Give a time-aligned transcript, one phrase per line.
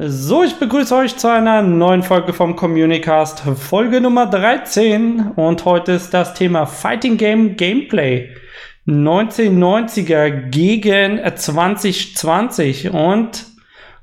[0.00, 5.32] So, ich begrüße euch zu einer neuen Folge vom Communicast, Folge Nummer 13.
[5.34, 8.32] Und heute ist das Thema Fighting Game Gameplay.
[8.86, 12.90] 1990er gegen 2020.
[12.90, 13.46] Und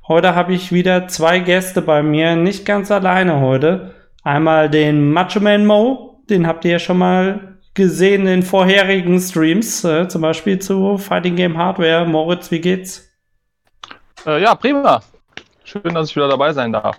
[0.06, 3.94] heute habe ich wieder zwei Gäste bei mir, nicht ganz alleine heute.
[4.22, 9.82] Einmal den Macho Man Mo, den habt ihr ja schon mal gesehen in vorherigen Streams,
[9.84, 12.04] äh, zum Beispiel zu Fighting Game Hardware.
[12.04, 13.10] Moritz, wie geht's?
[14.26, 15.00] Äh, ja, prima.
[15.66, 16.96] Schön, dass ich wieder dabei sein darf.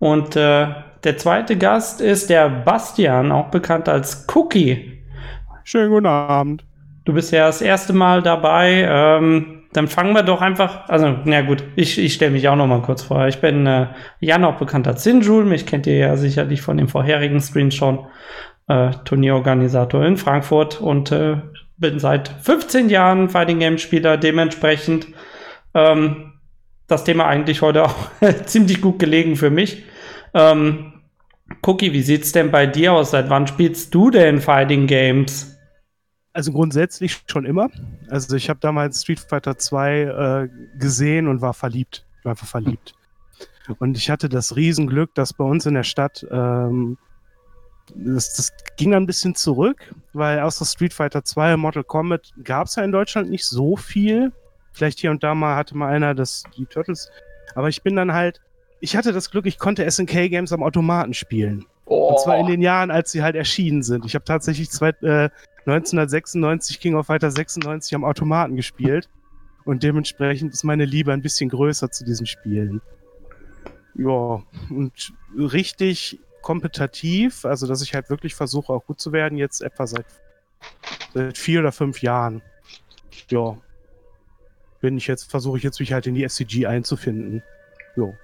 [0.00, 0.66] Und äh,
[1.04, 5.00] der zweite Gast ist der Bastian, auch bekannt als Cookie.
[5.62, 6.64] Schönen guten Abend.
[7.04, 8.84] Du bist ja das erste Mal dabei.
[8.88, 10.88] Ähm, dann fangen wir doch einfach.
[10.88, 13.28] Also, na gut, ich, ich stelle mich auch noch mal kurz vor.
[13.28, 13.86] Ich bin äh,
[14.18, 15.44] Jan, auch bekannt als Sinjul.
[15.44, 18.06] Mich kennt ihr ja sicherlich von dem vorherigen Stream schon.
[18.66, 21.36] Äh, Turnierorganisator in Frankfurt und äh,
[21.76, 24.16] bin seit 15 Jahren Fighting Game Spieler.
[24.16, 25.06] Dementsprechend
[25.74, 26.29] ähm,
[26.90, 27.96] das Thema eigentlich heute auch
[28.46, 29.84] ziemlich gut gelegen für mich.
[30.34, 30.92] Ähm,
[31.62, 33.10] Cookie, wie sieht's denn bei dir aus?
[33.10, 35.58] Seit wann spielst du denn Fighting Games?
[36.32, 37.68] Also grundsätzlich schon immer.
[38.08, 42.06] Also ich habe damals Street Fighter 2 äh, gesehen und war verliebt.
[42.18, 42.94] Ich war einfach verliebt.
[43.78, 46.98] Und ich hatte das Riesenglück, dass bei uns in der Stadt ähm,
[47.94, 52.66] das, das, ging ein bisschen zurück, weil außer Street Fighter 2 und Mortal Kombat gab
[52.66, 54.32] es ja in Deutschland nicht so viel.
[54.72, 57.10] Vielleicht hier und da mal hatte mal einer das, die Turtles.
[57.54, 58.40] Aber ich bin dann halt,
[58.80, 61.66] ich hatte das Glück, ich konnte SNK Games am Automaten spielen.
[61.86, 62.10] Oh.
[62.10, 64.04] Und zwar in den Jahren, als sie halt erschienen sind.
[64.04, 65.28] Ich habe tatsächlich zwei, äh,
[65.66, 69.08] 1996 King of Fighter 96 am Automaten gespielt.
[69.64, 72.80] Und dementsprechend ist meine Liebe ein bisschen größer zu diesen Spielen.
[73.94, 79.60] Ja, und richtig kompetitiv, also dass ich halt wirklich versuche, auch gut zu werden, jetzt
[79.60, 80.06] etwa seit,
[81.12, 82.40] seit vier oder fünf Jahren.
[83.28, 83.56] Ja,
[84.80, 87.42] bin ich jetzt, versuche ich jetzt mich halt in die SCG einzufinden.
[87.96, 88.14] Jo.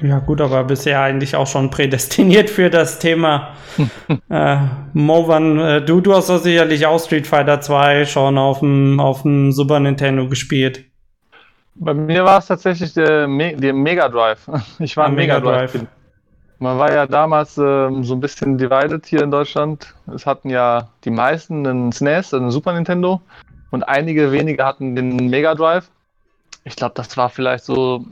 [0.00, 3.54] Ja, gut, aber bisher eigentlich auch schon prädestiniert für das Thema.
[4.30, 4.56] äh,
[4.94, 9.22] Movan, äh, du, du hast doch sicherlich auch Street Fighter 2 schon auf dem, auf
[9.22, 10.84] dem Super Nintendo gespielt.
[11.74, 14.48] Bei mir war es tatsächlich der, Me der Mega Drive.
[14.78, 15.72] Ich war ein Mega Drive.
[15.72, 15.86] Drive.
[16.58, 19.94] Man war ja damals ähm, so ein bisschen divided hier in Deutschland.
[20.14, 23.20] Es hatten ja die meisten einen SNES, e einen Super Nintendo
[23.70, 25.90] und einige wenige hatten den Mega Drive.
[26.64, 28.04] Ich glaube, das war vielleicht so,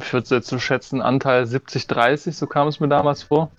[0.00, 3.50] ich würde jetzt so schätzen, Anteil 70-30, so kam es mir damals vor.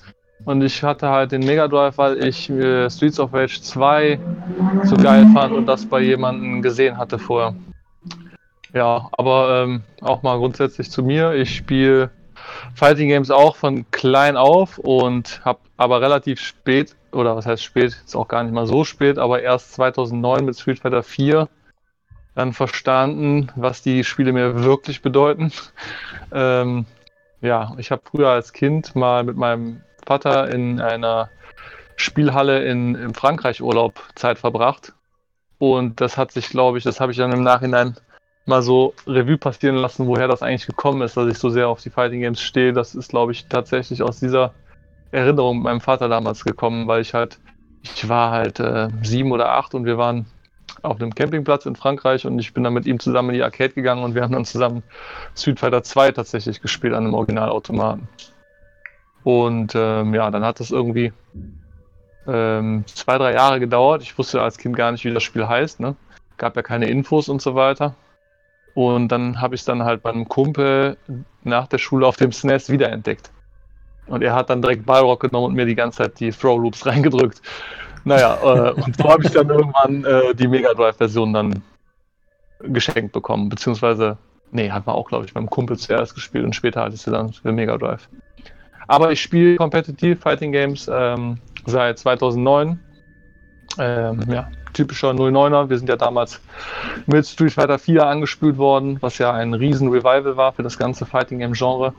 [0.45, 4.19] Und ich hatte halt den Mega Drive, weil ich äh, Streets of Rage 2
[4.84, 7.56] so geil fand und das bei jemandem gesehen hatte vorher.
[8.74, 11.34] Ja, aber ähm, auch mal grundsätzlich zu mir.
[11.34, 12.12] Ich spiele
[12.75, 18.01] Fighting Games auch von klein auf und habe aber relativ spät oder was heißt spät,
[18.05, 21.47] ist auch gar nicht mal so spät, aber erst 2009 mit Street Fighter 4
[22.35, 25.51] dann verstanden, was die Spiele mir wirklich bedeuten.
[26.29, 26.85] Ähm,
[27.39, 31.29] ja, ich habe früher als Kind mal mit meinem Vater in einer
[31.95, 34.91] Spielhalle in, in Frankreich Urlaub Zeit verbracht.
[35.57, 37.95] Und das hat sich, glaube ich, das habe ich dann im Nachhinein
[38.47, 41.81] mal so Revue passieren lassen, woher das eigentlich gekommen ist, dass ich so sehr auf
[41.81, 42.73] die Fighting Games stehe.
[42.73, 44.53] Das ist, glaube ich, tatsächlich aus dieser
[45.11, 47.39] Erinnerung mit meinem Vater damals gekommen, weil ich halt,
[47.83, 50.25] ich war halt äh, sieben oder acht und wir waren
[50.81, 53.73] auf einem Campingplatz in Frankreich und ich bin dann mit ihm zusammen in die Arcade
[53.73, 54.83] gegangen und wir haben dann zusammen
[55.35, 58.07] Street Fighter 2 tatsächlich gespielt an einem Originalautomaten.
[59.23, 61.11] Und ähm, ja, dann hat das irgendwie
[62.27, 64.01] ähm, zwei, drei Jahre gedauert.
[64.01, 65.79] Ich wusste als Kind gar nicht, wie das Spiel heißt.
[65.79, 65.95] Ne?
[66.37, 67.95] Gab ja keine Infos und so weiter.
[68.77, 70.97] Und dann habe ich es dann halt bei einem Kumpel
[71.43, 73.31] nach der Schule auf dem SNES e wiederentdeckt.
[74.05, 76.85] Und er hat dann direkt Balrog genommen und mir die ganze Zeit die Throw Loops
[76.85, 77.41] reingedrückt.
[78.03, 81.63] Naja, äh, und so habe ich dann irgendwann äh, die Mega Drive-Version dann
[82.59, 83.49] geschenkt bekommen.
[83.49, 84.19] Beziehungsweise,
[84.51, 87.09] nee, hat man auch, glaube ich, beim Kumpel zuerst gespielt und später hatte ich sie
[87.09, 88.07] dann für Mega Drive.
[88.88, 92.79] Aber ich spiele Competitive Fighting Games ähm, seit 2009.
[93.78, 95.69] Ähm, ja, typischer 09er.
[95.69, 96.41] Wir sind ja damals
[97.05, 101.05] mit Street Fighter 4 angespült worden, was ja ein riesen Revival war für das ganze
[101.05, 101.94] Fighting Game Genre.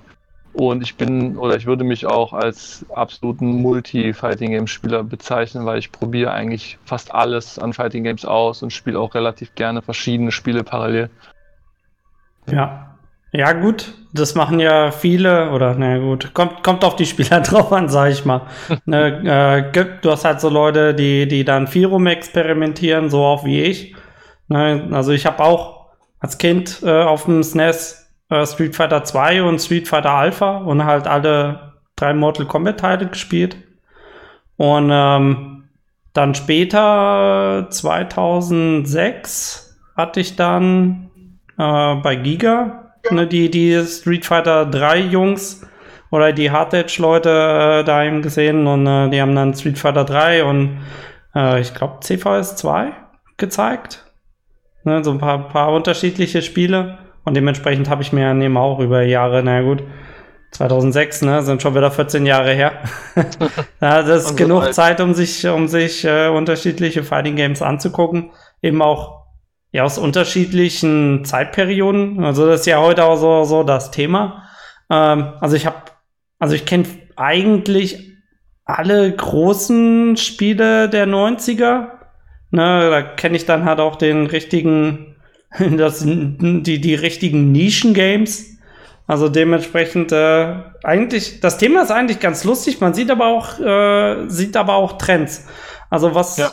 [0.54, 6.32] Und ich bin oder ich würde mich auch als absoluten Multi-Fighting-Game-Spieler bezeichnen, weil ich probiere
[6.32, 11.10] eigentlich fast alles an Fighting Games aus und spiele auch relativ gerne verschiedene Spiele parallel.
[12.46, 12.87] Ja.
[13.32, 17.72] Ja, gut, das machen ja viele, oder na gut, kommt, kommt auf die Spieler drauf
[17.72, 18.42] an, sag ich mal.
[18.86, 23.44] ne, äh, du hast halt so Leute, die, die dann viel rum experimentieren, so auch
[23.44, 23.94] wie ich.
[24.48, 25.88] Ne, also ich habe auch
[26.20, 30.84] als Kind äh, auf dem SNES äh, Street Fighter 2 und Street Fighter Alpha und
[30.84, 33.56] halt alle drei Mortal Kombat Teile gespielt.
[34.56, 35.64] Und ähm,
[36.14, 41.10] dann später, 2006, hatte ich dann
[41.58, 45.66] äh, bei Giga ne, die, die Street Fighter 3 Jungs
[46.10, 49.78] oder die Hard Edge Leute äh, da eben gesehen und äh, die haben dann Street
[49.78, 50.78] Fighter 3 und
[51.34, 52.92] äh, ich glaube CVS 2
[53.36, 54.04] gezeigt.
[54.84, 58.80] Ne, so ein paar, paar unterschiedliche Spiele und dementsprechend habe ich mir dann eben auch
[58.80, 59.82] über Jahre, na gut,
[60.52, 62.72] 2006, ne, sind schon wieder 14 Jahre her.
[63.80, 64.74] ja, das ist genug alt.
[64.74, 68.30] Zeit, um sich, um sich äh, unterschiedliche Fighting Games anzugucken.
[68.62, 69.17] Eben auch
[69.72, 72.24] ja aus unterschiedlichen Zeitperioden.
[72.24, 74.48] Also das ist ja heute auch so, so das Thema.
[74.90, 75.76] Ähm, also ich habe,
[76.38, 76.84] also ich kenne
[77.16, 78.12] eigentlich
[78.64, 81.88] alle großen Spiele der 90er.
[82.50, 85.16] Ne, da kenne ich dann halt auch den richtigen,
[85.58, 88.58] das, die, die richtigen Nischen-Games
[89.08, 90.54] also dementsprechend äh,
[90.84, 92.78] eigentlich, das Thema ist eigentlich ganz lustig.
[92.82, 95.46] Man sieht aber auch, äh, sieht aber auch Trends.
[95.88, 96.52] Also was, ja.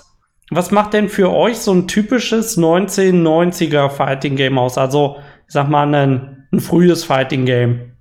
[0.52, 4.78] Was macht denn für euch so ein typisches 1990er Fighting Game aus?
[4.78, 7.94] Also ich sag mal ein, ein frühes Fighting Game.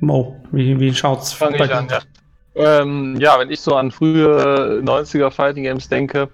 [0.00, 1.88] Mo, wie, wie schaut's Fang bei an?
[1.88, 2.00] Ja.
[2.56, 6.28] Ähm, ja, wenn ich so an frühe 90er Fighting Games denke,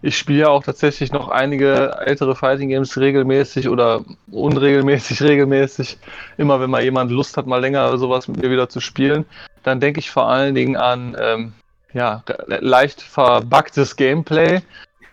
[0.00, 5.98] ich spiele ja auch tatsächlich noch einige ältere Fighting Games regelmäßig oder unregelmäßig, regelmäßig.
[6.36, 9.24] Immer wenn mal jemand Lust hat, mal länger sowas mit mir wieder zu spielen,
[9.64, 11.52] dann denke ich vor allen Dingen an ähm,
[11.92, 14.60] ja, leicht verbuggtes Gameplay.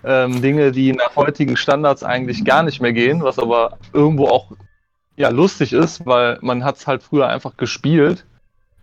[0.04, 4.52] Ähm, Dinge, die nach heutigen Standards eigentlich gar nicht mehr gehen, was aber irgendwo auch
[5.16, 8.26] ja, lustig ist, weil man hat es halt früher einfach gespielt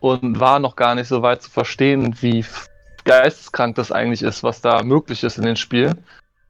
[0.00, 2.44] und war noch gar nicht so weit zu verstehen, wie
[3.04, 6.04] geisteskrank das eigentlich ist, was da möglich ist in den Spielen.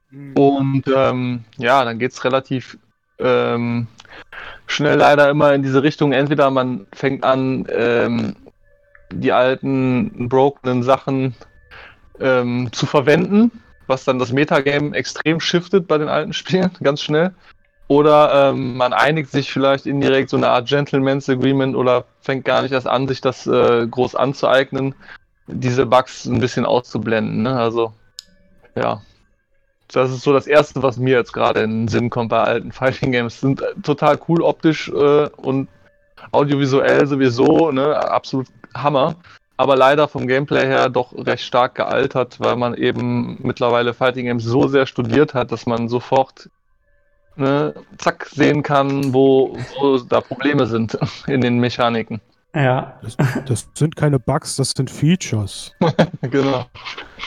[0.09, 0.33] Mhm.
[0.33, 2.77] Und ähm, ja, dann geht es relativ
[3.19, 3.87] ähm,
[4.67, 6.13] schnell leider immer in diese Richtung.
[6.13, 8.35] Entweder man fängt an, ähm,
[9.11, 11.35] die alten, brokenen Sachen
[12.19, 13.51] ähm, zu verwenden,
[13.87, 17.33] was dann das Metagame extrem shiftet bei den alten Spielen, ganz schnell.
[17.89, 22.61] Oder ähm, man einigt sich vielleicht indirekt so eine Art Gentleman's Agreement oder fängt gar
[22.61, 24.95] nicht erst an, sich das äh, groß anzueignen
[25.47, 27.43] diese Bugs ein bisschen auszublenden.
[27.43, 27.55] Ne?
[27.55, 27.93] Also,
[28.75, 29.01] ja.
[29.91, 32.71] Das ist so das Erste, was mir jetzt gerade in den Sinn kommt bei alten
[32.71, 33.39] Fighting Games.
[33.39, 35.67] Sind total cool optisch äh, und
[36.31, 37.95] audiovisuell sowieso, ne?
[37.95, 39.15] absolut Hammer.
[39.55, 44.43] Aber leider vom Gameplay her doch recht stark gealtert, weil man eben mittlerweile Fighting Games
[44.43, 46.49] so sehr studiert hat, dass man sofort
[47.35, 50.97] ne, zack sehen kann, wo, wo da Probleme sind
[51.27, 52.19] in den Mechaniken.
[52.55, 52.99] Ja.
[53.01, 53.17] Das,
[53.47, 55.71] das, sind keine Bugs, das sind Features.
[56.21, 56.65] genau.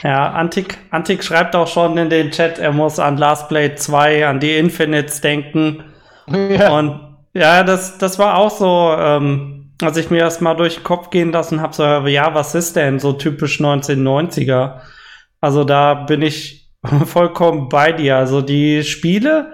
[0.01, 4.27] Ja, Antik, Antik schreibt auch schon in den Chat, er muss an Last Blade 2,
[4.27, 5.83] an die Infinites denken.
[6.29, 6.77] Ja.
[6.77, 6.99] Und
[7.33, 11.09] ja, das, das war auch so, ähm, als ich mir das mal durch den Kopf
[11.09, 14.81] gehen lassen habe, so, ja, was ist denn so typisch 1990er?
[15.41, 16.71] Also da bin ich
[17.05, 18.17] vollkommen bei dir.
[18.17, 19.53] Also die Spiele,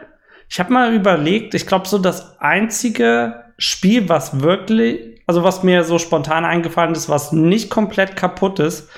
[0.49, 5.83] ich habe mal überlegt, ich glaube so das einzige Spiel, was wirklich also was mir
[5.83, 8.89] so spontan eingefallen ist, was nicht komplett kaputt ist,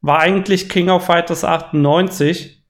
[0.00, 2.62] war eigentlich King of Fighters 98.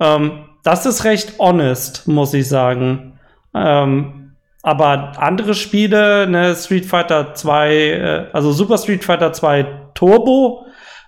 [0.00, 3.18] Ähm, das ist recht honest, muss ich sagen.
[3.54, 4.21] Ähm,
[4.62, 10.66] aber andere Spiele, ne, Street Fighter 2, äh, also Super Street Fighter 2 Turbo,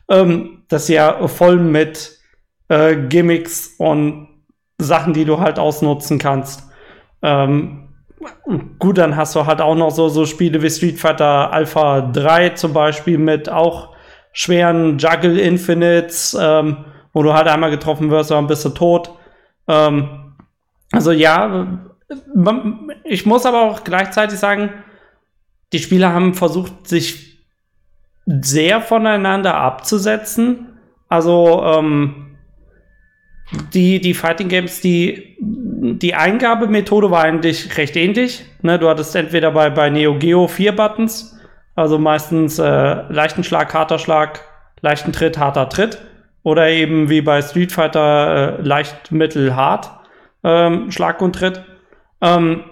[0.08, 2.18] ähm, das ist ja voll mit
[2.68, 4.28] äh, Gimmicks und
[4.78, 6.68] Sachen, die du halt ausnutzen kannst.
[7.22, 7.88] Ähm,
[8.78, 12.50] gut, dann hast du halt auch noch so, so Spiele wie Street Fighter Alpha 3
[12.50, 13.94] zum Beispiel mit auch
[14.32, 19.12] schweren Juggle Infinites, ähm, wo du halt einmal getroffen wirst, dann bist du tot.
[19.68, 20.34] Ähm,
[20.92, 21.78] also ja,
[23.04, 24.70] ich muss aber auch gleichzeitig sagen,
[25.72, 27.44] die Spieler haben versucht, sich
[28.26, 30.78] sehr voneinander abzusetzen.
[31.08, 32.36] Also ähm,
[33.72, 35.36] die, die Fighting Games, die
[35.84, 38.44] die Eingabemethode war eigentlich recht ähnlich.
[38.62, 41.38] Ne, du hattest entweder bei, bei Neo Geo vier Buttons,
[41.74, 44.40] also meistens äh, leichten Schlag, harter Schlag,
[44.80, 45.98] leichten Tritt, harter Tritt.
[46.42, 49.90] Oder eben wie bei Street Fighter äh, leicht, mittel, hart
[50.42, 51.64] ähm, Schlag und Tritt.
[52.24, 52.64] Ähm,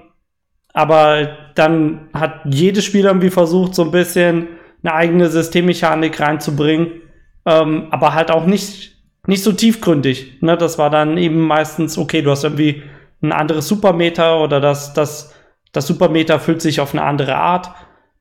[0.73, 4.49] aber dann hat jedes Spiel irgendwie versucht, so ein bisschen
[4.83, 7.03] eine eigene Systemmechanik reinzubringen.
[7.45, 10.41] Ähm, aber halt auch nicht, nicht so tiefgründig.
[10.41, 10.57] Ne?
[10.57, 12.83] Das war dann eben meistens, okay, du hast irgendwie
[13.23, 15.35] ein anderes Supermeter oder das, das,
[15.73, 17.71] das Supermeter füllt sich auf eine andere Art.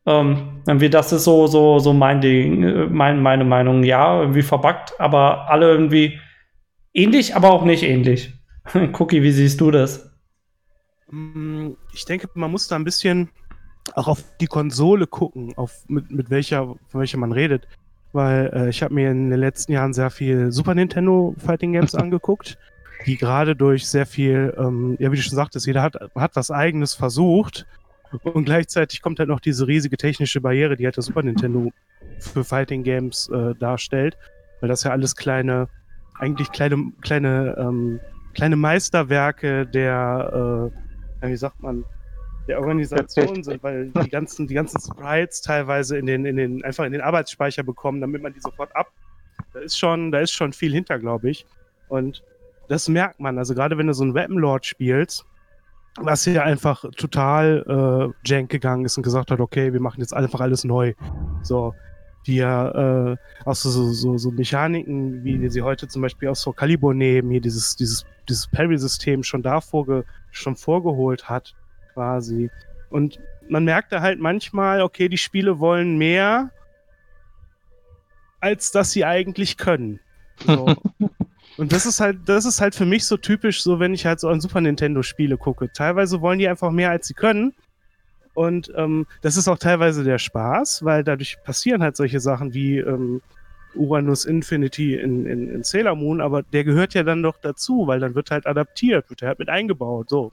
[0.06, 3.84] Ähm, das ist so, so, so mein Ding, äh, mein, meine Meinung.
[3.84, 6.20] Ja, irgendwie verbuggt, aber alle irgendwie
[6.94, 8.34] ähnlich, aber auch nicht ähnlich.
[9.00, 10.11] Cookie, wie siehst du das?
[11.12, 13.30] Mm, ich denke, man muss da ein bisschen
[13.94, 17.68] auch auf die Konsole gucken, auf mit, mit welcher, von welcher man redet.
[18.14, 21.96] Weil äh, ich habe mir in den letzten Jahren sehr viel Super Nintendo Fighting Games
[21.96, 22.58] angeguckt
[23.06, 26.52] die gerade durch sehr viel, ähm, ja, wie du schon sagtest, jeder hat, hat was
[26.52, 27.66] Eigenes versucht
[28.24, 31.72] und gleichzeitig kommt halt noch diese riesige technische Barriere, die halt das Super Nintendo
[32.20, 34.18] für Fighting Games äh, darstellt,
[34.60, 35.68] weil das ja alles kleine,
[36.20, 38.00] eigentlich kleine, kleine, ähm,
[38.34, 40.81] kleine Meisterwerke der, äh,
[41.30, 41.86] wie sagt man,
[42.48, 46.86] der Organisation sind, weil die ganzen, die ganzen Sprites teilweise in den, in den, einfach
[46.86, 48.92] in den Arbeitsspeicher bekommen, damit man die sofort ab.
[49.54, 51.46] Da ist schon, da ist schon viel hinter, glaube ich.
[51.88, 52.24] Und
[52.68, 53.38] das merkt man.
[53.38, 55.26] Also gerade wenn du so einen Weapon Lord spielst,
[55.98, 60.14] was hier einfach total äh, jank gegangen ist und gesagt hat, okay, wir machen jetzt
[60.14, 60.94] einfach alles neu.
[61.44, 61.74] So,
[62.28, 66.42] die ja äh, auch so, so, so Mechaniken, wie wir sie heute zum Beispiel aus
[66.42, 71.56] Soul Calibur nehmen, hier dieses, dieses, dieses Parry-System schon da vorge schon vorgeholt hat,
[71.94, 72.50] quasi.
[72.90, 76.52] Und man merkt da halt manchmal, okay, die Spiele wollen mehr,
[78.40, 80.00] als dass sie eigentlich können.
[80.46, 80.74] So.
[81.58, 84.20] Und das ist halt, das ist halt für mich so typisch, so wenn ich halt
[84.20, 85.72] so an Super Nintendo Spiele gucke.
[85.72, 87.54] Teilweise wollen die einfach mehr, als sie können.
[88.34, 92.78] Und ähm, das ist auch teilweise der Spaß, weil dadurch passieren halt solche Sachen wie
[92.78, 93.22] ähm,
[93.76, 98.00] Uranus Infinity in, in, in Sailor Moon, aber der gehört ja dann doch dazu, weil
[98.00, 100.10] dann wird halt adaptiert, wird halt mit eingebaut.
[100.10, 100.32] So.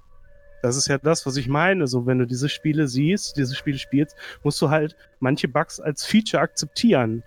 [0.62, 1.87] Das ist ja das, was ich meine.
[1.87, 6.05] So, wenn du diese Spiele siehst, diese Spiele spielst, musst du halt manche Bugs als
[6.05, 7.23] Feature akzeptieren.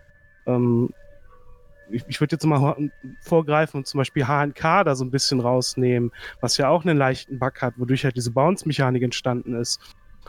[0.45, 0.89] Ähm,
[1.89, 2.75] ich, ich würde jetzt mal
[3.21, 7.39] vorgreifen und zum Beispiel HNK da so ein bisschen rausnehmen, was ja auch einen leichten
[7.39, 9.79] Bug hat, wodurch halt diese Bounce-Mechanik entstanden ist.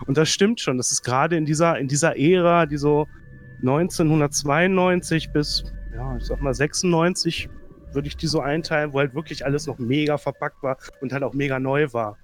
[0.06, 0.76] Und das stimmt schon.
[0.76, 3.06] Das ist gerade in dieser, in dieser Ära, die so
[3.60, 7.48] 1992 bis, ja, ich sag mal 96,
[7.92, 11.22] würde ich die so einteilen, wo halt wirklich alles noch mega verpackt war und halt
[11.22, 12.16] auch mega neu war.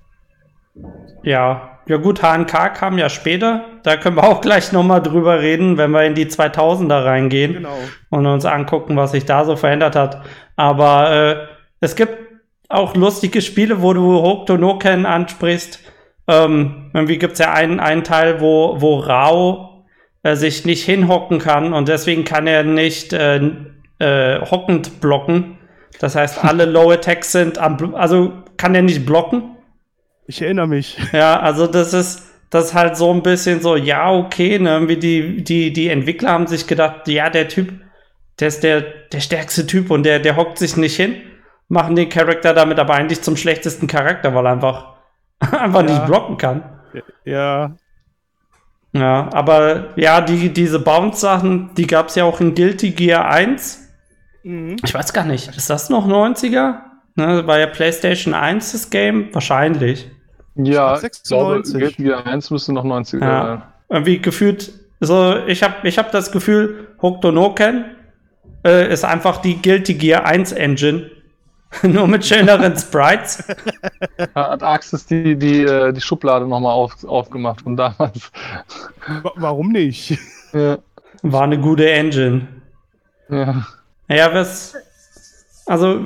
[1.23, 3.65] Ja, ja gut, HNK kam ja später.
[3.83, 7.77] Da können wir auch gleich nochmal drüber reden, wenn wir in die 2000er reingehen genau.
[8.11, 10.23] und uns angucken, was sich da so verändert hat.
[10.57, 11.37] Aber äh,
[11.81, 12.17] es gibt
[12.69, 15.81] auch lustige Spiele, wo du Hokuto no Ken ansprichst.
[16.29, 19.87] Ähm, irgendwie gibt es ja einen, einen Teil, wo, wo Rao
[20.23, 23.41] äh, sich nicht hinhocken kann und deswegen kann er nicht äh,
[23.99, 25.59] äh, hockend blocken.
[26.01, 29.57] Das heißt, alle Low Attacks sind am, also kann er nicht blocken
[30.29, 30.97] ich erinnere mich.
[31.13, 34.99] Ja, also das ist, das ist halt so ein bisschen so, ja, okay, ne, irgendwie
[34.99, 37.73] die, die, die Entwickler haben sich gedacht, ja, der Typ,
[38.39, 41.17] der ist der, der stärkste Typ und der, der hockt sich nicht hin,
[41.69, 44.98] machen den Charakter damit aber eigentlich zum schlechtesten Charakter, weil er einfach,
[45.41, 45.91] einfach ja.
[45.91, 46.63] nicht blocken kann.
[47.25, 47.77] Ja.
[48.93, 53.87] Ja, aber ja, die, diese Bounce-Sachen, die gab es ja auch in Guilty Gear 1.
[54.45, 54.77] Mhm.
[54.83, 56.77] Ich weiß gar nicht, ist das noch 90er?
[57.15, 59.29] Ne, war ja PlayStation 1 das Game?
[59.35, 60.11] Wahrscheinlich.
[60.55, 61.75] Ja, 96.
[61.75, 63.47] ich glaube, Gear 1 müsste noch 90er ja.
[63.47, 63.63] sein.
[63.91, 67.85] Irgendwie gefühlt, so, ich habe ich hab das Gefühl, Hokuto no Ken
[68.65, 71.11] äh, ist einfach die Guilty Gear 1 Engine.
[71.83, 73.45] Nur mit schöneren Sprites.
[74.35, 78.31] Hat Axis die, die, äh, die Schublade nochmal auf, aufgemacht von damals.
[79.37, 80.19] Warum nicht?
[80.53, 80.79] Ja.
[81.23, 82.49] War eine gute Engine.
[83.29, 83.67] Ja.
[84.09, 84.75] Ja, was.
[85.67, 86.01] Also,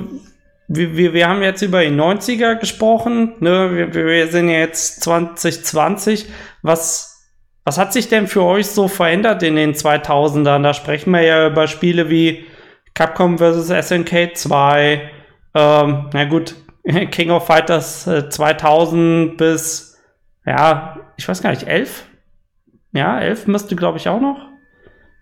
[0.67, 3.69] wir, wir, wir haben jetzt über die 90er gesprochen, ne?
[3.73, 6.27] wir, wir sind jetzt 2020.
[6.61, 7.29] Was,
[7.63, 10.63] was hat sich denn für euch so verändert in den 2000ern?
[10.63, 12.45] Da sprechen wir ja über Spiele wie
[12.93, 13.87] Capcom vs.
[13.87, 15.11] SNK 2,
[15.53, 16.55] ähm, na gut,
[17.11, 19.99] King of Fighters 2000 äh, bis,
[20.45, 22.05] ja, ich weiß gar nicht, 11?
[22.91, 24.37] Ja, 11 müsste, glaube ich, auch noch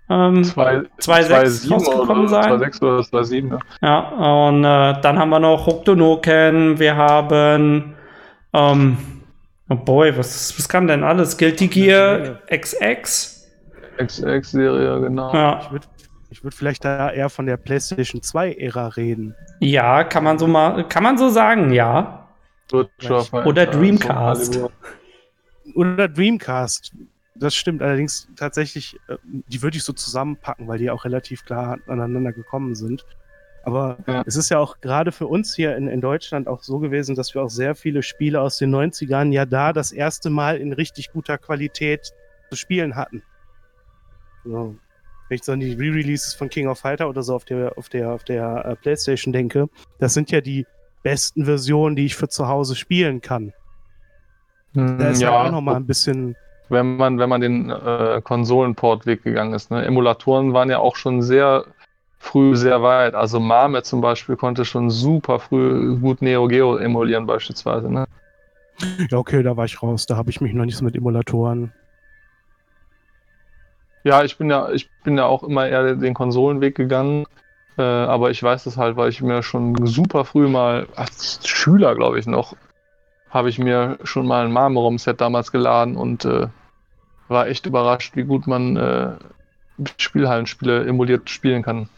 [0.10, 2.52] ähm, 2.6 rausgekommen sein.
[2.52, 3.60] 2.6 oder 2.7, ja.
[3.82, 7.96] Ja, und äh, dann haben wir noch Hokuto no Ken, wir haben
[8.54, 8.98] ähm,
[9.70, 11.38] oh boy, was, was kam denn alles?
[11.38, 13.50] Guilty Gear XX?
[13.98, 15.34] XX-Serie, genau.
[15.34, 15.60] Ja.
[15.62, 15.88] Ich würde
[16.32, 19.36] ich würd vielleicht da eher von der PlayStation 2-Ära reden.
[19.60, 22.28] Ja, kann man so mal, kann man so sagen, ja.
[23.46, 24.60] Oder Dreamcast.
[25.76, 26.94] Oder Dreamcast
[27.42, 31.80] das stimmt allerdings tatsächlich, äh, die würde ich so zusammenpacken, weil die auch relativ klar
[31.88, 33.06] aneinander gekommen sind.
[33.64, 34.24] Aber ja.
[34.26, 37.34] es ist ja auch gerade für uns hier in, in Deutschland auch so gewesen, dass
[37.36, 41.12] wir auch sehr viele Spiele aus den 90ern ja da das erste Mal in richtig
[41.12, 42.12] guter Qualität
[42.50, 43.24] zu spielen hatten.
[44.44, 44.76] So.
[45.32, 47.88] Wenn ich so an die Re-Releases von King of Fighter oder so auf der, auf
[47.88, 50.68] der, auf der uh, Playstation denke, das sind ja die
[51.04, 53.54] besten Versionen, die ich für zu Hause spielen kann.
[54.74, 56.36] Hm, da ist ja, ja auch nochmal ein bisschen
[56.68, 59.72] wenn man, wenn man den äh, Konsolenport-Weg gegangen ist.
[59.72, 59.86] Ne?
[59.86, 61.64] Emulatoren waren ja auch schon sehr
[62.20, 63.14] früh sehr weit.
[63.14, 67.90] Also Mame zum Beispiel konnte schon super früh gut Neo Geo emulieren beispielsweise.
[67.90, 68.06] Ne?
[69.10, 70.06] Ja, okay, da war ich raus.
[70.08, 71.72] Da habe ich mich noch nicht so mit Emulatoren.
[74.04, 77.26] Ja, ich bin ja, ich bin ja auch immer eher den Konsolenweg gegangen.
[77.78, 81.96] Äh, aber ich weiß das halt, weil ich mir schon super früh mal, als Schüler
[81.96, 82.56] glaube ich noch,
[83.30, 86.48] habe ich mir schon mal ein Marmorum-Set damals geladen und äh,
[87.28, 89.12] war echt überrascht, wie gut man äh,
[89.98, 91.90] Spielhallenspiele emuliert spielen kann.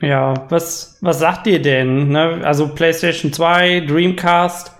[0.00, 2.08] Ja, was, was sagt ihr denn?
[2.08, 2.40] Ne?
[2.42, 4.74] Also PlayStation 2, Dreamcast,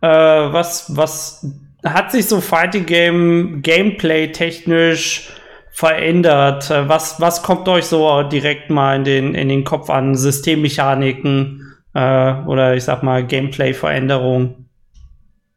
[0.00, 1.46] äh, was, was
[1.84, 5.30] hat sich so Fighting Game Gameplay technisch
[5.70, 6.70] verändert?
[6.70, 10.14] Was, was kommt euch so direkt mal in den, in den Kopf an?
[10.14, 14.68] Systemmechaniken äh, oder ich sag mal Gameplay-Veränderungen?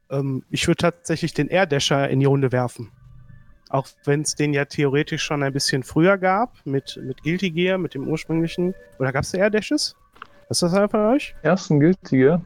[0.09, 2.91] Ähm, ich würde tatsächlich den Air Dasher in die Runde werfen.
[3.69, 7.77] Auch wenn es den ja theoretisch schon ein bisschen früher gab, mit, mit Guilty Gear,
[7.77, 8.73] mit dem ursprünglichen.
[8.99, 9.95] Oder gab es Air Dashes?
[10.49, 11.35] Ist das einer von euch?
[11.41, 12.41] Ersten Guilty Gear?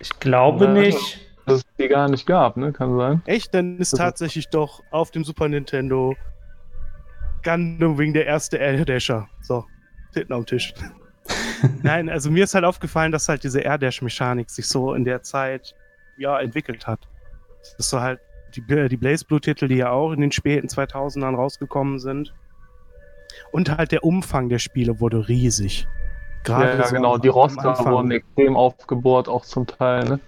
[0.00, 1.29] Ich glaube ja, nicht.
[1.50, 2.72] Dass es die gar nicht gab, ne?
[2.72, 3.22] Kann sein.
[3.26, 3.54] Echt?
[3.54, 4.54] Dann ist das tatsächlich ist...
[4.54, 6.14] doch auf dem Super Nintendo
[7.42, 9.28] Gundam Wing der erste Air Dasher.
[9.40, 9.64] So,
[10.12, 10.74] hinten am Tisch.
[11.82, 15.04] Nein, also mir ist halt aufgefallen, dass halt diese Air Dash Mechanik sich so in
[15.04, 15.74] der Zeit
[16.18, 17.00] ja entwickelt hat.
[17.60, 18.20] Das ist so halt
[18.54, 22.34] die, die Blaze Blue Titel, die ja auch in den späten 2000ern rausgekommen sind.
[23.52, 25.86] Und halt der Umfang der Spiele wurde riesig.
[26.42, 27.18] Gerade ja, ja so genau.
[27.18, 30.20] Die Roster wurden extrem aufgebohrt, auch zum Teil, ne?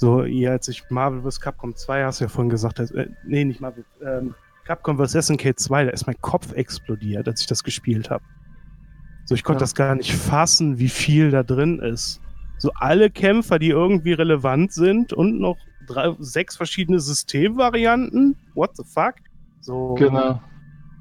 [0.00, 1.42] So, ihr, als ich Marvel vs.
[1.42, 5.26] Capcom 2, hast du ja vorhin gesagt, äh, nee, nicht Marvel, ähm, Capcom vs.
[5.26, 8.24] SNK 2, da ist mein Kopf explodiert, als ich das gespielt habe.
[9.26, 9.64] So, ich konnte ja.
[9.64, 12.22] das gar nicht fassen, wie viel da drin ist.
[12.56, 18.36] So, alle Kämpfer, die irgendwie relevant sind und noch drei, sechs verschiedene Systemvarianten.
[18.54, 19.16] What the fuck?
[19.60, 20.40] So, genau.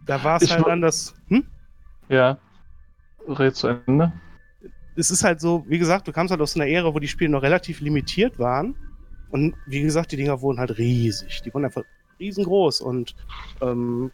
[0.07, 1.15] Da war es halt anders.
[1.29, 1.45] Hm?
[2.09, 2.37] Ja.
[3.29, 4.11] Red zu Ende.
[4.97, 7.31] Es ist halt so, wie gesagt, du kamst halt aus einer Ära, wo die Spiele
[7.31, 8.75] noch relativ limitiert waren.
[9.31, 11.41] Und wie gesagt, die Dinger wurden halt riesig.
[11.43, 11.83] Die wurden einfach
[12.19, 12.81] riesengroß.
[12.81, 13.15] Und
[13.61, 14.11] ähm,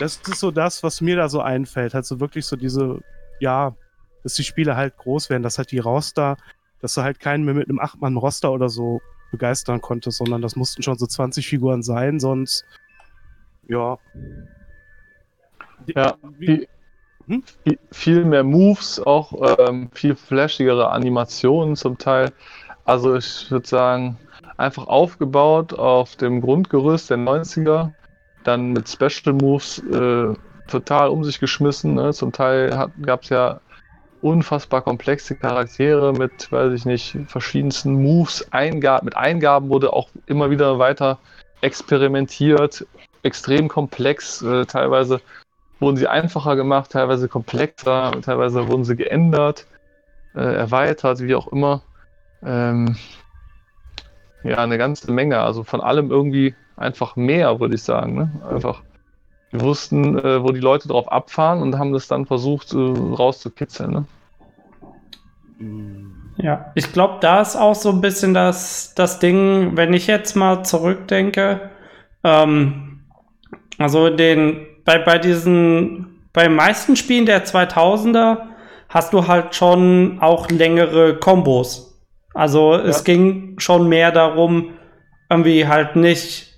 [0.00, 1.94] das ist so das, was mir da so einfällt.
[1.94, 3.00] Halt so wirklich so diese,
[3.40, 3.74] ja,
[4.22, 6.36] dass die Spiele halt groß werden, dass halt die Roster,
[6.80, 10.82] dass du halt keinen mehr mit einem 8-Mann-Roster oder so begeistern konnte, sondern das mussten
[10.82, 12.64] schon so 20 Figuren sein, sonst
[13.68, 13.98] ja.
[15.94, 16.68] Ja, wie,
[17.26, 17.42] hm?
[17.90, 22.32] viel mehr Moves, auch ähm, viel flashigere Animationen zum Teil.
[22.84, 24.18] Also ich würde sagen,
[24.56, 27.92] einfach aufgebaut auf dem Grundgerüst der 90er,
[28.44, 30.34] dann mit Special Moves äh,
[30.68, 31.94] total um sich geschmissen.
[31.94, 32.12] Ne?
[32.12, 33.60] Zum Teil gab es ja
[34.22, 40.50] unfassbar komplexe Charaktere mit, weiß ich nicht, verschiedensten Moves, Eingab mit Eingaben wurde auch immer
[40.50, 41.18] wieder weiter
[41.60, 42.86] experimentiert,
[43.22, 45.20] extrem komplex, äh, teilweise
[45.80, 49.66] wurden sie einfacher gemacht, teilweise komplexer, teilweise wurden sie geändert,
[50.34, 51.82] äh, erweitert, wie auch immer.
[52.42, 52.96] Ähm,
[54.44, 58.14] ja, eine ganze Menge, also von allem irgendwie einfach mehr, würde ich sagen.
[58.14, 58.30] Ne?
[58.48, 58.82] Einfach,
[59.50, 63.90] wir wussten, äh, wo die Leute drauf abfahren und haben das dann versucht äh, rauszukitzeln.
[63.90, 64.04] Ne?
[66.36, 70.36] Ja, ich glaube, da ist auch so ein bisschen das, das Ding, wenn ich jetzt
[70.36, 71.70] mal zurückdenke,
[72.22, 73.00] ähm,
[73.78, 78.38] also den, bei, bei diesen, bei den meisten Spielen der 2000er
[78.88, 81.93] hast du halt schon auch längere Kombos.
[82.34, 82.82] Also ja.
[82.82, 84.74] es ging schon mehr darum,
[85.30, 86.52] irgendwie halt nicht,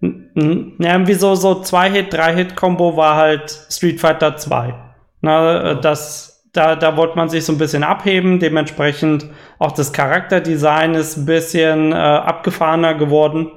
[0.00, 4.74] irgendwie so, so Zwei-Hit, Drei-Hit-Kombo war halt Street Fighter 2.
[5.20, 8.40] Na, das da, da wollte man sich so ein bisschen abheben.
[8.40, 9.26] Dementsprechend
[9.58, 13.50] auch das Charakterdesign ist ein bisschen äh, abgefahrener geworden,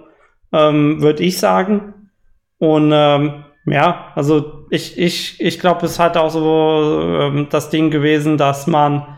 [0.52, 2.10] ähm, würde ich sagen.
[2.60, 7.90] Und ähm, ja, also ich, ich, ich glaube, es hat auch so ähm, das Ding
[7.92, 9.18] gewesen, dass man,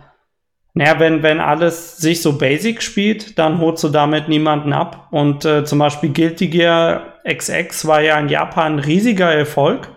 [0.76, 5.08] naja, wenn, wenn alles sich so basic spielt, dann holst du damit niemanden ab.
[5.12, 9.90] Und äh, zum Beispiel Guilty Gear XX war ja in Japan ein riesiger Erfolg.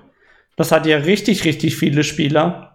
[0.57, 2.69] Das hat ja richtig, richtig viele Spieler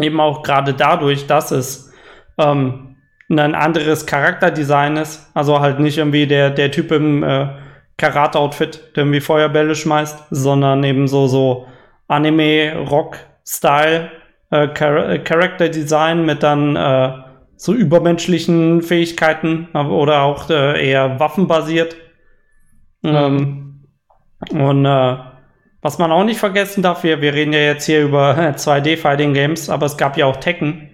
[0.00, 1.92] eben auch gerade dadurch, dass es
[2.38, 2.96] ähm,
[3.30, 5.30] ein anderes Charakterdesign ist.
[5.34, 7.48] Also halt nicht irgendwie der, der Typ im äh,
[7.96, 11.66] Karate-Outfit, der irgendwie Feuerbälle schmeißt, sondern eben so, so
[12.08, 14.10] Anime-Rock-Style
[14.50, 17.12] äh, Char äh, mit dann äh,
[17.56, 21.96] so übermenschlichen Fähigkeiten oder auch äh, eher waffenbasiert.
[23.04, 23.84] Ähm,
[24.50, 25.16] und äh,
[25.82, 29.68] was man auch nicht vergessen darf, wir, wir reden ja jetzt hier über 2D-Fighting Games,
[29.68, 30.90] aber es gab ja auch Tekken.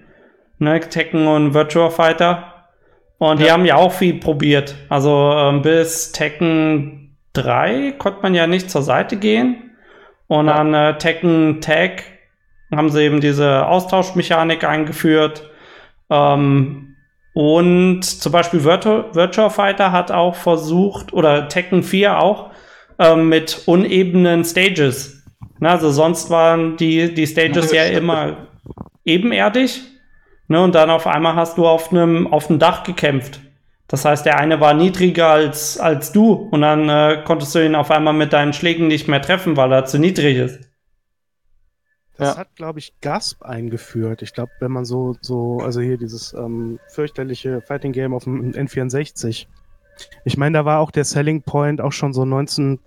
[0.59, 0.81] Ne?
[0.81, 2.67] Tekken und Virtua Fighter.
[3.19, 3.47] Und ja.
[3.47, 4.75] die haben ja auch viel probiert.
[4.89, 9.77] Also ähm, bis Tekken 3 konnte man ja nicht zur Seite gehen.
[10.27, 10.55] Und ja.
[10.55, 12.03] an äh, Tekken Tag
[12.75, 15.50] haben sie eben diese Austauschmechanik eingeführt.
[16.11, 16.97] Ähm,
[17.33, 22.51] und zum Beispiel Virtua, Virtua Fighter hat auch versucht, oder Tekken 4 auch,
[22.99, 25.23] ähm, mit unebenen Stages.
[25.61, 28.49] Na, also sonst waren die, die Stages ja immer
[29.05, 29.81] ebenerdig.
[30.49, 33.41] Ne, und dann auf einmal hast du auf einem auf einem Dach gekämpft.
[33.87, 37.75] Das heißt, der eine war niedriger als, als du und dann äh, konntest du ihn
[37.75, 40.70] auf einmal mit deinen Schlägen nicht mehr treffen, weil er zu niedrig ist.
[42.21, 42.41] Das ja.
[42.41, 44.21] hat, glaube ich, Gasp eingeführt.
[44.21, 48.53] Ich glaube, wenn man so, so, also hier dieses ähm, fürchterliche Fighting Game auf dem
[48.53, 49.47] N64.
[50.25, 52.79] Ich meine, da war auch der Selling Point auch schon so 19,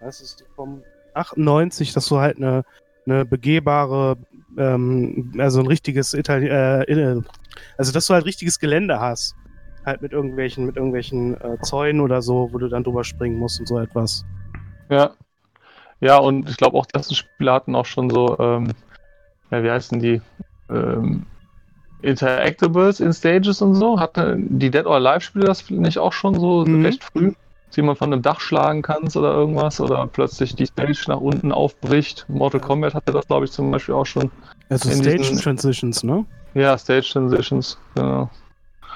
[0.00, 0.82] was ist vom
[1.14, 2.64] 98, dass du halt eine,
[3.04, 4.16] eine begehbare,
[4.56, 7.20] ähm, also ein richtiges Itali äh,
[7.76, 9.34] also dass du halt richtiges Gelände hast
[9.84, 13.60] halt mit irgendwelchen, mit irgendwelchen äh, Zäunen oder so, wo du dann drüber springen musst
[13.60, 14.24] und so etwas.
[14.90, 15.14] Ja.
[16.00, 18.68] Ja, und ich glaube auch, dass die Spieler hatten auch schon so, ähm,
[19.50, 20.20] ja, wie heißen die?
[20.68, 21.26] Ähm,
[22.02, 23.98] Interactables in Stages und so.
[23.98, 26.84] Hatten die Dead or Alive-Spiele das nicht auch schon so mhm.
[26.84, 27.32] recht früh?
[27.66, 31.50] Dass jemand von einem Dach schlagen kannst oder irgendwas oder plötzlich die Stage nach unten
[31.50, 32.26] aufbricht.
[32.28, 34.30] Mortal Kombat hatte das, glaube ich, zum Beispiel auch schon.
[34.68, 35.38] Also Stage diesen...
[35.38, 36.24] Transitions, ne?
[36.54, 38.30] Ja, Stage Transitions, genau.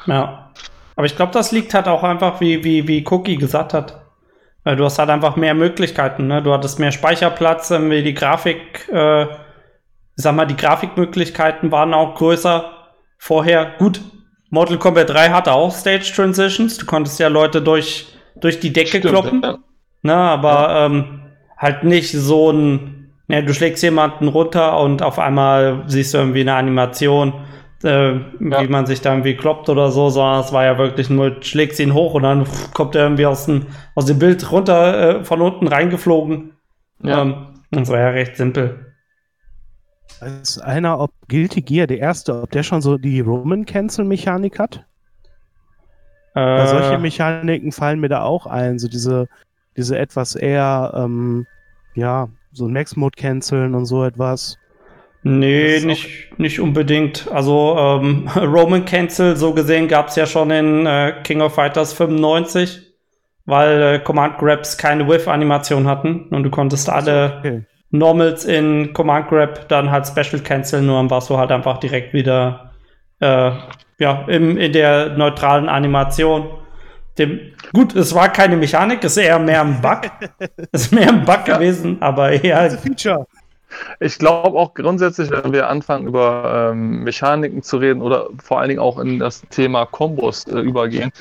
[0.07, 0.51] Ja.
[0.97, 4.03] Aber ich glaube, das liegt halt auch einfach, wie, wie, wie Cookie gesagt hat.
[4.65, 6.43] Du hast halt einfach mehr Möglichkeiten, ne?
[6.43, 9.27] Du hattest mehr Speicherplatz, wie die Grafik, äh,
[10.17, 12.71] sag mal, die Grafikmöglichkeiten waren auch größer.
[13.17, 14.03] Vorher, gut,
[14.51, 16.77] Mortal Kombat 3 hatte auch Stage Transitions.
[16.77, 19.43] Du konntest ja Leute durch, durch die Decke Stimmt, kloppen.
[19.43, 19.59] Ja.
[20.03, 20.87] Ne, aber ja.
[20.87, 21.21] ähm,
[21.57, 26.41] halt nicht so ein, ne, du schlägst jemanden runter und auf einmal siehst du irgendwie
[26.41, 27.33] eine Animation
[27.85, 28.23] äh, ja.
[28.39, 31.81] wie man sich da irgendwie kloppt oder so, sondern es war ja wirklich nur, schlägst
[31.81, 35.41] ihn hoch und dann kommt er irgendwie aus dem, aus dem Bild runter, äh, von
[35.41, 36.53] unten reingeflogen.
[37.03, 37.23] Ja.
[37.23, 38.95] Ähm, das war ja recht simpel.
[40.21, 44.85] Weiß einer, ob Guilty Gear, der erste, ob der schon so die Roman-Cancel-Mechanik hat?
[46.35, 49.29] Äh, solche Mechaniken fallen mir da auch ein, so diese,
[49.77, 51.47] diese etwas eher, ähm,
[51.95, 54.59] ja, so ein Max-Mode canceln und so etwas.
[55.23, 57.31] Nee, nicht, nicht unbedingt.
[57.31, 61.93] Also ähm, Roman Cancel, so gesehen, gab es ja schon in äh, King of Fighters
[61.93, 62.81] 95,
[63.45, 67.63] weil äh, Command Grabs keine Whiff-Animation hatten und du konntest alle okay.
[67.91, 72.15] Normals in Command Grab dann halt Special Cancel, nur dann warst du halt einfach direkt
[72.15, 72.71] wieder
[73.19, 73.51] äh,
[73.99, 76.49] ja, im, in der neutralen Animation.
[77.19, 77.41] Dem,
[77.75, 80.03] gut, es war keine Mechanik, es ist eher mehr ein Bug.
[80.73, 81.57] es ist mehr ein Bug ja.
[81.57, 82.71] gewesen, aber eher.
[82.71, 83.27] Feature.
[84.01, 88.69] Ich glaube auch grundsätzlich, wenn wir anfangen, über ähm, Mechaniken zu reden oder vor allen
[88.69, 91.13] Dingen auch in das Thema Kombos äh, übergehen,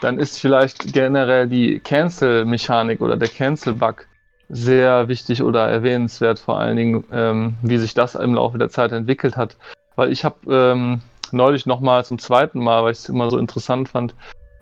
[0.00, 4.06] dann ist vielleicht generell die Cancel-Mechanik oder der Cancel-Bug
[4.48, 8.92] sehr wichtig oder erwähnenswert, vor allen Dingen, ähm, wie sich das im Laufe der Zeit
[8.92, 9.56] entwickelt hat.
[9.96, 11.00] Weil ich habe ähm,
[11.32, 14.14] neulich nochmal zum zweiten Mal, weil ich es immer so interessant fand,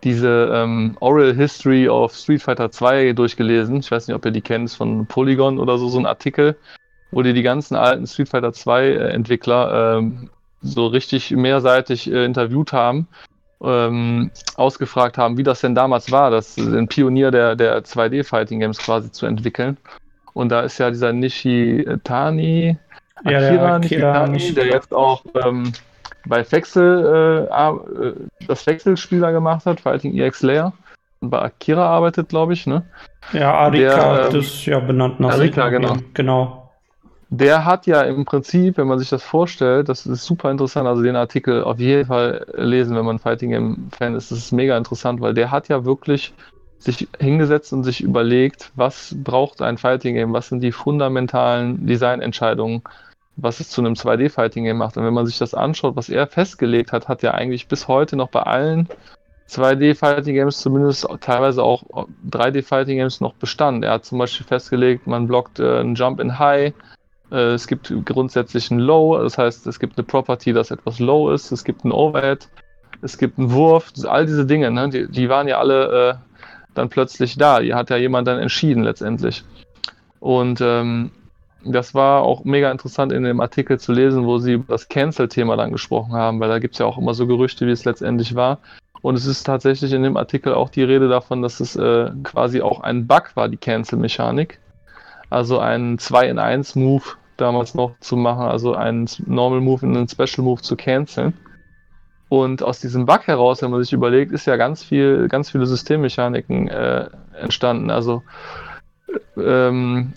[0.05, 3.81] diese ähm, Oral History of Street Fighter 2 durchgelesen.
[3.81, 6.57] Ich weiß nicht, ob ihr die kennt, von Polygon oder so, so ein Artikel
[7.13, 10.31] wo die die ganzen alten Street Fighter 2 äh, Entwickler ähm,
[10.63, 13.07] so richtig mehrseitig äh, interviewt haben,
[13.63, 19.13] ähm, ausgefragt haben, wie das denn damals war, das ein Pionier der, der 2D-Fighting-Games quasi
[19.13, 19.77] zu entwickeln.
[20.33, 22.79] Und da ist ja dieser Nishitani,
[23.17, 25.73] Akira, ja, der, Nishitani, der jetzt auch ähm,
[26.27, 28.15] bei Fexel äh, äh,
[28.49, 30.73] das Wechselspieler gemacht hat, Fighting EX Layer.
[31.21, 32.85] Und bei Akira arbeitet, glaube ich, ne?
[33.33, 35.97] Ja, Arika, der, ähm, das ist ja benannt nach Arika, genau.
[36.15, 36.62] genau
[37.35, 41.03] der hat ja im Prinzip, wenn man sich das vorstellt, das ist super interessant, also
[41.03, 44.77] den Artikel auf jeden Fall lesen, wenn man Fighting Game Fan ist, das ist mega
[44.77, 46.35] interessant, weil der hat ja wirklich
[46.79, 52.83] sich hingesetzt und sich überlegt, was braucht ein Fighting Game, was sind die fundamentalen Designentscheidungen,
[53.37, 54.99] was es zu einem 2D Fighting Game macht.
[54.99, 58.17] Und wenn man sich das anschaut, was er festgelegt hat, hat er eigentlich bis heute
[58.17, 58.91] noch bei allen
[59.49, 61.83] 2D Fighting Games, zumindest teilweise auch
[62.31, 63.85] 3D Fighting Games noch Bestand.
[63.85, 66.75] Er hat zum Beispiel festgelegt, man blockt äh, einen Jump in High,
[67.37, 71.51] es gibt grundsätzlich ein Low, das heißt, es gibt eine Property, das etwas low ist,
[71.51, 72.49] es gibt ein Overhead,
[73.01, 76.15] es gibt einen Wurf, all diese Dinge, ne, die, die waren ja alle äh,
[76.75, 77.61] dann plötzlich da.
[77.61, 79.45] Die hat ja jemand dann entschieden letztendlich.
[80.21, 81.11] Und ähm,
[81.65, 85.57] das war auch mega interessant in dem Artikel zu lesen, wo sie über das Cancel-Thema
[85.57, 88.35] dann gesprochen haben, weil da gibt es ja auch immer so Gerüchte, wie es letztendlich
[88.35, 88.59] war.
[89.01, 92.63] Und es ist tatsächlich in dem Artikel auch die Rede davon, dass es äh, quasi
[92.63, 94.59] auch ein Bug war, die Cancel-Mechanik.
[95.29, 97.05] Also ein 2 in 1 Move,
[97.37, 101.35] damals noch zu machen, also einen Normal Move in einen Special Move zu canceln.
[102.29, 105.67] Und aus diesem Bug heraus, wenn man sich überlegt, ist ja ganz viel, ganz viele
[105.67, 107.91] Systemmechaniken äh, entstanden.
[107.91, 108.23] Also
[109.37, 110.15] ähm,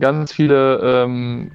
[0.00, 1.52] ganz viele ähm,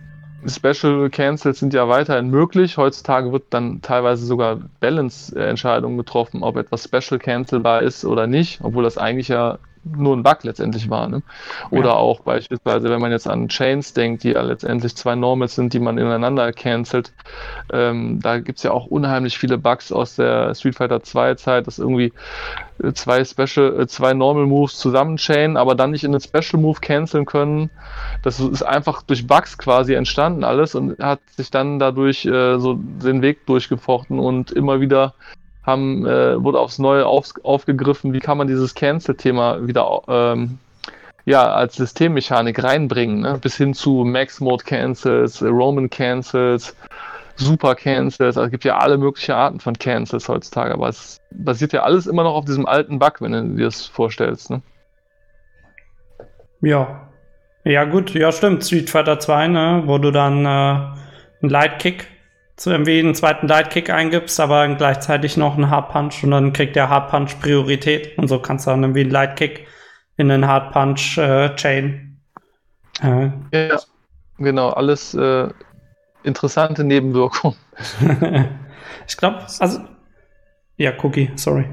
[0.47, 2.77] Special Cancels sind ja weiterhin möglich.
[2.77, 8.83] Heutzutage wird dann teilweise sogar Balance-Entscheidungen getroffen, ob etwas Special cancelbar ist oder nicht, obwohl
[8.83, 11.07] das eigentlich ja nur ein Bug letztendlich war.
[11.07, 11.21] Ne?
[11.69, 11.95] Oder ja.
[11.95, 15.79] auch beispielsweise, wenn man jetzt an Chains denkt, die ja letztendlich zwei Normals sind, die
[15.79, 17.13] man ineinander cancelt.
[17.71, 21.67] Ähm, da gibt es ja auch unheimlich viele Bugs aus der Street Fighter 2 Zeit,
[21.67, 22.13] dass irgendwie
[22.81, 26.61] äh, zwei Special, äh, zwei Normal Moves zusammen chainen, aber dann nicht in einen Special
[26.61, 27.69] Move canceln können.
[28.21, 32.75] Das ist einfach durch Bugs quasi entstanden alles und hat sich dann dadurch äh, so
[32.75, 35.13] den Weg durchgefochten und immer wieder
[35.65, 40.59] haben, äh, wurde aufs Neue auf, aufgegriffen, wie kann man dieses Cancel-Thema wieder ähm,
[41.25, 43.39] ja, als Systemmechanik reinbringen, ne?
[43.41, 46.75] bis hin zu Max-Mode-Cancels, Roman Cancels,
[47.35, 51.73] Super Cancels, also es gibt ja alle möglichen Arten von Cancels heutzutage, aber es basiert
[51.73, 54.51] ja alles immer noch auf diesem alten Bug, wenn du dir das vorstellst.
[54.51, 54.61] Ne?
[56.61, 57.09] Ja.
[57.65, 58.65] Ja, gut, ja, stimmt.
[58.65, 62.07] Street Fighter 2, ne, wo du dann äh, einen Light Kick
[62.55, 66.75] zu irgendwie einen zweiten Light-Kick eingibst, aber gleichzeitig noch einen Hard Punch und dann kriegt
[66.75, 69.67] der Hard Punch Priorität und so kannst du dann irgendwie einen Light-Kick
[70.17, 72.21] in den Hard Punch äh, Chain.
[73.01, 73.29] Äh.
[73.51, 73.79] Ja,
[74.37, 75.49] genau, alles äh,
[76.23, 77.57] interessante Nebenwirkungen.
[79.07, 79.79] ich glaube, also
[80.77, 81.65] ja, Cookie, sorry.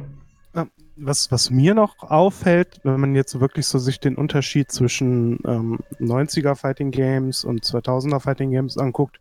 [1.03, 5.79] Was, was mir noch auffällt, wenn man jetzt wirklich so sich den Unterschied zwischen ähm,
[5.99, 9.19] 90er Fighting Games und 2000er Fighting Games anguckt,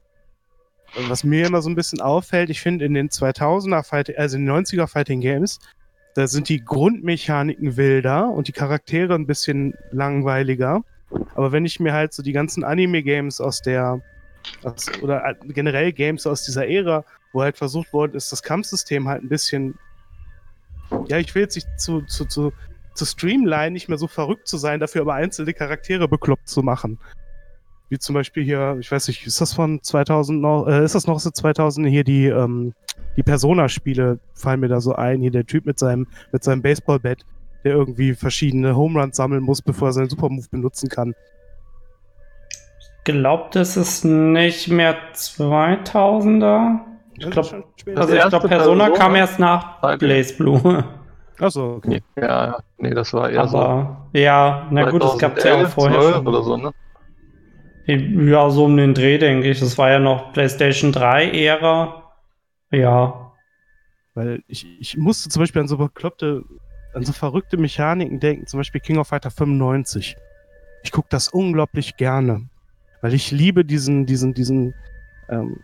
[1.08, 4.46] was mir immer so ein bisschen auffällt, ich finde in den 2000er Fighting, also in
[4.46, 5.60] den 90er Fighting Games,
[6.16, 10.84] da sind die Grundmechaniken wilder und die Charaktere ein bisschen langweiliger.
[11.36, 14.02] Aber wenn ich mir halt so die ganzen Anime-Games aus der,
[14.64, 19.24] aus, oder generell Games aus dieser Ära, wo halt versucht worden ist, das Kampfsystem halt
[19.24, 19.78] ein bisschen,
[21.08, 22.54] ja, ich will jetzt nicht zu, zu, zu,
[22.94, 27.00] zu streamline, nicht mehr so verrückt zu sein, dafür aber einzelne Charaktere bekloppt zu machen.
[27.90, 31.08] Wie zum Beispiel hier, ich weiß nicht, ist das von 2000 noch, äh, ist das
[31.08, 32.74] noch so 2000 hier die, ähm,
[33.18, 35.22] die Persona-Spiele fallen mir da so ein.
[35.22, 37.26] Hier der Typ mit seinem, mit seinem Baseballbett,
[37.64, 41.16] der irgendwie verschiedene Home Runs sammeln muss, bevor er seinen Supermove benutzen kann.
[43.06, 46.80] Glaubt, das ist nicht mehr 2000er.
[47.18, 47.64] Ich glaube,
[47.96, 50.86] also ich glaube, Persona Person kam erst nach Blaze Blue.
[51.40, 52.02] Achso, okay.
[52.22, 54.20] Ja, nee, das war eher Aber, so.
[54.20, 56.02] Ja, na gut, es gab es ja auch vorher.
[56.02, 56.28] Schon.
[56.28, 56.72] Oder so, ne?
[57.90, 59.60] Ja, so um den Dreh, denke ich.
[59.60, 62.04] Das war ja noch PlayStation 3-Ära.
[62.72, 63.32] Ja.
[64.14, 66.44] Weil ich, ich musste zum Beispiel an so bekloppte,
[66.94, 70.18] an so verrückte Mechaniken denken, zum Beispiel King of Fighter 95.
[70.84, 72.48] Ich gucke das unglaublich gerne.
[73.02, 74.76] Weil ich liebe diesen, diesen, diesen,
[75.28, 75.58] ähm,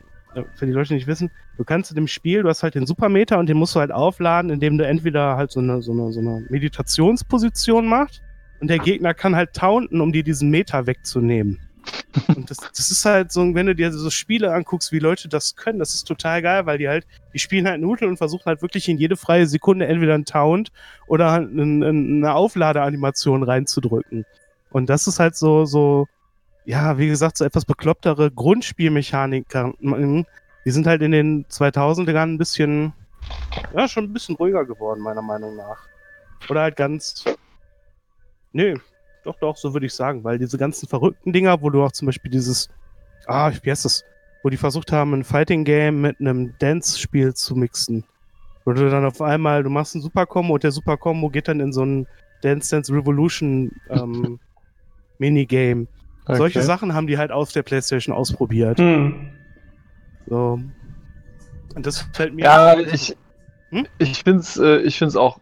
[0.56, 2.88] für die Leute, die nicht wissen, du kannst in dem Spiel, du hast halt den
[2.88, 6.12] Supermeter und den musst du halt aufladen, indem du entweder halt so eine, so eine,
[6.12, 8.24] so eine Meditationsposition machst
[8.62, 11.60] und der Gegner kann halt taunten, um dir diesen Meter wegzunehmen.
[12.36, 15.56] Und das, das ist halt so, wenn du dir so Spiele anguckst, wie Leute das
[15.56, 18.62] können, das ist total geil, weil die halt, die spielen halt Nudeln und versuchen halt
[18.62, 20.72] wirklich in jede freie Sekunde entweder einen Taunt
[21.08, 24.26] oder halt eine, Aufladeanimation reinzudrücken.
[24.72, 26.08] Und das ist halt so, so,
[26.66, 30.26] ja, wie gesagt, so etwas beklopptere Grundspielmechaniken.
[30.66, 32.94] Die sind halt in den 2000ern ein bisschen,
[33.74, 35.78] ja, schon ein bisschen ruhiger geworden, meiner Meinung nach.
[36.50, 37.24] Oder halt ganz,
[38.52, 38.76] nö,
[39.26, 42.06] doch, doch, so würde ich sagen, weil diese ganzen verrückten Dinger, wo du auch zum
[42.06, 42.70] Beispiel dieses,
[43.28, 44.04] ah, wie heißt das,
[44.44, 48.04] wo die versucht haben, ein Fighting Game mit einem Dance-Spiel zu mixen.
[48.64, 51.48] Wo du dann auf einmal, du machst ein Super Combo und der Super Combo geht
[51.48, 52.08] dann in so ein
[52.42, 54.40] Dance Dance Revolution ähm,
[55.18, 55.88] Minigame.
[56.26, 56.38] Okay.
[56.38, 58.80] Solche Sachen haben die halt auf der PlayStation ausprobiert.
[58.80, 59.32] Hm.
[60.28, 60.60] So.
[61.76, 62.46] Und das fällt mir.
[62.46, 63.16] Ja, ich,
[63.70, 63.88] hm?
[63.98, 65.40] ich finde es äh, ich find's auch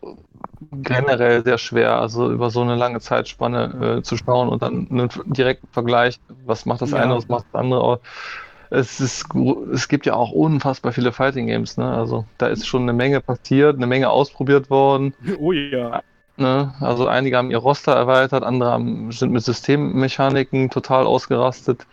[0.71, 5.09] generell sehr schwer, also über so eine lange Zeitspanne äh, zu schauen und dann einen
[5.25, 6.97] direkten Vergleich, was macht das ja.
[6.97, 7.99] eine, was macht das andere.
[8.69, 9.25] Es, ist,
[9.71, 11.91] es gibt ja auch unfassbar viele Fighting Games, ne?
[11.91, 15.13] Also da ist schon eine Menge passiert, eine Menge ausprobiert worden.
[15.39, 16.01] Oh ja.
[16.37, 16.73] Ne?
[16.79, 21.85] Also einige haben ihr Roster erweitert, andere haben, sind mit Systemmechaniken total ausgerastet.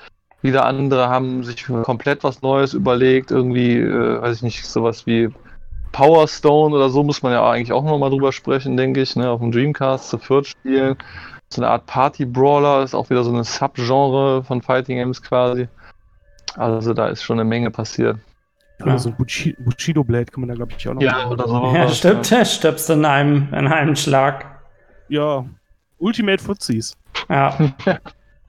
[0.42, 5.28] Wieder andere haben sich komplett was Neues überlegt, irgendwie, äh, weiß ich nicht, sowas wie
[5.92, 9.31] Power Stone oder so muss man ja eigentlich auch nochmal drüber sprechen, denke ich, ne?
[9.31, 10.96] auf dem Dreamcast zu viert spielen.
[11.48, 15.68] So eine Art Party-Brawler ist auch wieder so eine Subgenre von Fighting Games quasi.
[16.57, 18.18] Also da ist schon eine Menge passiert.
[18.85, 21.72] Ja, so ein Bushido Blade kann man da, glaube ich, auch noch Ja, oder so.
[21.74, 22.44] Ja, stimmt, ja.
[22.46, 24.46] stirbst in einem, in einem Schlag.
[25.09, 25.44] Ja,
[25.98, 26.96] Ultimate Footsies.
[27.29, 27.57] Ja.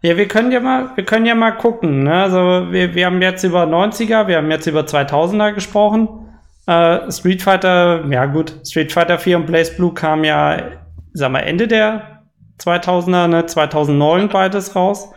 [0.03, 2.05] Ja, wir können ja mal, wir können ja mal gucken.
[2.05, 2.23] Ne?
[2.23, 6.20] Also wir, wir haben jetzt über 90er, wir haben jetzt über 2000er gesprochen.
[6.67, 10.71] Äh, Street Fighter, ja gut, Street Fighter 4 und Blaze Blue kam ja,
[11.13, 12.23] sag mal, Ende der
[12.59, 15.11] 2000er, ne, 2009 beides raus.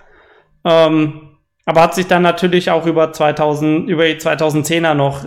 [0.64, 1.35] Ähm,
[1.66, 5.24] aber hat sich dann natürlich auch über 2000, über die 2010er noch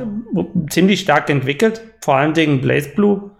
[0.70, 1.82] ziemlich stark entwickelt.
[2.02, 3.32] Vor allem Dingen Blaze Blue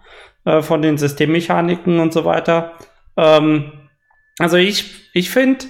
[0.44, 2.72] äh, von den Systemmechaniken und so weiter.
[3.16, 3.72] Ähm,
[4.38, 5.66] also ich, ich finde,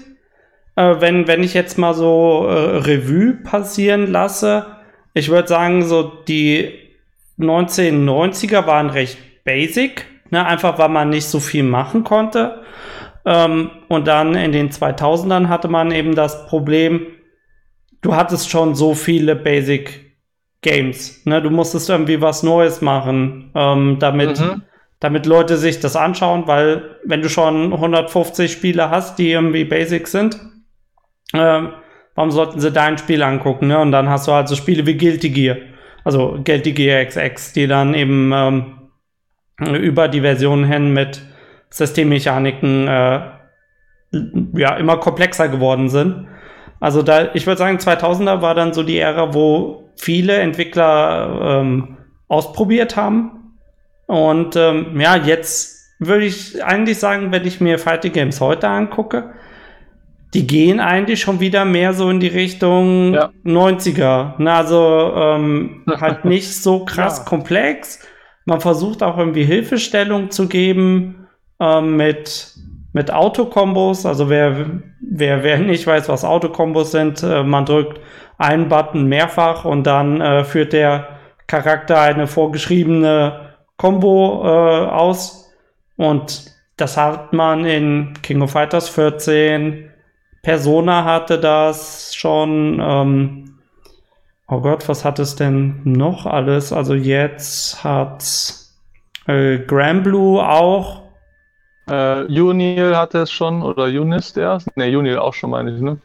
[0.76, 4.66] äh, wenn, wenn ich jetzt mal so äh, Revue passieren lasse,
[5.12, 6.87] ich würde sagen, so die
[7.38, 10.44] 1990er waren recht basic, ne?
[10.44, 12.62] einfach weil man nicht so viel machen konnte.
[13.24, 17.06] Ähm, und dann in den 2000ern hatte man eben das Problem,
[18.02, 20.16] du hattest schon so viele Basic
[20.62, 21.24] Games.
[21.24, 21.40] Ne?
[21.42, 24.62] Du musstest irgendwie was Neues machen, ähm, damit, mhm.
[25.00, 30.08] damit Leute sich das anschauen, weil wenn du schon 150 Spiele hast, die irgendwie Basic
[30.08, 30.40] sind,
[31.34, 31.70] ähm,
[32.14, 33.68] warum sollten sie dein Spiel angucken?
[33.68, 33.78] Ne?
[33.78, 35.56] Und dann hast du halt so Spiele wie Guilty Gear,
[36.04, 38.78] also Guilty Gear XX, die dann eben ähm,
[39.58, 41.22] über die Versionen hin mit
[41.70, 43.20] Systemmechaniken äh,
[44.54, 46.28] ja immer komplexer geworden sind.
[46.80, 51.96] Also da, ich würde sagen, 2000er war dann so die Ära, wo viele Entwickler ähm,
[52.28, 53.56] ausprobiert haben.
[54.06, 59.34] Und ähm, ja, jetzt würde ich eigentlich sagen, wenn ich mir Fighting Games heute angucke,
[60.34, 63.30] die gehen eigentlich schon wieder mehr so in die Richtung ja.
[63.44, 64.34] 90er.
[64.38, 67.24] Na, also ähm, halt nicht so krass ja.
[67.24, 68.00] komplex.
[68.44, 71.28] Man versucht auch irgendwie Hilfestellung zu geben
[71.60, 72.54] ähm, mit
[72.92, 74.06] mit Autokombos.
[74.06, 78.00] Also wer, wer, wer nicht weiß, was Autokombos sind, äh, man drückt
[78.38, 81.08] einen Button mehrfach und dann äh, führt der
[81.46, 85.52] Charakter eine vorgeschriebene Combo äh, aus.
[85.96, 89.87] Und das hat man in King of Fighters 14.
[90.42, 92.80] Persona hatte das schon.
[92.80, 93.58] Ähm,
[94.48, 96.72] oh Gott, was hat es denn noch alles?
[96.72, 98.24] Also jetzt hat
[99.26, 101.08] äh, Granblue auch
[101.88, 104.74] äh, Unil hatte es schon, oder Unis erst?
[104.76, 105.98] Ne, Unil auch schon, meine ich, ne?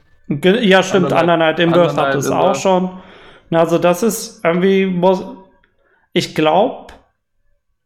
[0.62, 2.90] Ja, stimmt, Undernight Inverse hat es auch schon.
[3.52, 5.24] Also, das ist irgendwie, muss,
[6.14, 6.94] ich glaube,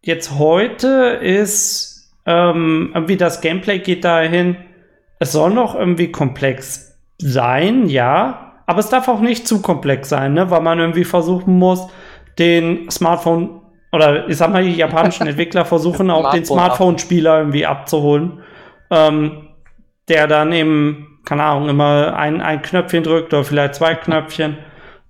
[0.01, 4.57] jetzt heute ist ähm, irgendwie das Gameplay geht dahin,
[5.19, 10.33] es soll noch irgendwie komplex sein, ja, aber es darf auch nicht zu komplex sein,
[10.33, 10.51] ne?
[10.51, 11.87] weil man irgendwie versuchen muss,
[12.37, 18.43] den Smartphone oder ich sag mal, die japanischen Entwickler versuchen auch den Smartphone-Spieler irgendwie abzuholen,
[18.91, 19.47] ähm,
[20.07, 24.57] der dann eben, keine Ahnung, immer ein, ein Knöpfchen drückt oder vielleicht zwei Knöpfchen.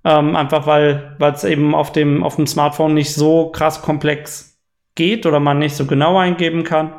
[0.04, 4.58] Ähm, einfach weil es eben auf dem, auf dem Smartphone nicht so krass komplex
[4.94, 6.92] geht oder man nicht so genau eingeben kann.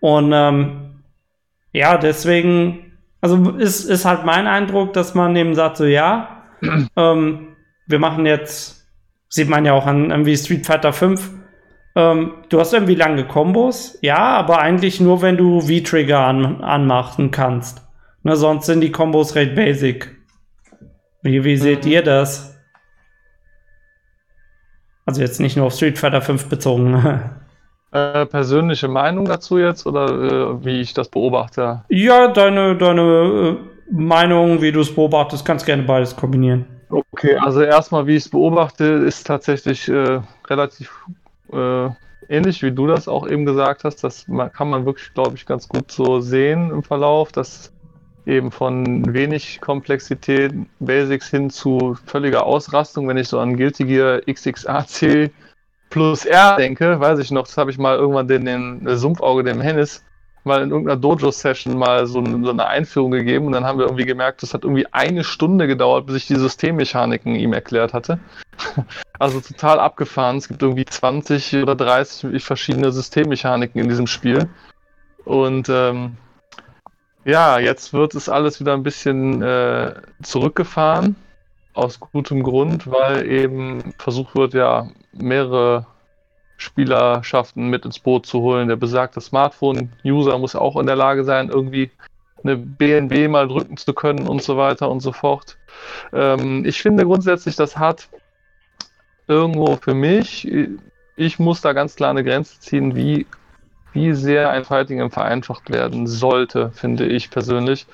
[0.00, 0.83] Und ähm,
[1.74, 6.44] ja, deswegen, also ist, ist halt mein Eindruck, dass man eben sagt, so ja,
[6.96, 7.48] ähm,
[7.86, 8.84] wir machen jetzt
[9.34, 11.28] Sieht man ja auch an irgendwie Street Fighter 5.
[11.96, 17.32] Ähm, du hast irgendwie lange Kombos, ja, aber eigentlich nur, wenn du V-Trigger an, anmachen
[17.32, 17.82] kannst.
[18.22, 20.16] Ne, sonst sind die Kombos recht basic.
[21.22, 21.90] Wie, wie seht mhm.
[21.90, 22.56] ihr das?
[25.04, 27.40] Also jetzt nicht nur auf Street Fighter 5 bezogen.
[27.94, 31.84] Äh, persönliche Meinung dazu jetzt oder äh, wie ich das beobachte?
[31.88, 33.56] Ja, deine, deine äh,
[33.88, 36.64] Meinung, wie du es beobachtest, kannst gerne beides kombinieren.
[36.90, 41.06] Okay, also erstmal, wie ich es beobachte, ist tatsächlich äh, relativ
[41.52, 41.88] äh,
[42.28, 44.02] ähnlich, wie du das auch eben gesagt hast.
[44.02, 47.72] Das kann man wirklich, glaube ich, ganz gut so sehen im Verlauf, dass
[48.26, 54.20] eben von wenig Komplexität, Basics hin zu völliger Ausrastung, wenn ich so an Guilty Gear
[54.28, 55.30] XXAC
[55.94, 59.60] plus R denke, weiß ich noch, das habe ich mal irgendwann den, den Sumpfauge dem
[59.60, 60.04] Hennis
[60.42, 64.04] mal in irgendeiner Dojo-Session mal so, so, eine Einführung gegeben und dann haben wir irgendwie
[64.04, 68.18] gemerkt, das hat irgendwie eine Stunde gedauert, bis ich die Systemmechaniken ihm erklärt hatte.
[69.20, 70.38] Also total abgefahren.
[70.38, 74.48] Es gibt irgendwie 20 oder 30 verschiedene Systemmechaniken in diesem Spiel.
[75.24, 76.16] Und ähm,
[77.24, 81.14] ja, jetzt wird es alles wieder ein bisschen äh, zurückgefahren.
[81.74, 84.88] Aus gutem Grund, weil eben versucht wird, ja,
[85.22, 85.86] mehrere
[86.56, 88.68] Spielerschaften mit ins Boot zu holen.
[88.68, 91.90] Der besagte Smartphone-User muss auch in der Lage sein, irgendwie
[92.42, 95.56] eine BNB mal drücken zu können und so weiter und so fort.
[96.12, 98.08] Ähm, ich finde grundsätzlich, das hat
[99.26, 100.46] irgendwo für mich,
[101.16, 103.26] ich muss da ganz klar eine Grenze ziehen, wie,
[103.92, 107.86] wie sehr ein Fighting Game vereinfacht werden sollte, finde ich persönlich.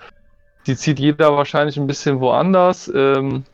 [0.67, 2.91] Die zieht jeder wahrscheinlich ein bisschen woanders.
[2.95, 3.45] Ähm,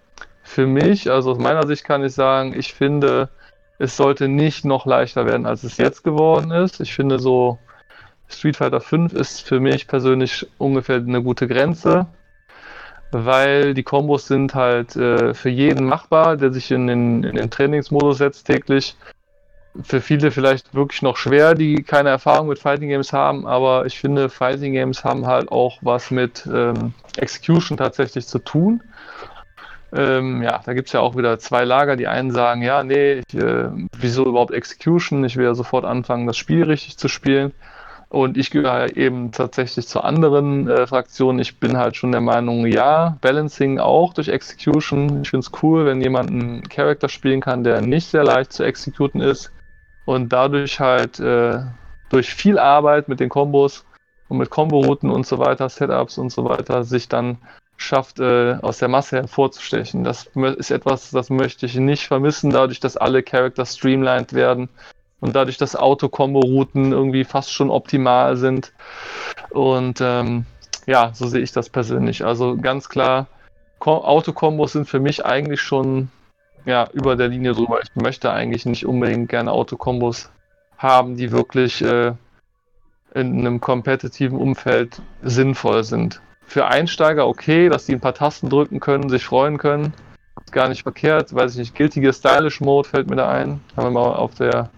[0.43, 3.29] für mich, also aus meiner Sicht kann ich sagen, ich finde,
[3.79, 6.81] es sollte nicht noch leichter werden, als es jetzt geworden ist.
[6.81, 7.59] Ich finde so,
[8.29, 12.07] Street Fighter 5 ist für mich persönlich ungefähr eine gute Grenze,
[13.12, 17.51] weil die Kombos sind halt äh, für jeden machbar, der sich in den, in den
[17.51, 18.97] Trainingsmodus setzt täglich.
[19.83, 23.99] Für viele vielleicht wirklich noch schwer, die keine Erfahrung mit Fighting Games haben, aber ich
[23.99, 28.83] finde, Fighting Games haben halt auch was mit ähm, Execution tatsächlich zu tun.
[29.93, 31.97] Ähm, ja, da gibt es ja auch wieder zwei Lager.
[31.97, 33.68] Die einen sagen, ja, nee, ich, äh,
[33.99, 35.24] wieso überhaupt Execution?
[35.24, 37.53] Ich will ja sofort anfangen, das Spiel richtig zu spielen.
[38.09, 41.39] Und ich gehöre eben tatsächlich zur anderen äh, Fraktion.
[41.39, 45.22] Ich bin halt schon der Meinung, ja, Balancing auch durch Execution.
[45.22, 48.62] Ich finde es cool, wenn jemand einen Charakter spielen kann, der nicht sehr leicht zu
[48.62, 49.53] executen ist
[50.05, 51.61] und dadurch halt äh,
[52.09, 53.84] durch viel Arbeit mit den Kombos
[54.28, 57.39] und mit Combo-Routen und so weiter, Setups und so weiter, sich dann
[57.77, 60.05] schafft, äh, aus der Masse hervorzustechen.
[60.05, 64.68] Das ist etwas, das möchte ich nicht vermissen, dadurch, dass alle Charakter streamlined werden
[65.20, 68.72] und dadurch, dass Auto-Kombo-Routen irgendwie fast schon optimal sind.
[69.51, 70.47] Und ähm,
[70.87, 72.24] ja, so sehe ich das persönlich.
[72.24, 73.27] Also ganz klar,
[73.81, 76.11] Autokombos sind für mich eigentlich schon
[76.64, 77.81] ja, über der Linie drüber.
[77.83, 80.31] Ich möchte eigentlich nicht unbedingt gerne Autokombos
[80.77, 82.12] haben, die wirklich äh,
[83.14, 86.20] in einem kompetitiven Umfeld sinnvoll sind.
[86.47, 89.92] Für Einsteiger okay, dass die ein paar Tasten drücken können, sich freuen können.
[90.44, 91.34] Ist gar nicht verkehrt.
[91.34, 93.61] Weiß ich nicht, gültige Stylish Mode fällt mir da ein.
[93.76, 94.70] Haben wir mal auf der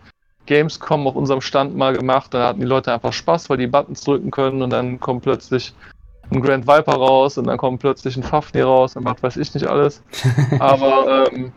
[0.47, 2.33] Gamescom auf unserem Stand mal gemacht.
[2.33, 5.75] Da hatten die Leute einfach Spaß, weil die Buttons drücken können und dann kommt plötzlich
[6.31, 9.55] ein Grand Viper raus und dann kommt plötzlich ein Fafnir raus und was weiß ich
[9.55, 10.03] nicht alles.
[10.59, 11.53] Aber ähm,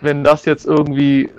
[0.00, 1.30] wenn das jetzt irgendwie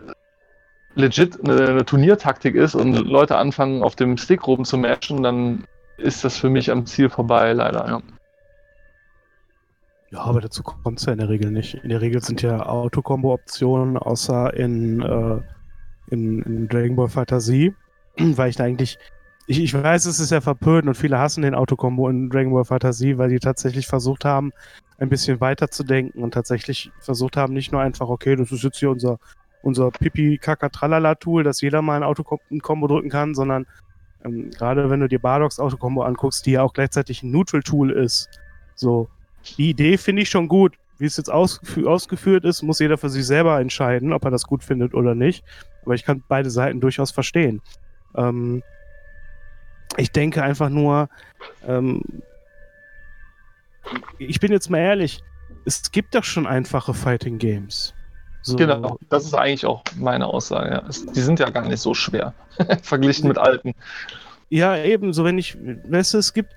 [0.95, 5.66] legit eine, eine, Turniertaktik ist und Leute anfangen auf dem Stick rum zu matchen, dann
[5.98, 8.02] ist das für mich am Ziel vorbei, leider, ja.
[10.12, 11.76] Ja, aber dazu kommt es ja in der Regel nicht.
[11.76, 15.41] In der Regel sind ja Autokombo-Optionen, außer in äh,
[16.10, 17.74] in, in Dragon Ball Z,
[18.18, 18.98] weil ich da eigentlich,
[19.48, 22.66] ich, ich weiß, es ist ja verpönt und viele hassen den Autokombo in Dragon Ball
[22.66, 24.52] Z, weil die tatsächlich versucht haben,
[24.98, 28.64] ein bisschen weiter zu denken und tatsächlich versucht haben, nicht nur einfach, okay, das ist
[28.64, 29.20] jetzt hier unser,
[29.62, 33.66] unser pipi kaka tralala tool dass jeder mal ein Autokombo drücken kann, sondern
[34.26, 38.30] ähm, gerade wenn du dir Bardox Autokombo anguckst, die ja auch gleichzeitig ein Neutral-Tool ist,
[38.76, 39.08] so,
[39.58, 40.74] die Idee finde ich schon gut.
[40.98, 44.44] Wie es jetzt ausgefü ausgeführt ist, muss jeder für sich selber entscheiden, ob er das
[44.44, 45.44] gut findet oder nicht.
[45.84, 47.62] Aber ich kann beide Seiten durchaus verstehen.
[48.16, 48.64] Ähm,
[49.98, 51.10] ich denke einfach nur,
[51.68, 52.02] ähm,
[54.18, 55.22] ich bin jetzt mal ehrlich,
[55.66, 57.95] es gibt doch schon einfache Fighting Games.
[58.46, 58.56] So.
[58.56, 60.70] Genau, das ist eigentlich auch meine Aussage.
[60.72, 60.84] Ja.
[61.14, 62.34] die sind ja gar nicht so schwer,
[62.84, 63.74] verglichen mit alten.
[64.50, 66.52] Ja, eben, so wenn ich, weißt du, es gibt,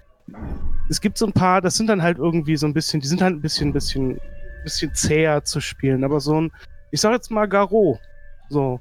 [0.90, 3.22] es gibt so ein paar, das sind dann halt irgendwie so ein bisschen, die sind
[3.22, 4.20] halt ein bisschen, bisschen,
[4.64, 6.52] bisschen zäher zu spielen, aber so ein,
[6.90, 7.98] ich sag jetzt mal Garo,
[8.50, 8.80] so,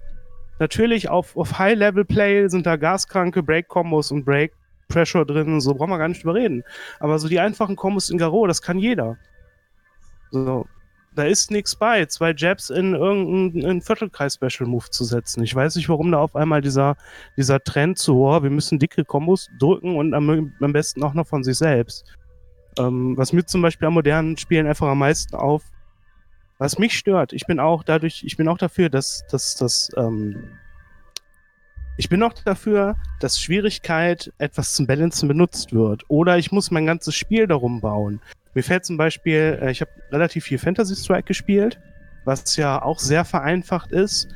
[0.60, 6.08] Natürlich auf, auf High-Level-Play sind da gaskranke Break-Kombos und Break-Pressure drin, so brauchen wir gar
[6.08, 6.64] nicht drüber reden.
[7.00, 9.18] Aber so die einfachen Kombos in Garo, das kann jeder.
[10.32, 10.66] So,
[11.18, 15.44] da ist nichts bei, zwei Jabs in irgendeinen Viertelkreis-Special-Move zu setzen.
[15.44, 16.96] Ich weiß nicht, warum da auf einmal dieser,
[17.36, 21.28] dieser Trend zu, oh, wir müssen dicke Kombos drücken und am, am besten auch noch
[21.28, 22.06] von sich selbst.
[22.78, 25.64] Ähm, was mir zum Beispiel am modernen Spielen einfach am meisten auf,
[26.60, 30.50] was mich stört, ich bin auch dadurch, ich bin auch dafür, dass, dass, dass ähm,
[31.98, 36.04] ich bin auch dafür, dass Schwierigkeit etwas zum Balancen benutzt wird.
[36.10, 38.22] Oder ich muss mein ganzes Spiel darum bauen.
[38.58, 41.80] Mir fällt zum Beispiel, äh, ich habe relativ viel Fantasy Strike gespielt,
[42.26, 44.30] was ja auch sehr vereinfacht ist,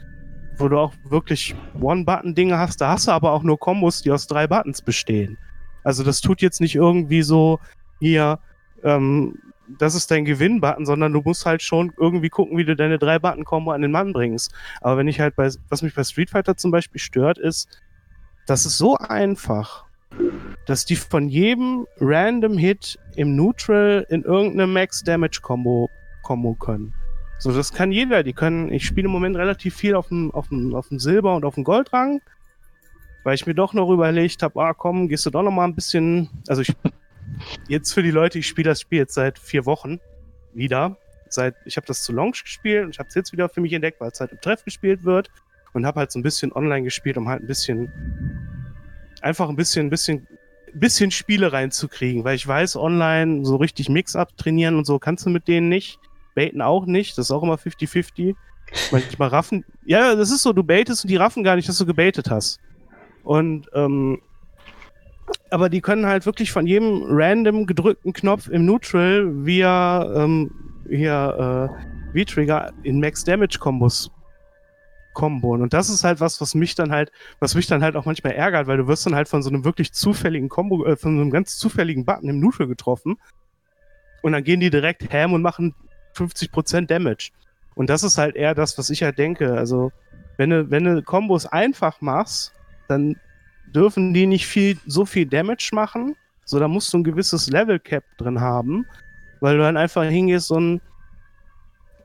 [0.57, 2.81] wo du auch wirklich One-Button-Dinge hast.
[2.81, 5.39] Da hast du aber auch nur Kombos, die aus drei Buttons bestehen.
[5.83, 7.59] Also das tut jetzt nicht irgendwie so,
[7.99, 8.37] hier,
[8.83, 9.39] ähm,
[9.79, 13.17] das ist dein Gewinn-Button, sondern du musst halt schon irgendwie gucken, wie du deine drei
[13.17, 14.53] Button-Kombo an den Mann bringst.
[14.81, 17.81] Aber wenn ich halt bei, was mich bei Street Fighter zum Beispiel stört, ist,
[18.45, 19.85] das ist so einfach,
[20.65, 25.89] dass die von jedem random Hit im Neutral in irgendeine Max-Damage-Kombo
[26.23, 26.93] Kombo können.
[27.39, 28.21] So, das kann jeder.
[28.21, 31.35] Die können, ich spiele im Moment relativ viel auf dem, auf dem, auf dem Silber-
[31.35, 32.21] und auf dem Goldrang,
[33.23, 35.75] weil ich mir doch noch überlegt habe, ah komm, gehst du doch noch mal ein
[35.75, 36.75] bisschen, also ich
[37.67, 39.99] Jetzt für die Leute, ich spiele das Spiel jetzt seit vier Wochen
[40.53, 40.97] wieder.
[41.29, 43.71] Seit, ich habe das zu Launch gespielt und ich habe es jetzt wieder für mich
[43.73, 45.29] entdeckt, weil es halt im Treff gespielt wird
[45.73, 47.89] und habe halt so ein bisschen online gespielt, um halt ein bisschen
[49.21, 50.27] einfach ein bisschen, bisschen,
[50.73, 55.29] bisschen Spiele reinzukriegen, weil ich weiß, online so richtig Mix-up trainieren und so kannst du
[55.29, 55.99] mit denen nicht.
[56.35, 58.35] Baiten auch nicht, das ist auch immer 50-50.
[58.91, 59.65] Manchmal raffen.
[59.85, 62.59] Ja, das ist so, du baitest und die raffen gar nicht, dass du gebaitet hast.
[63.23, 64.21] Und ähm,
[65.49, 70.51] aber die können halt wirklich von jedem random gedrückten Knopf im Neutral via ähm,
[70.89, 71.69] hier
[72.13, 74.09] äh, V-Trigger in Max Damage Kombos
[75.13, 75.61] komboen.
[75.61, 78.33] Und das ist halt was, was mich dann halt, was mich dann halt auch manchmal
[78.33, 81.21] ärgert, weil du wirst dann halt von so einem wirklich zufälligen Combo, äh, von so
[81.21, 83.17] einem ganz zufälligen Button im Neutral getroffen.
[84.21, 85.73] Und dann gehen die direkt ham und machen
[86.15, 87.31] 50% Damage.
[87.75, 89.53] Und das ist halt eher das, was ich halt denke.
[89.53, 89.91] Also,
[90.37, 92.53] wenn du, wenn du Kombos einfach machst,
[92.87, 93.15] dann
[93.73, 96.15] dürfen die nicht viel, so viel Damage machen.
[96.45, 98.85] So, da musst du ein gewisses Level Cap drin haben,
[99.39, 100.81] weil du dann einfach hingehst und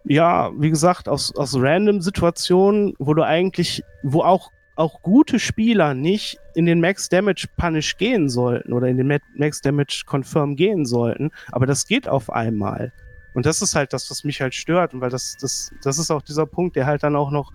[0.07, 5.95] ja, wie gesagt, aus, aus random Situationen, wo du eigentlich, wo auch auch gute Spieler
[5.95, 10.85] nicht in den Max Damage Punish gehen sollten oder in den Max Damage Confirm gehen
[10.85, 11.31] sollten.
[11.51, 12.93] Aber das geht auf einmal.
[13.35, 14.95] Und das ist halt das, was mich halt stört.
[14.95, 17.53] Und weil das, das, das ist auch dieser Punkt, der halt dann auch noch,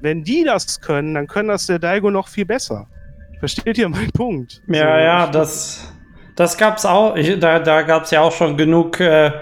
[0.00, 2.86] wenn die das können, dann können das der Daigo noch viel besser.
[3.40, 4.62] Versteht ihr meinen Punkt?
[4.68, 5.92] Ja, so, ja, das,
[6.36, 9.32] das gab's auch, ich, da, da gab's ja auch schon genug äh,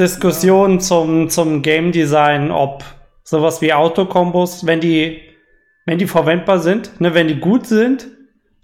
[0.00, 0.80] Diskussionen ja.
[0.80, 2.82] zum, zum Game Design, ob
[3.22, 5.30] sowas wie Autokombos, wenn die
[5.86, 8.06] wenn die verwendbar sind, ne, wenn die gut sind.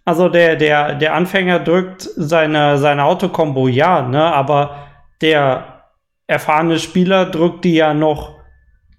[0.05, 4.77] Also der, der, der Anfänger drückt seine, seine Autokombo ja, ne, aber
[5.21, 5.83] der
[6.29, 8.37] erfahrene Spieler drückt die ja noch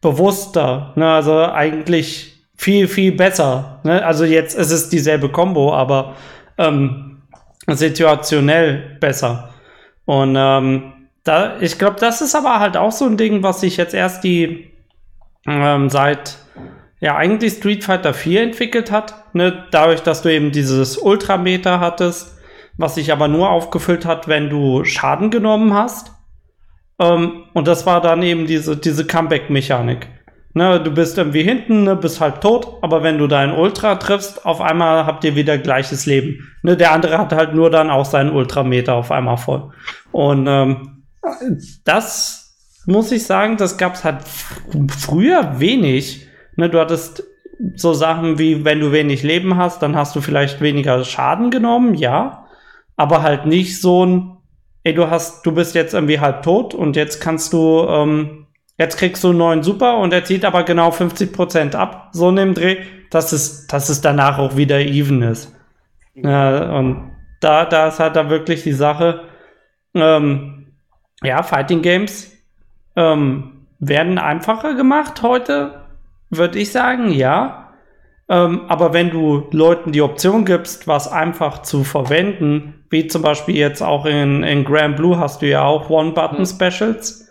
[0.01, 3.79] bewusster, ne, also eigentlich viel, viel besser.
[3.83, 4.05] Ne?
[4.05, 6.15] Also jetzt ist es dieselbe Combo, aber
[6.57, 7.21] ähm,
[7.67, 9.53] situationell besser.
[10.05, 10.93] Und ähm,
[11.27, 14.23] da, ich glaube, das ist aber halt auch so ein Ding, was sich jetzt erst
[14.23, 14.71] die
[15.45, 16.37] ähm, seit
[16.99, 19.65] ja eigentlich Street Fighter 4 entwickelt hat, ne?
[19.71, 22.37] dadurch, dass du eben dieses Ultrameter hattest,
[22.77, 26.11] was sich aber nur aufgefüllt hat, wenn du Schaden genommen hast.
[26.99, 30.07] Ähm, und das war dann eben diese, diese Comeback-Mechanik.
[30.53, 34.43] Ne, du bist irgendwie hinten, ne, bist halb tot, aber wenn du deinen Ultra triffst,
[34.43, 36.51] auf einmal habt ihr wieder gleiches Leben.
[36.63, 39.69] Ne, der andere hat halt nur dann auch seinen Ultrameter auf einmal voll.
[40.11, 40.96] Und ähm,
[41.83, 42.47] das
[42.85, 44.23] muss ich sagen, das gab's halt
[44.97, 46.27] früher wenig.
[46.55, 47.23] Ne, du hattest
[47.75, 51.95] so Sachen wie, wenn du wenig Leben hast, dann hast du vielleicht weniger Schaden genommen,
[51.95, 52.45] ja.
[52.95, 54.37] Aber halt nicht so ein,
[54.83, 58.47] ey, du hast, du bist jetzt irgendwie halb tot und jetzt kannst du, ähm,
[58.77, 62.35] jetzt kriegst du einen neuen Super und er zieht aber genau 50% ab, so in
[62.37, 62.77] dem Dreh,
[63.09, 65.53] dass es, dass es danach auch wieder even ist.
[66.15, 67.11] Ja, und
[67.41, 69.21] da, da ist halt da wirklich die Sache,
[69.93, 70.56] ähm,
[71.23, 72.31] ja, Fighting Games
[72.95, 75.81] ähm, werden einfacher gemacht heute,
[76.29, 77.73] würde ich sagen, ja.
[78.29, 83.55] Ähm, aber wenn du Leuten die Option gibst, was einfach zu verwenden, wie zum Beispiel
[83.55, 87.29] jetzt auch in, in Grand Blue hast du ja auch One-Button-Specials.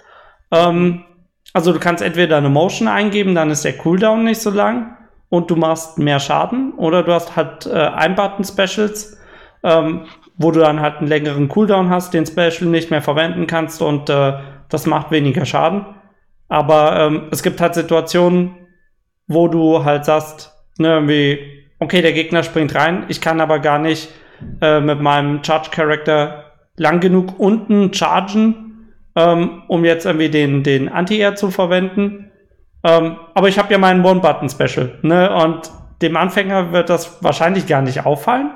[0.51, 1.05] Ähm,
[1.53, 4.97] also du kannst entweder eine Motion eingeben, dann ist der Cooldown nicht so lang
[5.28, 9.18] und du machst mehr Schaden, oder du hast halt äh, Ein-Button-Specials,
[9.64, 10.07] ähm,
[10.39, 14.11] wo du dann halt einen längeren Cooldown hast, den Special nicht mehr verwenden kannst und
[14.11, 14.34] äh,
[14.68, 15.87] das macht weniger Schaden.
[16.49, 18.55] Aber ähm, es gibt halt Situationen,
[19.26, 21.39] wo du halt sagst, ne, irgendwie,
[21.78, 24.11] okay, der Gegner springt rein, ich kann aber gar nicht
[24.61, 26.45] äh, mit meinem Charge-Character
[26.76, 32.30] lang genug unten chargen, ähm, um jetzt irgendwie den, den Anti-Air zu verwenden.
[32.84, 35.70] Ähm, aber ich habe ja meinen One-Button-Special, ne, und
[36.03, 38.51] dem Anfänger wird das wahrscheinlich gar nicht auffallen,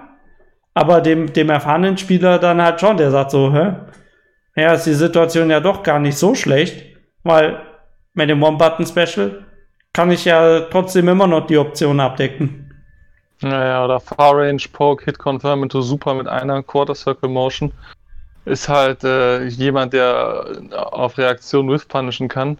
[0.81, 3.74] aber dem, dem erfahrenen Spieler dann halt schon, der sagt so, hä,
[4.57, 7.61] ja, ist die Situation ja doch gar nicht so schlecht, weil
[8.14, 9.45] mit dem One-Button-Special
[9.93, 12.72] kann ich ja trotzdem immer noch die Option abdecken.
[13.43, 17.72] Naja, oder Far Range Poke Hit Confirm into Super mit einer Quarter Circle Motion
[18.47, 22.57] ist halt äh, jemand, der auf Reaktion with punishen kann.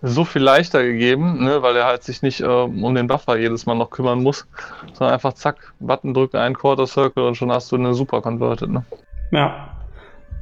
[0.00, 3.66] So viel leichter gegeben, ne, weil er halt sich nicht äh, um den Buffer jedes
[3.66, 4.46] Mal noch kümmern muss,
[4.92, 8.70] sondern einfach zack, Button drücken, einen Quarter Circle und schon hast du eine Super converted.
[8.70, 8.84] Ne?
[9.32, 9.70] Ja.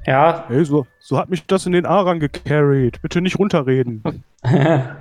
[0.06, 0.44] Ja.
[0.48, 3.00] Hey, so, so hat mich das in den A gecarried.
[3.02, 4.02] Bitte nicht runterreden.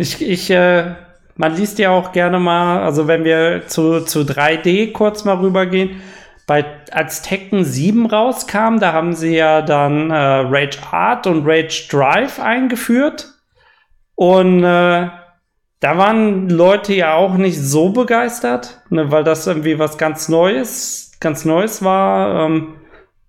[0.00, 0.94] Ich, ich äh,
[1.38, 6.02] man liest ja auch gerne mal, also wenn wir zu, zu 3D kurz mal rübergehen,
[6.46, 11.86] bei, als Tekken 7 rauskam, da haben sie ja dann äh, Rage Art und Rage
[11.90, 13.34] Drive eingeführt.
[14.18, 15.10] Und äh,
[15.78, 21.12] da waren Leute ja auch nicht so begeistert, ne, weil das irgendwie was ganz Neues,
[21.20, 22.74] ganz Neues war, ähm,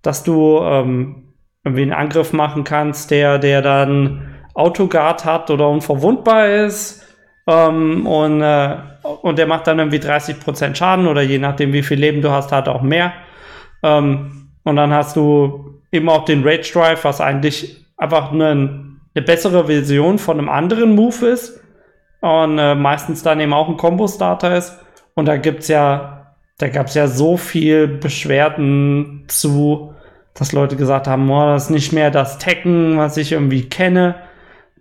[0.01, 6.49] dass du ähm, irgendwie einen Angriff machen kannst, der, der dann Autoguard hat oder unverwundbar
[6.65, 7.05] ist.
[7.45, 8.77] Ähm, und, äh,
[9.21, 12.51] und der macht dann irgendwie 30% Schaden oder je nachdem, wie viel Leben du hast,
[12.51, 13.13] hat auch mehr.
[13.83, 19.25] Ähm, und dann hast du eben auch den Rage Drive, was eigentlich einfach eine, eine
[19.25, 21.59] bessere Version von einem anderen Move ist.
[22.21, 24.77] Und äh, meistens dann eben auch ein Combo-Starter ist.
[25.15, 29.93] Und da gibt's ja, da gab's ja so viel Beschwerden zu,
[30.33, 34.15] dass Leute gesagt haben, oh, das ist nicht mehr das Tekken, was ich irgendwie kenne.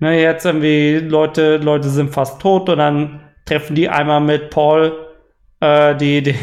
[0.01, 4.93] Ne, jetzt irgendwie Leute, Leute sind fast tot und dann treffen die einmal mit Paul
[5.61, 6.37] äh, die, die,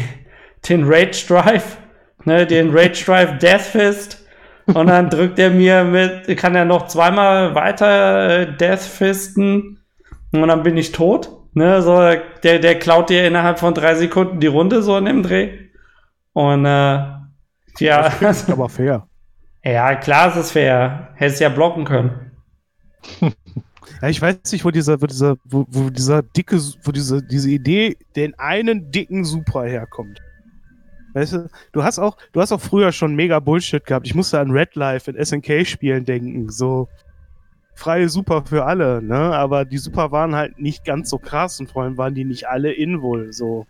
[0.68, 1.78] den Rage Drive,
[2.24, 4.25] ne, den Rage Drive Death Fist.
[4.66, 9.80] Und dann drückt er mir mit, kann er noch zweimal weiter äh, Death Fisten
[10.32, 11.30] und dann bin ich tot.
[11.54, 11.96] Ne, so,
[12.42, 15.68] der, der klaut dir innerhalb von drei Sekunden die Runde so in dem Dreh.
[16.32, 16.98] Und äh,
[17.78, 18.12] ja.
[18.20, 19.06] Das ist aber fair.
[19.64, 21.08] Ja, klar ist es fair.
[21.16, 22.30] Hättest ja blocken können.
[24.02, 27.48] Ja, ich weiß nicht, wo dieser, wo dieser, wo, wo dieser dicke, wo diese, diese
[27.48, 30.20] Idee, den einen dicken Super herkommt.
[31.16, 34.06] Weißt du, du hast auch, du hast auch früher schon mega Bullshit gehabt.
[34.06, 36.50] Ich musste an Red Life in SNK-Spielen denken.
[36.50, 36.88] So
[37.74, 39.16] freie Super für alle, ne?
[39.16, 42.46] Aber die Super waren halt nicht ganz so krass und vor allem waren die nicht
[42.46, 43.66] alle Invul, so.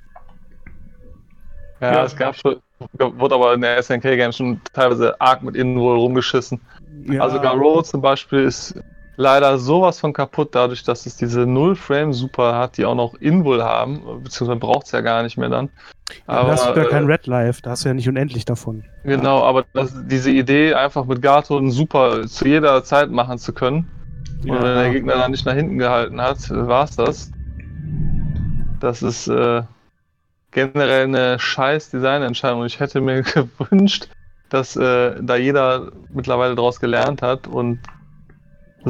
[1.81, 2.57] Ja, ja, es gab schon,
[2.99, 6.61] wurde aber in der SNK Games schon teilweise arg mit Invul rumgeschissen.
[7.05, 7.21] Ja.
[7.21, 8.75] Also Garo zum Beispiel ist
[9.17, 14.23] leider sowas von kaputt, dadurch, dass es diese Null-Frame-Super hat, die auch noch Invul haben,
[14.23, 15.71] beziehungsweise braucht es ja gar nicht mehr dann.
[16.29, 18.09] Ja, aber, da hast du ja kein äh, Red Life, da hast du ja nicht
[18.09, 18.85] unendlich davon.
[19.05, 23.53] Genau, aber das, diese Idee, einfach mit Gato einen Super zu jeder Zeit machen zu
[23.53, 23.89] können,
[24.45, 24.55] ja.
[24.55, 27.31] und wenn der Gegner dann nicht nach hinten gehalten hat, war es das.
[28.81, 29.63] Das ist äh,
[30.51, 32.65] generell eine scheiß Designentscheidung.
[32.67, 33.23] Ich hätte mir
[33.59, 34.09] gewünscht,
[34.49, 37.81] dass äh, da jeder mittlerweile daraus gelernt hat und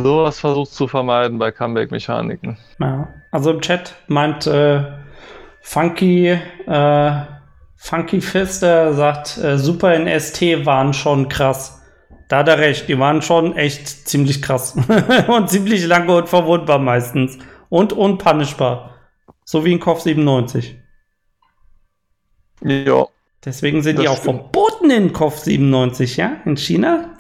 [0.03, 2.59] sowas versucht zu vermeiden bei Comeback-Mechaniken.
[2.79, 4.85] Ja, also im Chat meint äh,
[5.63, 7.13] Funky, äh,
[7.77, 11.83] Funky Fister sagt, äh, Super in ST waren schon krass.
[12.29, 14.77] Da hat er recht, die waren schon echt ziemlich krass.
[15.29, 17.39] und ziemlich lange und verwundbar meistens.
[17.69, 18.95] Und unpunishbar.
[19.45, 20.77] So wie in KOF 97.
[22.63, 23.07] Ja.
[23.45, 24.41] Deswegen sind die auch stimmt.
[24.41, 26.37] verboten in KOF 97, ja?
[26.45, 27.15] In China?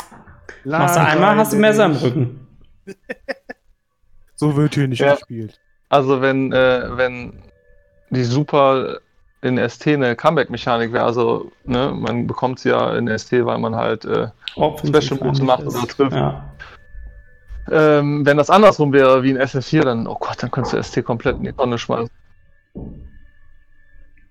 [0.64, 2.45] Lang Machst du einmal, hast du Messer im Rücken.
[4.34, 5.14] so wird hier nicht ja.
[5.14, 5.60] gespielt.
[5.88, 7.42] Also wenn, äh, wenn
[8.10, 9.00] die Super
[9.42, 13.76] in ST eine Comeback-Mechanik wäre, also ne, man bekommt sie ja in ST, weil man
[13.76, 14.28] halt äh,
[14.84, 15.76] Special Moves macht ist.
[15.76, 16.16] oder trifft.
[16.16, 16.52] Ja.
[17.70, 21.04] Ähm, wenn das andersrum wäre wie in SF4, dann, oh Gott, dann könntest du ST
[21.04, 22.10] komplett in die Tonne schmeißen.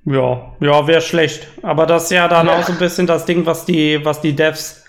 [0.06, 1.47] Ja, ja, wäre schlecht.
[1.64, 2.58] Aber das ist ja dann ja.
[2.58, 4.85] auch so ein bisschen das Ding, was die, was die Devs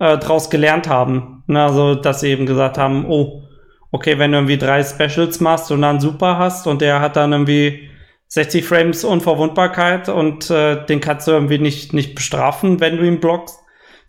[0.00, 1.44] äh, draus gelernt haben.
[1.46, 3.44] Ne, also, dass sie eben gesagt haben, oh,
[3.92, 7.32] okay, wenn du irgendwie drei Specials machst und dann Super hast und der hat dann
[7.32, 7.88] irgendwie
[8.28, 13.20] 60 Frames Unverwundbarkeit und äh, den kannst du irgendwie nicht, nicht bestrafen, wenn du ihn
[13.20, 13.58] blockst,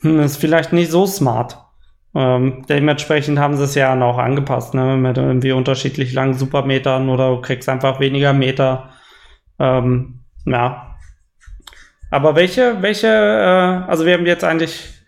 [0.01, 1.57] hm, ist vielleicht nicht so smart.
[2.13, 7.29] Ähm, dementsprechend haben sie es ja auch angepasst, ne, mit irgendwie unterschiedlich langen Supermetern oder
[7.29, 8.91] du kriegst einfach weniger Meter.
[9.59, 10.97] Ähm, ja.
[12.11, 15.00] Aber welche, welche, äh, also wir haben jetzt eigentlich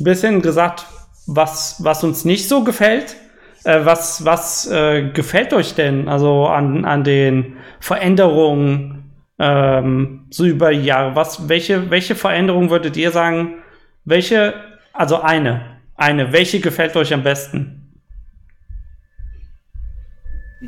[0.00, 0.86] ein bisschen gesagt,
[1.26, 3.16] was, was uns nicht so gefällt.
[3.64, 10.70] Äh, was was äh, gefällt euch denn also an, an den Veränderungen ähm, so über
[10.70, 11.16] Jahre?
[11.16, 13.56] Was, welche, welche Veränderung würdet ihr sagen?
[14.04, 14.54] Welche,
[14.92, 18.00] also eine, eine, welche gefällt euch am besten?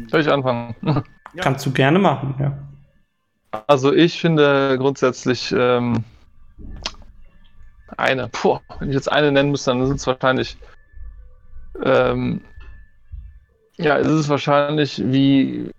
[0.09, 0.75] Soll ich anfangen?
[1.37, 2.59] Kannst du gerne machen, ja.
[3.67, 6.05] Also ich finde grundsätzlich ähm,
[8.01, 8.29] eine.
[8.29, 10.57] Puh, wenn ich jetzt eine nennen müsste, dann sind es wahrscheinlich.
[11.83, 12.43] Ähm,
[13.77, 15.71] ja, es ist wahrscheinlich, wie,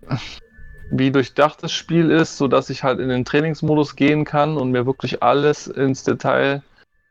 [0.89, 4.85] wie durchdacht das Spiel ist, sodass ich halt in den Trainingsmodus gehen kann und mir
[4.85, 6.63] wirklich alles ins Detail,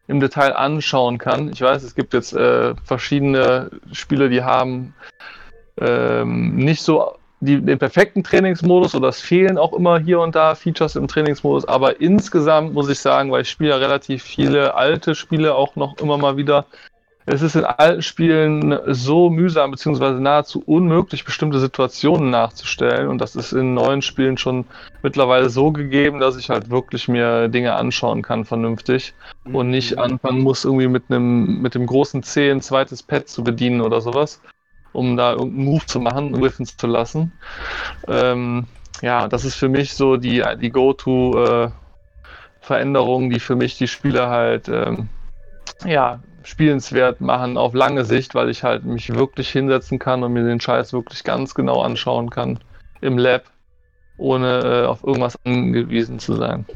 [0.09, 1.51] im Detail anschauen kann.
[1.53, 4.95] Ich weiß, es gibt jetzt äh, verschiedene Spiele, die haben
[5.79, 10.55] ähm, nicht so die, den perfekten Trainingsmodus oder es fehlen auch immer hier und da
[10.55, 15.15] Features im Trainingsmodus, aber insgesamt muss ich sagen, weil ich spiele ja relativ viele alte
[15.15, 16.67] Spiele auch noch immer mal wieder,
[17.27, 23.37] es ist in alten Spielen so mühsam beziehungsweise nahezu unmöglich, bestimmte Situationen nachzustellen und das
[23.37, 24.65] ist in neuen Spielen schon
[25.03, 29.15] mittlerweile so gegeben, dass ich halt wirklich mir Dinge anschauen kann vernünftig
[29.53, 29.99] und nicht mhm.
[30.03, 34.01] anfangen muss, irgendwie mit einem mit dem großen C ein zweites Pad zu bedienen oder
[34.01, 34.41] sowas
[34.93, 37.33] um da irgendeinen Move zu machen, riffen zu lassen.
[38.09, 38.67] Ähm,
[39.03, 44.29] ja, das ist für mich so die, die Go-To-Veränderung, äh, die für mich die Spieler
[44.29, 45.09] halt ähm,
[45.85, 50.45] ja, spielenswert machen auf lange Sicht, weil ich halt mich wirklich hinsetzen kann und mir
[50.45, 52.61] den Scheiß wirklich ganz genau anschauen kann
[53.01, 53.45] im Lab,
[54.17, 56.67] ohne äh, auf irgendwas angewiesen zu sein.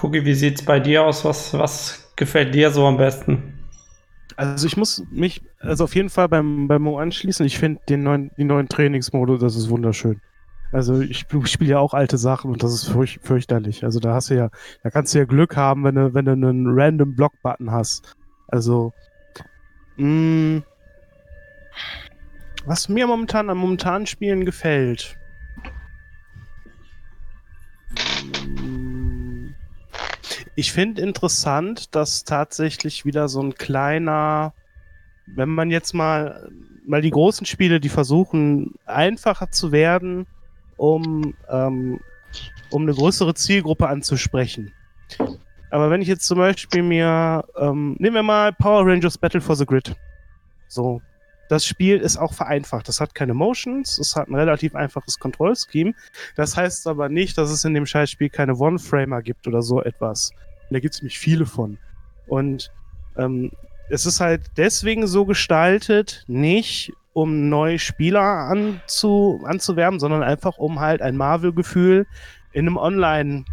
[0.00, 1.24] Cookie, wie sieht's bei dir aus?
[1.24, 3.57] Was, was gefällt dir so am besten?
[4.36, 7.44] Also ich muss mich also auf jeden Fall beim, beim Mo anschließen.
[7.46, 10.20] Ich finde den neuen, die neuen Trainingsmodus, das ist wunderschön.
[10.70, 13.84] Also ich, ich spiele ja auch alte Sachen und das ist fürch, fürchterlich.
[13.84, 14.50] Also da hast du ja,
[14.82, 18.14] da kannst du ja Glück haben, wenn du, wenn du einen random Block-Button hast.
[18.48, 18.92] Also,
[19.96, 20.64] mh, mm,
[22.66, 25.17] was mir momentan am momentanen Spielen gefällt.
[30.58, 34.54] Ich finde interessant, dass tatsächlich wieder so ein kleiner,
[35.24, 36.50] wenn man jetzt mal,
[36.84, 40.26] mal die großen Spiele, die versuchen einfacher zu werden,
[40.76, 42.00] um, ähm,
[42.70, 44.72] um eine größere Zielgruppe anzusprechen.
[45.70, 49.54] Aber wenn ich jetzt zum Beispiel mir, ähm, nehmen wir mal Power Rangers Battle for
[49.54, 49.94] the Grid.
[50.66, 51.00] So.
[51.48, 52.88] das Spiel ist auch vereinfacht.
[52.88, 55.94] Das hat keine Motions, es hat ein relativ einfaches Kontrollscheme.
[56.34, 60.32] Das heißt aber nicht, dass es in dem Scheißspiel keine One-Framer gibt oder so etwas.
[60.70, 61.78] Da gibt es nämlich viele von.
[62.26, 62.70] Und
[63.16, 63.50] ähm,
[63.90, 70.80] es ist halt deswegen so gestaltet, nicht um neue Spieler anzu, anzuwerben, sondern einfach um
[70.80, 72.06] halt ein Marvel-Gefühl
[72.52, 73.44] in einem Online,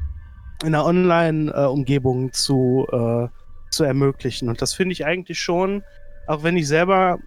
[0.61, 3.27] in einer Online-Umgebung zu, äh,
[3.71, 4.49] zu ermöglichen.
[4.49, 5.83] Und das finde ich eigentlich schon,
[6.27, 7.19] auch wenn ich selber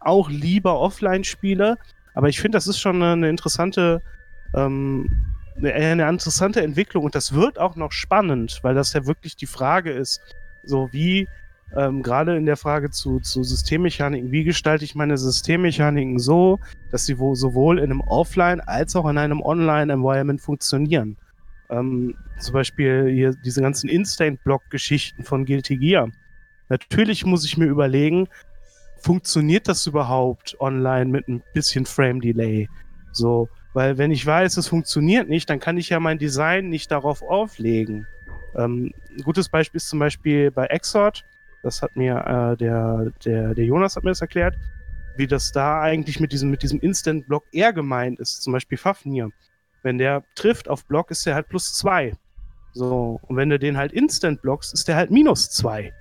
[0.00, 1.76] auch lieber offline spiele,
[2.14, 4.02] aber ich finde, das ist schon eine, eine interessante,
[4.54, 5.08] ähm,
[5.56, 9.46] eine, eine interessante Entwicklung und das wird auch noch spannend, weil das ja wirklich die
[9.46, 10.20] Frage ist,
[10.64, 11.28] so wie
[11.76, 16.58] ähm, gerade in der Frage zu, zu Systemmechaniken, wie gestalte ich meine Systemmechaniken so,
[16.90, 21.16] dass sie sowohl in einem Offline- als auch in einem Online-Environment funktionieren.
[21.70, 26.10] Ähm, zum Beispiel hier diese ganzen Instant-Block-Geschichten von Guilty Gear.
[26.68, 28.28] Natürlich muss ich mir überlegen,
[29.00, 32.68] funktioniert das überhaupt online mit ein bisschen Frame-Delay?
[33.12, 36.90] So, weil wenn ich weiß, es funktioniert nicht, dann kann ich ja mein Design nicht
[36.90, 38.06] darauf auflegen.
[38.54, 41.24] Ähm, ein gutes Beispiel ist zum Beispiel bei Exort.
[41.62, 44.56] Das hat mir äh, der, der, der Jonas hat mir das erklärt,
[45.16, 48.42] wie das da eigentlich mit diesem, mit diesem Instant-Block eher gemeint ist.
[48.42, 49.30] Zum Beispiel Fafnir.
[49.82, 52.14] Wenn der trifft auf Block, ist der halt plus zwei.
[52.74, 55.92] So, und wenn du den halt instant blockst, ist der halt minus zwei.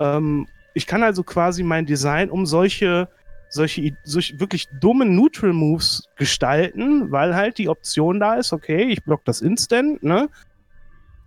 [0.00, 3.08] Ähm, ich kann also quasi mein Design um solche,
[3.54, 9.04] solche, solche wirklich dummen Neutral Moves gestalten, weil halt die Option da ist, okay, ich
[9.04, 10.28] block das Instant, ne?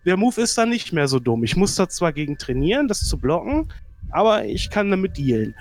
[0.06, 1.44] Der Move ist dann nicht mehr so dumm.
[1.44, 3.72] Ich muss da zwar gegen trainieren, das zu blocken,
[4.10, 5.56] aber ich kann damit dealen.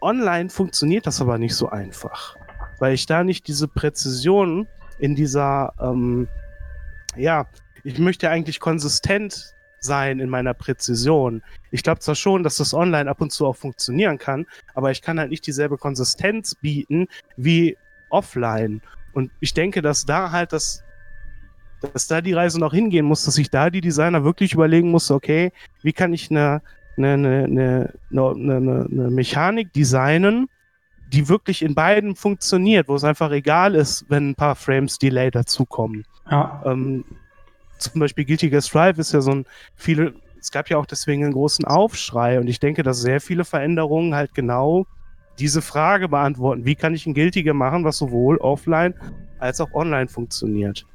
[0.00, 2.36] Online funktioniert das aber nicht so einfach,
[2.78, 4.66] weil ich da nicht diese Präzision
[4.98, 6.28] in dieser, ähm,
[7.14, 7.46] ja,
[7.84, 9.54] ich möchte eigentlich konsistent
[9.86, 11.42] sein in meiner Präzision.
[11.70, 15.00] Ich glaube zwar schon, dass das online ab und zu auch funktionieren kann, aber ich
[15.00, 17.06] kann halt nicht dieselbe Konsistenz bieten
[17.36, 17.76] wie
[18.10, 18.82] offline.
[19.12, 20.84] Und ich denke, dass da halt das,
[21.92, 25.10] dass da die Reise noch hingehen muss, dass sich da die Designer wirklich überlegen muss,
[25.10, 26.60] okay, wie kann ich eine,
[26.96, 27.14] eine,
[27.44, 30.48] eine, eine, eine, Mechanik designen,
[31.08, 35.30] die wirklich in beiden funktioniert, wo es einfach egal ist, wenn ein paar Frames Delay
[35.30, 36.04] dazukommen.
[36.30, 36.62] Ja.
[36.66, 37.04] Ähm,
[37.78, 41.24] zum Beispiel Guilty Gear Strive ist ja so ein viele, es gab ja auch deswegen
[41.24, 44.86] einen großen Aufschrei und ich denke, dass sehr viele Veränderungen halt genau
[45.38, 46.64] diese Frage beantworten.
[46.64, 48.94] Wie kann ich ein Guilty Gear machen, was sowohl offline
[49.38, 50.86] als auch online funktioniert?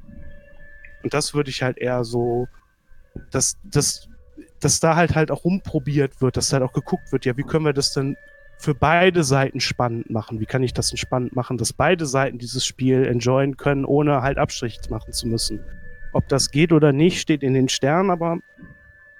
[1.02, 2.48] Und das würde ich halt eher so,
[3.30, 4.08] dass, dass,
[4.60, 7.64] dass da halt halt auch rumprobiert wird, dass halt auch geguckt wird, ja, wie können
[7.64, 8.16] wir das denn
[8.58, 10.38] für beide Seiten spannend machen?
[10.38, 14.22] Wie kann ich das denn spannend machen, dass beide Seiten dieses Spiel enjoyen können, ohne
[14.22, 15.60] halt Abstrich machen zu müssen?
[16.12, 18.38] Ob das geht oder nicht, steht in den Sternen, aber.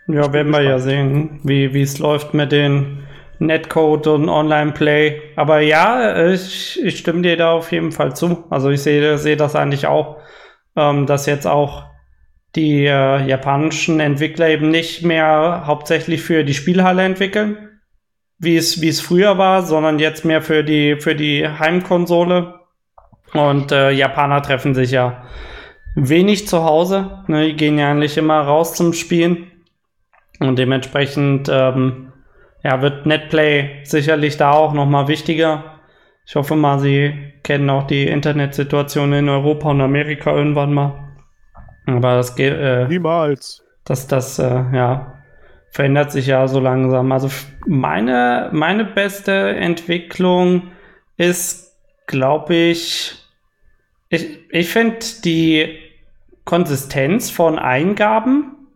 [0.08, 3.04] Ja, werden wir ja sehen, wie es läuft mit den
[3.46, 5.20] Netcode und Online-Play.
[5.36, 8.44] Aber ja, ich, ich stimme dir da auf jeden Fall zu.
[8.50, 10.18] Also ich sehe seh das eigentlich auch,
[10.76, 11.84] ähm, dass jetzt auch
[12.54, 17.80] die äh, japanischen Entwickler eben nicht mehr hauptsächlich für die Spielhalle entwickeln,
[18.38, 22.60] wie es wie es früher war, sondern jetzt mehr für die für die Heimkonsole.
[23.32, 25.24] Und äh, Japaner treffen sich ja
[25.94, 27.22] wenig zu Hause.
[27.26, 29.46] Ne, die gehen ja eigentlich immer raus zum Spielen.
[30.40, 32.12] Und dementsprechend ähm,
[32.64, 35.80] ja, wird Netplay sicherlich da auch nochmal wichtiger.
[36.26, 41.12] Ich hoffe mal, Sie kennen auch die Internetsituation in Europa und Amerika irgendwann mal.
[41.86, 42.52] Aber das geht.
[42.52, 43.64] Äh, Niemals.
[43.84, 45.22] Das, das, äh, ja,
[45.70, 47.10] verändert sich ja so langsam.
[47.10, 47.28] Also
[47.66, 50.70] meine, meine beste Entwicklung
[51.16, 51.76] ist,
[52.06, 53.21] glaube ich,
[54.12, 55.78] ich, ich finde die
[56.44, 58.68] Konsistenz von Eingaben,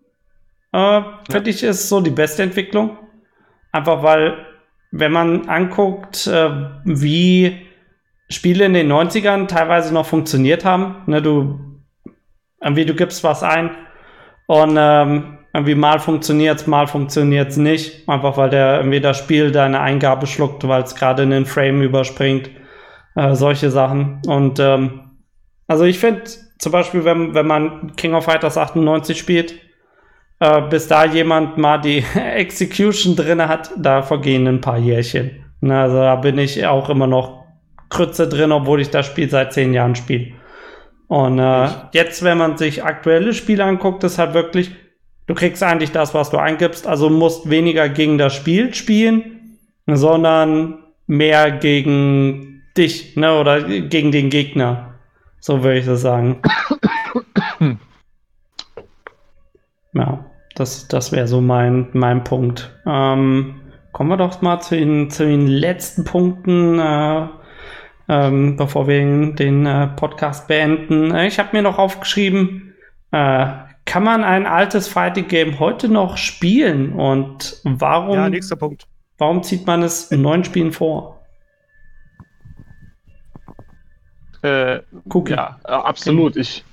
[0.72, 1.56] äh, finde ja.
[1.56, 2.96] ich, ist so die beste Entwicklung.
[3.70, 4.46] Einfach weil,
[4.92, 6.50] wenn man anguckt, äh,
[6.84, 7.66] wie
[8.30, 11.60] Spiele in den 90ern teilweise noch funktioniert haben, ne, du,
[12.62, 13.70] irgendwie du gibst was ein
[14.46, 18.08] und ähm, irgendwie mal funktioniert es, mal funktioniert es nicht.
[18.08, 21.82] Einfach weil der irgendwie das Spiel deine Eingabe schluckt, weil es gerade in den Frame
[21.82, 22.50] überspringt.
[23.14, 24.22] Äh, solche Sachen.
[24.26, 25.05] Und ähm,
[25.66, 26.24] also ich finde
[26.58, 29.54] zum Beispiel, wenn, wenn man King of Fighters 98 spielt,
[30.40, 35.44] äh, bis da jemand mal die Execution drin hat, da vergehen ein paar Jährchen.
[35.60, 37.44] Na, also da bin ich auch immer noch
[37.88, 40.32] Krütze drin, obwohl ich das Spiel seit zehn Jahren spiele.
[41.08, 44.72] Und äh, jetzt, wenn man sich aktuelle Spiele anguckt, ist halt wirklich,
[45.26, 50.78] du kriegst eigentlich das, was du eingibst, also musst weniger gegen das Spiel spielen, sondern
[51.06, 54.85] mehr gegen dich, ne, oder gegen den Gegner.
[55.46, 56.42] So würde ich das sagen.
[59.92, 60.24] ja,
[60.56, 62.76] das, das wäre so mein, mein Punkt.
[62.84, 63.60] Ähm,
[63.92, 67.28] kommen wir doch mal zu den, zu den letzten Punkten, äh,
[68.08, 71.14] ähm, bevor wir den äh, Podcast beenden.
[71.14, 72.74] Äh, ich habe mir noch aufgeschrieben,
[73.12, 73.46] äh,
[73.84, 78.16] kann man ein altes Fighting Game heute noch spielen und warum?
[78.16, 78.88] Ja, nächster Punkt.
[79.16, 81.15] Warum zieht man es in neuen Spielen vor?
[84.46, 85.32] Äh, Cookie.
[85.32, 86.36] Ja, absolut.
[86.36, 86.64] Ich,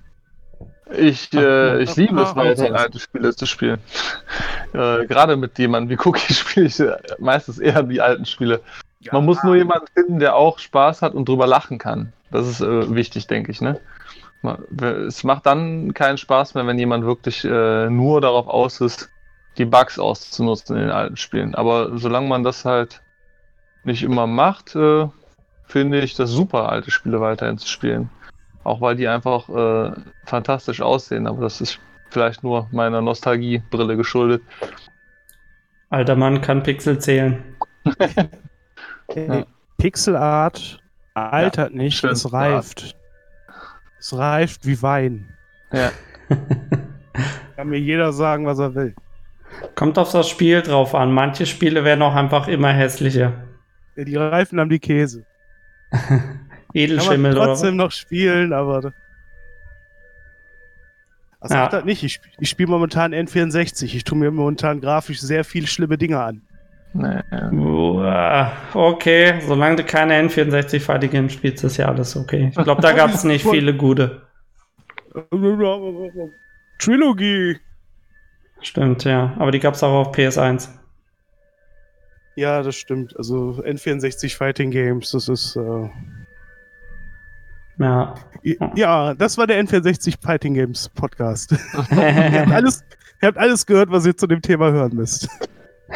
[0.95, 3.79] ich, äh, ich liebe es, weiterhin alte Spiele zu spielen.
[4.73, 8.61] äh, Gerade mit jemandem wie Cookie spiele ich äh, meistens eher die alten Spiele.
[8.99, 9.13] Ja.
[9.13, 12.13] Man muss nur jemanden finden, der auch Spaß hat und drüber lachen kann.
[12.31, 13.59] Das ist äh, wichtig, denke ich.
[13.59, 13.79] Ne?
[15.07, 19.09] Es macht dann keinen Spaß mehr, wenn jemand wirklich äh, nur darauf aus ist,
[19.57, 21.55] die Bugs auszunutzen in den alten Spielen.
[21.55, 23.01] Aber solange man das halt
[23.83, 25.07] nicht immer macht, äh,
[25.73, 28.07] finde ich das super, alte Spiele weiterhin zu spielen.
[28.63, 29.91] Auch weil die einfach äh,
[30.23, 31.79] fantastisch aussehen, aber das ist
[32.11, 34.43] vielleicht nur meiner Nostalgiebrille geschuldet.
[35.89, 37.43] Alter Mann kann Pixel zählen.
[39.15, 39.45] ja.
[39.79, 40.79] Pixelart
[41.15, 42.83] altert ja, nicht, es reift.
[42.83, 42.95] Art.
[43.99, 45.27] Es reift wie Wein.
[45.71, 45.91] Ja.
[47.55, 48.93] kann mir jeder sagen, was er will.
[49.73, 51.11] Kommt auf das Spiel drauf an.
[51.11, 53.33] Manche Spiele werden auch einfach immer hässlicher.
[53.95, 55.25] Ja, die reifen dann wie Käse.
[56.73, 58.93] Edelschimmel Kann man trotzdem noch spielen, aber.
[61.41, 61.67] Das ja.
[61.67, 62.03] das nicht.
[62.03, 63.83] Ich, ich spiele momentan N64.
[63.83, 66.41] Ich tue mir momentan grafisch sehr viele schlimme Dinge an.
[66.93, 68.51] Naja.
[68.73, 72.51] Okay, solange du keine N64 Fighting Games spielst, ist ja alles okay.
[72.55, 74.21] Ich glaube, da gab es nicht viele gute.
[76.79, 77.59] Trilogie.
[78.61, 79.33] Stimmt, ja.
[79.37, 80.69] Aber die gab es auch auf PS1.
[82.35, 83.15] Ja, das stimmt.
[83.17, 85.55] Also N64 Fighting Games, das ist.
[85.55, 85.89] Äh
[87.79, 88.15] ja.
[88.75, 91.51] Ja, das war der N64 Fighting Games Podcast.
[91.91, 92.83] ihr, habt alles,
[93.21, 95.27] ihr habt alles gehört, was ihr zu dem Thema hören müsst.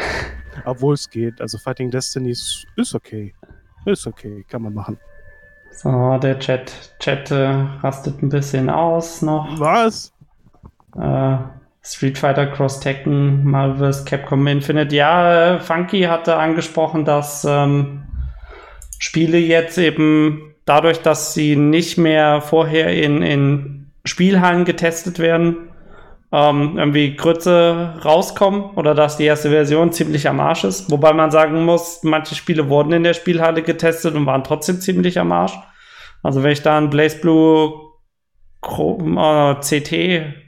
[0.64, 1.40] Obwohl es geht.
[1.40, 3.34] Also Fighting Destiny ist, ist okay.
[3.84, 4.98] Ist okay, kann man machen.
[5.70, 7.44] So, der Chat, Chat äh,
[7.82, 9.60] rastet ein bisschen aus noch.
[9.60, 10.12] Was?
[10.96, 11.38] Äh,
[11.88, 14.04] Street Fighter Cross Tekken, Marvel vs.
[14.04, 14.94] Capcom Infinite.
[14.94, 18.02] Ja, äh, Funky hatte angesprochen, dass ähm,
[18.98, 25.70] Spiele jetzt eben dadurch, dass sie nicht mehr vorher in, in Spielhallen getestet werden,
[26.30, 30.90] ähm, irgendwie Grütze rauskommen oder dass die erste Version ziemlich am Arsch ist.
[30.90, 35.18] Wobei man sagen muss, manche Spiele wurden in der Spielhalle getestet und waren trotzdem ziemlich
[35.18, 35.58] am Arsch.
[36.22, 37.72] Also wenn ich da ein Blaze Blue
[38.60, 40.47] Chrome, äh, CT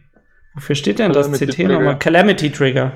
[0.61, 1.99] Wofür steht denn das CT nochmal?
[1.99, 2.93] Calamity Trigger.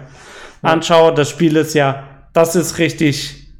[0.62, 0.68] Ja.
[0.68, 2.04] Anschaue, das Spiel ist ja,
[2.34, 3.54] das ist richtig,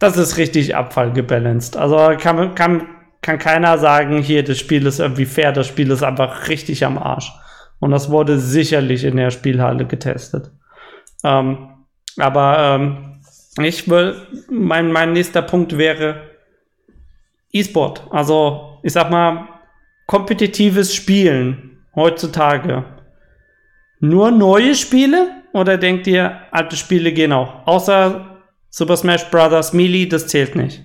[0.00, 1.76] das ist richtig abfallgebalanced.
[1.76, 2.88] Also kann, kann,
[3.22, 6.98] kann keiner sagen, hier, das Spiel ist irgendwie fair, das Spiel ist einfach richtig am
[6.98, 7.32] Arsch.
[7.78, 10.50] Und das wurde sicherlich in der Spielhalle getestet.
[11.22, 11.68] Ähm,
[12.18, 13.20] aber ähm,
[13.64, 14.16] ich will,
[14.50, 16.22] mein, mein nächster Punkt wäre
[17.52, 18.08] E-Sport.
[18.10, 19.46] Also, ich sag mal,
[20.08, 22.95] kompetitives Spielen heutzutage
[24.00, 27.66] nur neue Spiele oder denkt ihr, alte Spiele gehen auch?
[27.66, 28.36] Außer
[28.70, 29.72] Super Smash Bros.
[29.72, 30.84] Melee, das zählt nicht.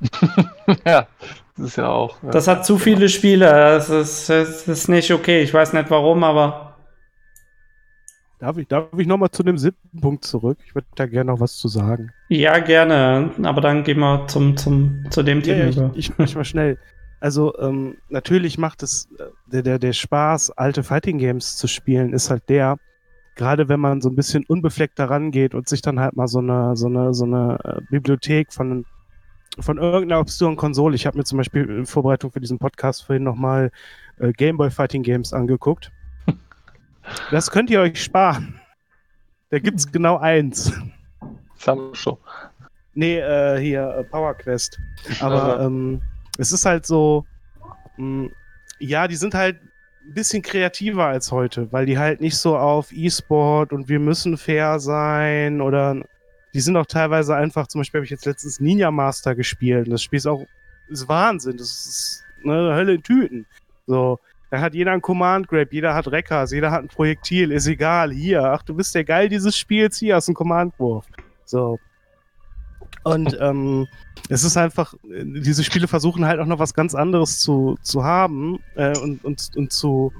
[0.86, 1.08] ja,
[1.56, 2.22] das ist ja auch.
[2.22, 2.30] Ja.
[2.30, 3.46] Das hat zu viele Spiele.
[3.46, 5.42] Das ist, das ist nicht okay.
[5.42, 6.76] Ich weiß nicht warum, aber.
[8.38, 10.58] Darf ich, darf ich nochmal zu dem siebten Punkt zurück?
[10.66, 12.12] Ich würde da gerne noch was zu sagen.
[12.28, 13.30] Ja, gerne.
[13.42, 15.70] Aber dann gehen wir zum, zum, zu dem Thema.
[15.70, 16.78] Ja, ich, ich, ich mal schnell.
[17.24, 22.12] Also ähm, natürlich macht es äh, der, der, der Spaß, alte Fighting Games zu spielen,
[22.12, 22.76] ist halt der,
[23.34, 26.40] gerade wenn man so ein bisschen unbefleckt daran geht und sich dann halt mal so
[26.40, 28.84] eine, so eine, so eine äh, Bibliothek von,
[29.58, 33.22] von irgendeiner obskuren Konsole, ich habe mir zum Beispiel in Vorbereitung für diesen Podcast vorhin
[33.22, 33.70] nochmal
[34.18, 35.90] äh, Gameboy Fighting Games angeguckt.
[37.30, 38.60] Das könnt ihr euch sparen.
[39.48, 40.72] Da gibt's genau eins.
[41.56, 42.18] Samsung.
[42.92, 44.78] Nee, äh, hier, äh, Power Quest.
[45.20, 46.02] Aber, ähm,
[46.38, 47.24] es ist halt so,
[47.96, 48.32] mh, hm,
[48.78, 49.60] ja, die sind halt
[50.06, 54.36] ein bisschen kreativer als heute, weil die halt nicht so auf E-Sport und wir müssen
[54.36, 56.02] fair sein oder
[56.52, 59.92] die sind auch teilweise einfach, zum Beispiel habe ich jetzt letztens Ninja Master gespielt und
[59.92, 60.44] das Spiel ist auch,
[60.88, 63.46] ist Wahnsinn, das ist eine Hölle in Tüten.
[63.86, 64.18] So,
[64.50, 68.12] da hat jeder ein Command Grab, jeder hat Reckers, jeder hat ein Projektil, ist egal,
[68.12, 71.06] hier, ach, du bist der Geil dieses Spiels, hier hast du einen Command Wurf.
[71.44, 71.78] So,
[73.04, 73.86] und ähm,
[74.28, 78.58] es ist einfach, diese Spiele versuchen halt auch noch was ganz anderes zu, zu haben
[78.74, 80.12] äh, und, und, und zu,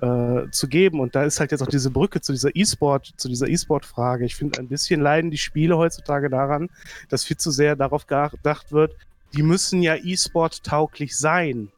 [0.00, 1.00] äh, zu geben.
[1.00, 4.24] Und da ist halt jetzt auch diese Brücke zu dieser E-Sport, zu dieser E-Sport-Frage.
[4.24, 6.70] Ich finde, ein bisschen leiden die Spiele heutzutage daran,
[7.08, 8.94] dass viel zu sehr darauf gedacht wird,
[9.34, 11.68] die müssen ja E-Sport tauglich sein.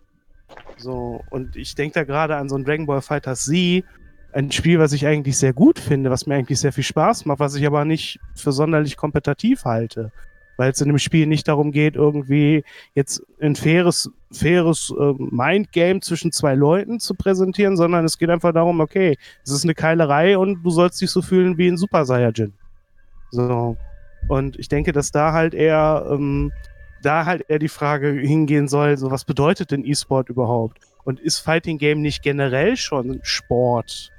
[0.77, 3.85] So, und ich denke da gerade an so ein Dragon Ball Fighter Z,
[4.33, 7.41] ein Spiel, was ich eigentlich sehr gut finde, was mir eigentlich sehr viel Spaß macht,
[7.41, 10.13] was ich aber nicht für sonderlich kompetitiv halte.
[10.61, 16.01] Weil es in dem Spiel nicht darum geht, irgendwie jetzt ein faires, faires äh, Mindgame
[16.01, 20.37] zwischen zwei Leuten zu präsentieren, sondern es geht einfach darum, okay, es ist eine Keilerei
[20.37, 22.53] und du sollst dich so fühlen wie ein Super Saiyajin.
[23.31, 23.75] So.
[24.29, 26.53] Und ich denke, dass da halt eher, ähm,
[27.03, 30.77] da halt eher die Frage hingehen soll, so was bedeutet denn E-Sport überhaupt?
[31.05, 34.11] Und ist Fighting Game nicht generell schon Sport?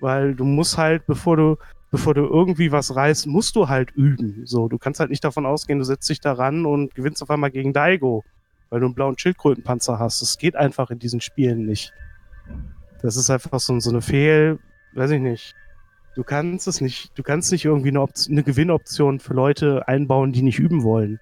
[0.00, 1.56] Weil du musst halt, bevor du,
[1.94, 4.42] bevor du irgendwie was reißt, musst du halt üben.
[4.46, 7.30] So, du kannst halt nicht davon ausgehen, du setzt dich da ran und gewinnst auf
[7.30, 8.24] einmal gegen Daigo,
[8.68, 10.20] weil du einen blauen Schildkrötenpanzer hast.
[10.20, 11.92] Das geht einfach in diesen Spielen nicht.
[13.00, 14.58] Das ist einfach so, so eine Fehl,
[14.94, 15.54] weiß ich nicht.
[16.16, 20.42] Du kannst es nicht, du kannst nicht irgendwie eine, eine Gewinnoption für Leute einbauen, die
[20.42, 21.20] nicht üben wollen.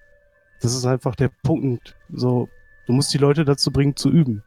[0.59, 1.95] Das ist einfach der Punkt.
[2.11, 2.49] So,
[2.87, 4.41] du musst die Leute dazu bringen, zu üben.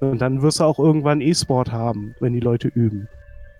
[0.00, 3.06] Und dann wirst du auch irgendwann E-Sport haben, wenn die Leute üben.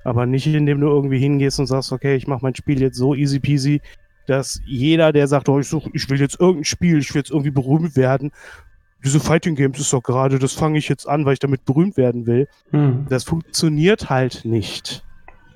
[0.05, 3.15] Aber nicht, indem du irgendwie hingehst und sagst, okay, ich mache mein Spiel jetzt so
[3.15, 3.81] easy peasy,
[4.27, 7.31] dass jeder, der sagt, oh, ich, such, ich will jetzt irgendein Spiel, ich will jetzt
[7.31, 8.31] irgendwie berühmt werden,
[9.05, 11.97] diese Fighting Games ist doch gerade, das fange ich jetzt an, weil ich damit berühmt
[11.97, 12.49] werden will.
[12.71, 13.07] Hm.
[13.11, 15.05] Das funktioniert halt nicht.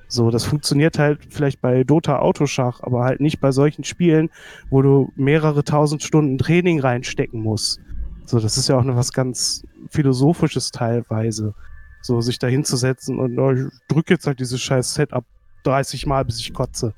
[0.06, 4.30] So, das funktioniert halt vielleicht bei Dota Autoschach, aber halt nicht bei solchen Spielen,
[4.70, 7.80] wo du mehrere tausend Stunden Training reinstecken musst.
[8.24, 11.54] So, das ist ja auch noch was ganz Philosophisches teilweise.
[12.00, 15.24] So, sich da hinzusetzen und oh, ich drücke jetzt halt dieses scheiß Setup
[15.64, 16.94] 30 Mal, bis ich kotze.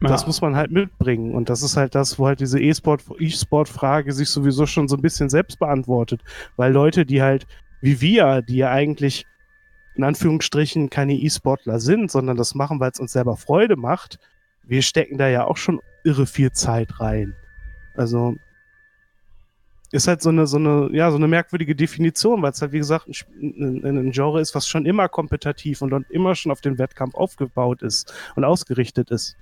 [0.00, 0.08] Ja.
[0.08, 1.34] Das muss man halt mitbringen.
[1.34, 5.30] Und das ist halt das, wo halt diese E-Sport-Frage sich sowieso schon so ein bisschen
[5.30, 6.22] selbst beantwortet.
[6.56, 7.46] Weil Leute, die halt,
[7.80, 9.24] wie wir, die ja eigentlich
[9.94, 14.18] in Anführungsstrichen keine E-Sportler sind, sondern das machen, weil es uns selber Freude macht,
[14.64, 17.34] wir stecken da ja auch schon irre viel Zeit rein.
[17.94, 18.34] Also
[19.94, 22.78] ist halt so eine, so eine, ja, so eine merkwürdige Definition, weil es halt, wie
[22.78, 26.60] gesagt, ein, ein, ein, Genre ist, was schon immer kompetitiv und, und immer schon auf
[26.60, 29.36] den Wettkampf aufgebaut ist und ausgerichtet ist.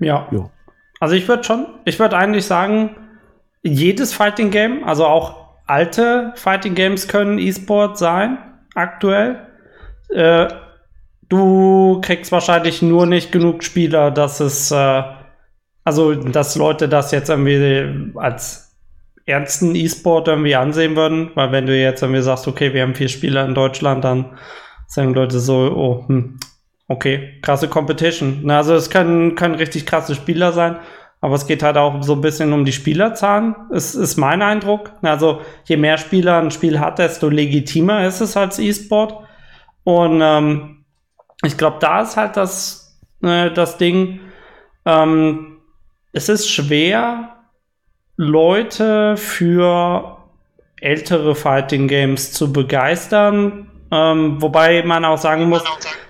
[0.00, 0.26] Ja.
[0.32, 0.50] Jo.
[0.98, 2.96] Also ich würde schon, ich würde eigentlich sagen,
[3.62, 8.38] jedes Fighting Game, also auch alte Fighting Games können E-Sport sein
[8.74, 9.46] aktuell.
[10.08, 10.48] Äh,
[11.28, 15.02] du kriegst wahrscheinlich nur nicht genug Spieler, dass es, äh,
[15.84, 18.67] also dass Leute das jetzt irgendwie als
[19.28, 23.08] ernsten E-Sport irgendwie ansehen würden, weil wenn du jetzt irgendwie sagst, okay, wir haben vier
[23.08, 24.38] Spieler in Deutschland, dann
[24.86, 26.38] sagen Leute so, oh, hm,
[26.88, 28.50] okay, krasse Competition.
[28.50, 30.78] Also es können, können richtig krasse Spieler sein,
[31.20, 34.92] aber es geht halt auch so ein bisschen um die Spielerzahlen, ist, ist mein Eindruck.
[35.02, 39.14] Also je mehr Spieler ein Spiel hat, desto legitimer ist es als E-Sport.
[39.84, 40.84] Und ähm,
[41.44, 44.20] ich glaube, da ist halt das, äh, das Ding,
[44.86, 45.58] ähm,
[46.12, 47.37] es ist schwer,
[48.18, 50.18] Leute für
[50.80, 53.70] ältere Fighting Games zu begeistern.
[53.90, 55.64] Ähm, wobei man auch sagen muss,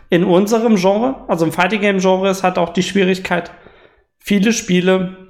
[0.09, 3.53] in unserem Genre, also im Fighting Game Genre, ist halt auch die Schwierigkeit,
[4.19, 5.29] viele Spiele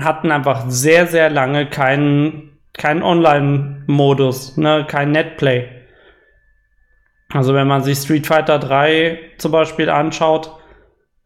[0.00, 5.68] hatten einfach sehr, sehr lange keinen, keinen Online-Modus, ne, kein Netplay.
[7.32, 10.54] Also wenn man sich Street Fighter 3 zum Beispiel anschaut,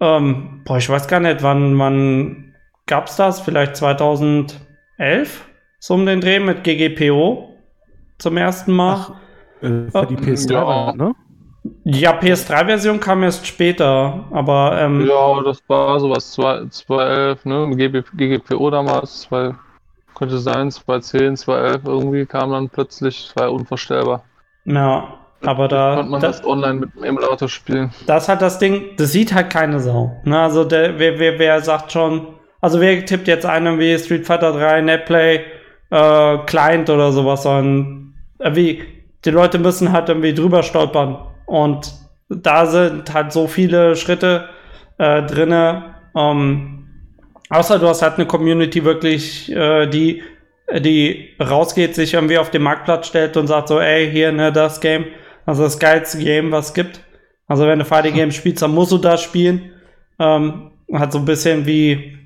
[0.00, 2.54] ähm, boah, ich weiß gar nicht, wann, wann
[2.86, 3.40] gab's das?
[3.40, 3.76] Vielleicht
[4.98, 5.44] 2011?
[5.80, 7.54] So um den Dreh mit GGPO
[8.18, 8.94] zum ersten Mal.
[8.94, 9.10] Ach,
[9.62, 10.92] äh, für die PS3, ja.
[10.92, 11.14] ne?
[11.84, 14.78] Ja, PS3-Version kam erst später, aber.
[14.80, 17.70] Ähm, ja, das war sowas 2011, ne?
[18.14, 19.54] GGPO damals, 2,
[20.14, 24.24] könnte sein, 2010, 2011 irgendwie kam dann plötzlich, war unvorstellbar.
[24.64, 25.96] Ja, aber da.
[25.96, 27.90] Konnte man das, das, online mit dem Emulator spielen.
[28.06, 30.20] Das ist halt das Ding, das sieht halt keine Sau.
[30.24, 30.38] Ne?
[30.38, 34.52] Also, der, wer, wer, wer sagt schon, also wer tippt jetzt einen wie Street Fighter
[34.52, 35.40] 3, Netplay,
[35.90, 38.82] äh, Client oder sowas, sondern äh, wie,
[39.24, 41.92] die Leute müssen halt irgendwie drüber stolpern und
[42.28, 44.48] da sind halt so viele Schritte
[44.98, 45.94] äh, drinne.
[46.14, 46.84] Ähm,
[47.48, 50.22] außer du hast halt eine Community wirklich, äh, die,
[50.70, 54.80] die rausgeht, sich irgendwie auf den Marktplatz stellt und sagt so, ey, hier, ne, das
[54.80, 55.06] Game,
[55.46, 57.00] also das geilste Game, was es gibt.
[57.46, 59.72] Also wenn du Fighting Games spielst, dann musst du das spielen.
[60.18, 62.17] Ähm, hat so ein bisschen wie,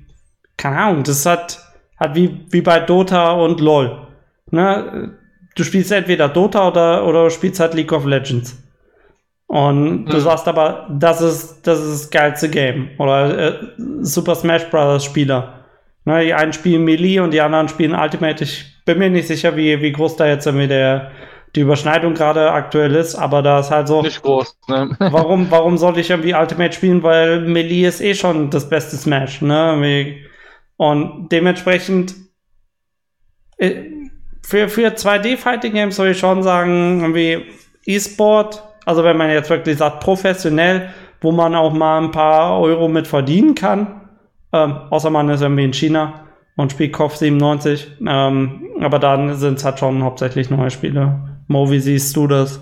[0.57, 1.59] keine Ahnung, das hat,
[1.97, 4.07] hat wie, wie bei Dota und LOL.
[4.51, 5.17] Ne?
[5.55, 8.57] Du spielst entweder Dota oder, oder du spielst halt League of Legends.
[9.47, 12.89] Und du sagst aber, das ist, das ist das geilste Game.
[12.97, 13.59] Oder äh,
[14.01, 15.05] Super Smash Bros.
[15.05, 15.65] Spieler.
[16.05, 18.43] Ne, die einen spielen Melee und die anderen spielen Ultimate.
[18.43, 21.11] Ich bin mir nicht sicher, wie, wie groß da jetzt irgendwie der,
[21.55, 24.01] die Überschneidung gerade aktuell ist, aber da ist halt so.
[24.01, 24.89] Nicht groß, ne?
[24.99, 27.03] warum, warum soll ich irgendwie Ultimate spielen?
[27.03, 29.75] Weil Melee ist eh schon das beste Smash, ne?
[30.77, 32.15] Und dementsprechend
[33.57, 33.83] äh,
[34.41, 37.45] für, für 2D-Fighting Games soll ich schon sagen, irgendwie
[37.85, 40.89] E-Sport also wenn man jetzt wirklich sagt, professionell,
[41.21, 44.01] wo man auch mal ein paar Euro mit verdienen kann,
[44.51, 49.57] ähm, außer man ist irgendwie in China und spielt KOF 97, ähm, aber dann sind
[49.57, 51.19] es halt schon hauptsächlich neue Spiele.
[51.47, 52.59] Mo, wie siehst du das?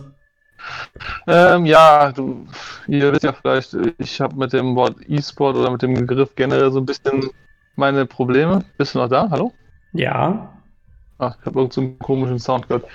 [1.26, 2.46] Ähm, ja, du,
[2.88, 6.72] ihr wisst ja vielleicht, ich habe mit dem Wort E-Sport oder mit dem Begriff generell
[6.72, 7.32] so ein bisschen
[7.76, 8.64] meine Probleme.
[8.78, 9.30] Bist du noch da?
[9.30, 9.54] Hallo?
[9.94, 10.50] Ja.
[11.18, 12.86] Ach, ich habe irgendeinen so komischen Sound gehört.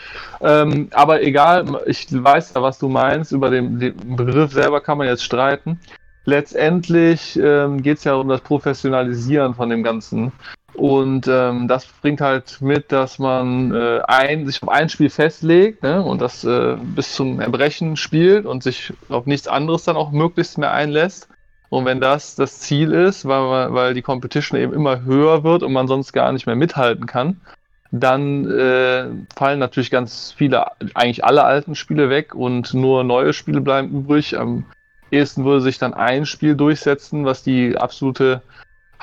[0.41, 3.33] Ähm, aber egal, ich weiß ja, was du meinst.
[3.33, 5.79] Über den, den Begriff selber kann man jetzt streiten.
[6.25, 10.33] Letztendlich ähm, geht es ja um das Professionalisieren von dem Ganzen.
[10.75, 15.83] Und ähm, das bringt halt mit, dass man äh, ein, sich auf ein Spiel festlegt
[15.83, 20.11] ne, und das äh, bis zum Erbrechen spielt und sich auf nichts anderes dann auch
[20.11, 21.29] möglichst mehr einlässt.
[21.69, 25.73] Und wenn das das Ziel ist, weil, weil die Competition eben immer höher wird und
[25.73, 27.41] man sonst gar nicht mehr mithalten kann,
[27.91, 33.61] dann äh, fallen natürlich ganz viele, eigentlich alle alten Spiele weg und nur neue Spiele
[33.61, 34.39] bleiben übrig.
[34.39, 34.65] Am
[35.11, 38.43] ehesten würde sich dann ein Spiel durchsetzen, was die absolute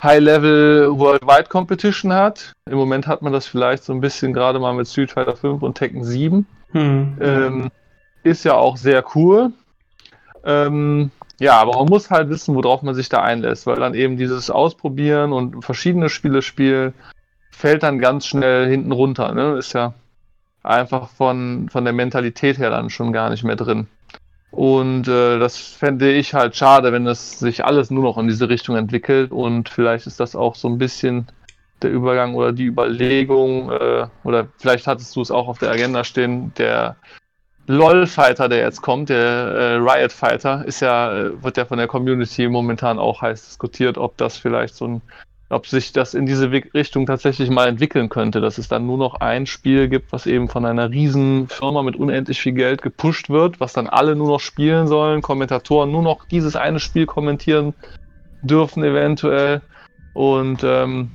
[0.01, 2.53] High-Level Worldwide Competition hat.
[2.69, 5.61] Im Moment hat man das vielleicht so ein bisschen gerade mal mit Street Fighter 5
[5.61, 6.45] und Tekken 7.
[6.71, 7.17] Hm.
[7.21, 7.71] Ähm,
[8.23, 9.51] ist ja auch sehr cool.
[10.45, 11.11] Ähm,
[11.43, 14.49] ja, aber man muss halt wissen, worauf man sich da einlässt, weil dann eben dieses
[14.49, 16.93] Ausprobieren und verschiedene Spiele spielen
[17.51, 19.33] fällt dann ganz schnell hinten runter.
[19.33, 19.57] Ne?
[19.57, 19.93] Ist ja
[20.63, 23.87] einfach von, von der Mentalität her dann schon gar nicht mehr drin.
[24.51, 28.47] Und äh, das fände ich halt schade, wenn es sich alles nur noch in diese
[28.47, 29.31] Richtung entwickelt.
[29.31, 31.27] Und vielleicht ist das auch so ein bisschen
[31.81, 36.03] der Übergang oder die Überlegung, äh, oder vielleicht hattest du es auch auf der Agenda
[36.03, 36.95] stehen, der
[37.67, 42.47] LOL-Fighter, der jetzt kommt, der äh, Riot-Fighter, ist ja, äh, wird ja von der Community
[42.49, 45.01] momentan auch heiß diskutiert, ob das vielleicht so ein
[45.53, 49.15] ob sich das in diese Richtung tatsächlich mal entwickeln könnte, dass es dann nur noch
[49.15, 53.59] ein Spiel gibt, was eben von einer riesen Firma mit unendlich viel Geld gepusht wird,
[53.59, 57.73] was dann alle nur noch spielen sollen, Kommentatoren nur noch dieses eine Spiel kommentieren
[58.41, 59.61] dürfen eventuell.
[60.13, 61.11] Und ähm,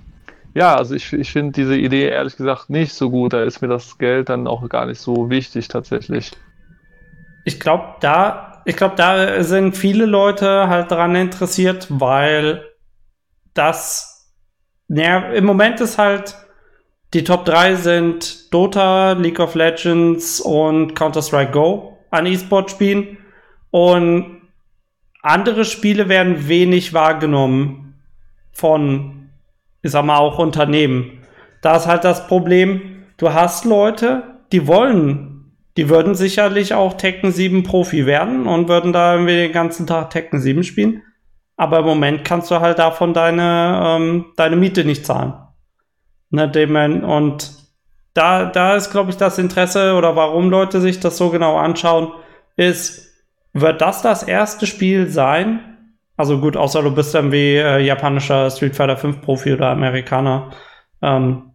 [0.58, 3.32] ja, also ich, ich finde diese Idee ehrlich gesagt nicht so gut.
[3.32, 6.32] Da ist mir das Geld dann auch gar nicht so wichtig tatsächlich.
[7.44, 12.64] Ich glaube, da, ich da sind viele Leute halt daran interessiert, weil
[13.54, 14.18] das
[14.88, 16.34] naja, im Moment ist halt,
[17.14, 23.18] die Top 3 sind Dota, League of Legends und Counter-Strike Go an E-Sport-Spielen.
[23.70, 24.42] Und
[25.22, 28.00] andere Spiele werden wenig wahrgenommen
[28.52, 29.17] von,
[29.82, 31.24] ich sag mal, auch Unternehmen.
[31.62, 34.22] Da ist halt das Problem, du hast Leute,
[34.52, 39.52] die wollen, die würden sicherlich auch Tekken 7 Profi werden und würden da irgendwie den
[39.52, 41.02] ganzen Tag Tekken 7 spielen.
[41.56, 45.34] Aber im Moment kannst du halt davon deine, ähm, deine Miete nicht zahlen.
[46.30, 47.52] Ne, und
[48.14, 52.12] da, da ist, glaube ich, das Interesse oder warum Leute sich das so genau anschauen,
[52.56, 53.14] ist,
[53.52, 55.77] wird das das erste Spiel sein?
[56.18, 60.50] Also gut, außer du bist dann wie äh, japanischer Street Fighter 5 Profi oder Amerikaner,
[61.00, 61.52] ähm,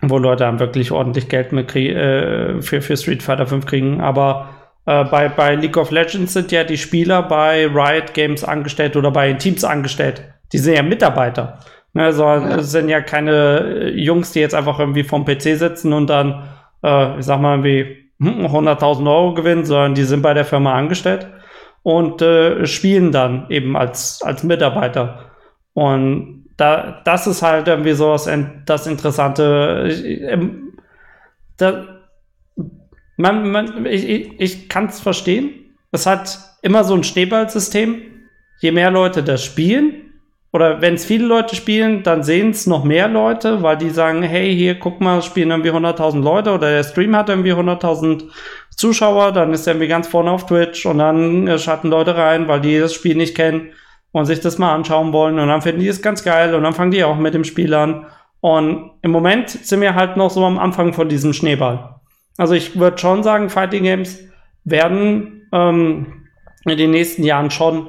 [0.00, 4.00] wo Leute dann wirklich ordentlich Geld mit äh, für, für Street Fighter 5 kriegen.
[4.00, 4.50] Aber
[4.86, 9.10] äh, bei, bei League of Legends sind ja die Spieler bei Riot Games angestellt oder
[9.10, 10.22] bei Teams angestellt.
[10.52, 11.58] Die sind ja Mitarbeiter.
[11.92, 12.62] Ne, also ja.
[12.62, 16.44] sind ja keine äh, Jungs, die jetzt einfach irgendwie vom PC sitzen und dann,
[16.84, 20.74] äh, ich sag mal, irgendwie 100.000 hm, Euro gewinnen, sondern die sind bei der Firma
[20.74, 21.26] angestellt
[21.86, 25.30] und äh, spielen dann eben als, als Mitarbeiter.
[25.72, 28.28] Und da, das ist halt irgendwie so das,
[28.64, 29.86] das Interessante.
[29.88, 30.72] Ich, ähm,
[31.56, 32.02] da,
[33.16, 35.76] man, man, ich ich, ich kann es verstehen.
[35.92, 38.02] Es hat immer so ein Schneeballsystem.
[38.58, 40.05] Je mehr Leute das spielen,
[40.52, 44.22] oder wenn es viele Leute spielen, dann sehen es noch mehr Leute, weil die sagen,
[44.22, 48.24] hey, hier, guck mal, spielen irgendwie 100.000 Leute oder der Stream hat irgendwie 100.000
[48.76, 52.48] Zuschauer, dann ist er irgendwie ganz vorne auf Twitch und dann äh, schalten Leute rein,
[52.48, 53.72] weil die das Spiel nicht kennen
[54.12, 56.72] und sich das mal anschauen wollen und dann finden die es ganz geil und dann
[56.72, 58.06] fangen die auch mit dem Spiel an.
[58.40, 61.96] Und im Moment sind wir halt noch so am Anfang von diesem Schneeball.
[62.38, 64.20] Also ich würde schon sagen, Fighting Games
[64.64, 66.28] werden ähm,
[66.64, 67.88] in den nächsten Jahren schon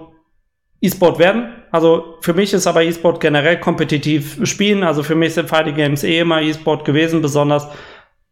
[0.82, 1.57] E-Sport werden.
[1.72, 4.84] Also für mich ist aber E-Sport generell kompetitiv spielen.
[4.84, 7.68] Also für mich sind Fighting Games eh immer E-Sport gewesen, besonders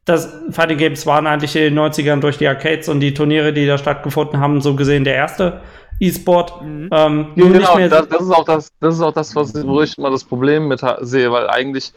[0.05, 3.65] das Fighting Games waren eigentlich in den 90ern durch die Arcades und die Turniere, die
[3.65, 5.61] da stattgefunden haben, so gesehen der erste
[5.99, 6.61] E-Sport.
[6.61, 6.89] Mhm.
[6.91, 10.11] Ähm, genau, das, das, ist auch das, das ist auch das, was, wo ich mal
[10.11, 11.91] das Problem mit sehe, weil eigentlich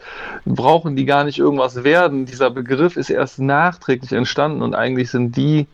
[0.45, 2.25] brauchen die gar nicht irgendwas werden.
[2.25, 5.67] Dieser Begriff ist erst nachträglich entstanden und eigentlich sind die,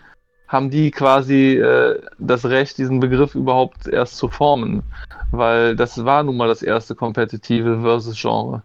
[0.48, 4.84] haben die quasi äh, das Recht, diesen Begriff überhaupt erst zu formen.
[5.32, 8.62] Weil das war nun mal das erste kompetitive Versus-Genre.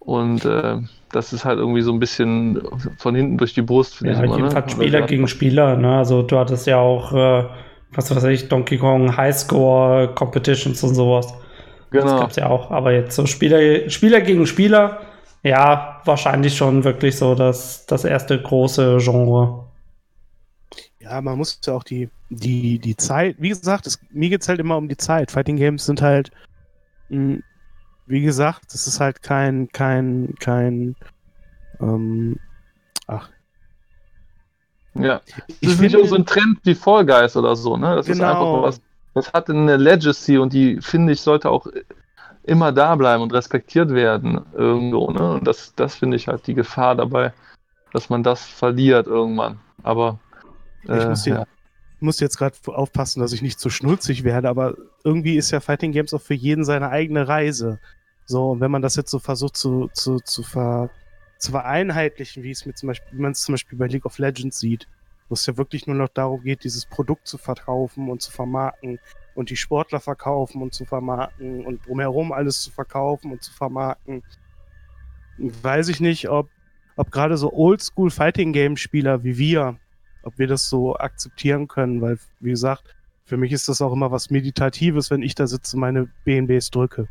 [0.00, 0.76] Und äh,
[1.12, 2.60] das ist halt irgendwie so ein bisschen
[2.98, 4.52] von hinten durch die Brust, finde ja, ich immer.
[4.52, 4.64] Ne?
[4.68, 5.96] Spieler gegen Spieler, ne?
[5.96, 7.44] Also du hattest ja auch äh,
[7.96, 11.32] was weiß ich, Donkey Kong Highscore Competitions und sowas.
[11.90, 12.04] Genau.
[12.04, 12.70] Das gab's ja auch.
[12.70, 15.00] Aber jetzt so Spieler, Spieler gegen Spieler,
[15.42, 19.63] ja, wahrscheinlich schon wirklich so das, das erste große Genre.
[21.04, 24.48] Ja, man muss ja auch die, die, die Zeit, wie gesagt, es, mir geht es
[24.48, 25.30] halt immer um die Zeit.
[25.30, 26.30] Fighting Games sind halt,
[27.10, 27.42] mh, hm,
[28.06, 30.96] wie gesagt, es ist halt kein, kein, kein,
[31.80, 32.38] ähm,
[33.06, 33.28] ach.
[34.94, 35.20] Ja,
[35.60, 37.96] das ist nicht so ein Trend wie Fall Guys oder so, ne?
[37.96, 38.16] Das genau.
[38.16, 38.80] ist einfach was,
[39.14, 41.66] das hat eine Legacy und die, finde ich, sollte auch
[42.44, 45.32] immer da bleiben und respektiert werden irgendwo, ne?
[45.34, 47.32] Und das, das finde ich halt die Gefahr dabei,
[47.92, 49.58] dass man das verliert irgendwann.
[49.82, 50.18] Aber
[50.84, 51.46] ich äh, muss, hier, ja.
[52.00, 55.92] muss, jetzt gerade aufpassen, dass ich nicht zu schnulzig werde, aber irgendwie ist ja Fighting
[55.92, 57.78] Games auch für jeden seine eigene Reise.
[58.26, 60.90] So, und wenn man das jetzt so versucht zu, zu, zu, ver,
[61.38, 64.18] zu vereinheitlichen, wie es mit zum Beispiel, wie man es zum Beispiel bei League of
[64.18, 64.88] Legends sieht,
[65.28, 68.98] wo es ja wirklich nur noch darum geht, dieses Produkt zu verkaufen und zu vermarkten
[69.34, 74.22] und die Sportler verkaufen und zu vermarkten und drumherum alles zu verkaufen und zu vermarkten.
[75.38, 76.48] Weiß ich nicht, ob,
[76.96, 79.78] ob gerade so Oldschool Fighting Game Spieler wie wir
[80.24, 82.94] ob wir das so akzeptieren können, weil, wie gesagt,
[83.24, 86.70] für mich ist das auch immer was Meditatives, wenn ich da sitze und meine BNBs
[86.70, 87.08] drücke.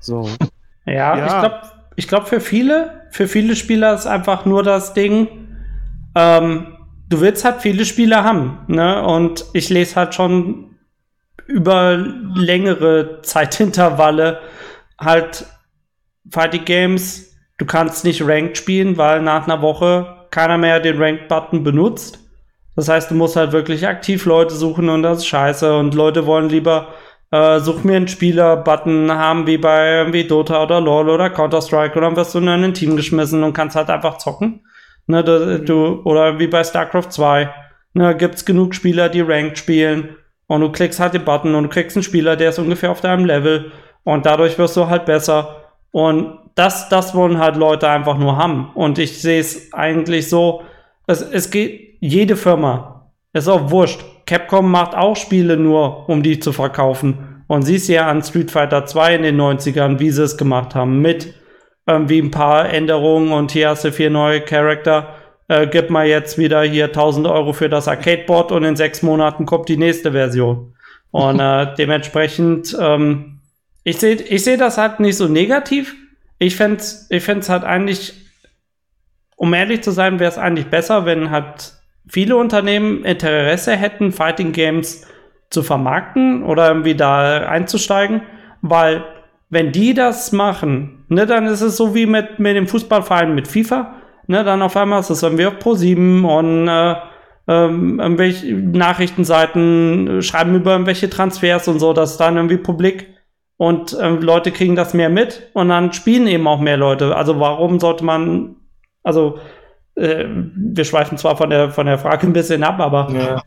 [0.00, 0.28] So.
[0.86, 1.26] Ja, ja.
[1.26, 1.60] ich glaube,
[1.96, 5.28] ich glaub für viele, für viele Spieler ist einfach nur das Ding,
[6.16, 6.78] ähm,
[7.10, 9.04] du willst halt viele Spieler haben, ne?
[9.04, 10.76] Und ich lese halt schon
[11.46, 14.40] über längere Zeitintervalle
[14.98, 15.46] halt
[16.30, 17.36] Fighting Games.
[17.58, 22.18] Du kannst nicht Ranked spielen, weil nach einer Woche keiner mehr den Ranked-Button benutzt.
[22.80, 25.76] Das heißt, du musst halt wirklich aktiv Leute suchen und das ist scheiße.
[25.76, 26.94] Und Leute wollen lieber
[27.30, 32.06] äh, such mir einen Spieler-Button haben wie bei wie Dota oder LoL oder Counter-Strike oder
[32.06, 34.64] dann wirst du in ein Team geschmissen und kannst halt einfach zocken.
[35.06, 37.50] Ne, du, du, oder wie bei StarCraft 2.
[37.92, 40.16] Ne, gibt's genug Spieler, die Ranked spielen
[40.46, 43.02] und du klickst halt den Button und du kriegst einen Spieler, der ist ungefähr auf
[43.02, 43.72] deinem Level
[44.04, 45.66] und dadurch wirst du halt besser.
[45.90, 48.70] Und das, das wollen halt Leute einfach nur haben.
[48.74, 50.62] Und ich sehe es eigentlich so,
[51.10, 53.12] es, es geht, jede Firma.
[53.32, 54.04] Ist auch wurscht.
[54.26, 57.44] Capcom macht auch Spiele nur, um die zu verkaufen.
[57.46, 61.00] Und siehst ja an Street Fighter 2 in den 90ern, wie sie es gemacht haben.
[61.00, 61.34] Mit
[61.86, 65.14] irgendwie ein paar Änderungen und hier hast du vier neue Charakter.
[65.48, 69.46] Äh, gib mal jetzt wieder hier 1000 Euro für das Arcade-Board und in sechs Monaten
[69.46, 70.74] kommt die nächste Version.
[71.10, 73.40] Und äh, dementsprechend, ähm,
[73.82, 75.96] ich sehe ich seh das halt nicht so negativ.
[76.38, 78.14] Ich fände ich fänd's halt eigentlich,
[79.40, 81.72] um ehrlich zu sein, wäre es eigentlich besser, wenn halt
[82.06, 85.06] viele Unternehmen Interesse hätten, Fighting Games
[85.48, 88.20] zu vermarkten oder irgendwie da einzusteigen,
[88.60, 89.02] weil
[89.48, 93.48] wenn die das machen, ne, dann ist es so wie mit, mit dem Fußballverein mit
[93.48, 93.94] FIFA,
[94.26, 96.96] ne, dann auf einmal ist es irgendwie auf Pro7 und äh,
[97.48, 103.06] ähm, irgendwelche Nachrichtenseiten schreiben über irgendwelche Transfers und so, das ist dann irgendwie publik
[103.56, 107.16] und ähm, Leute kriegen das mehr mit und dann spielen eben auch mehr Leute.
[107.16, 108.56] Also warum sollte man,
[109.02, 109.38] also
[109.94, 113.42] äh, wir schweifen zwar von der, von der Frage ein bisschen ab, aber ja.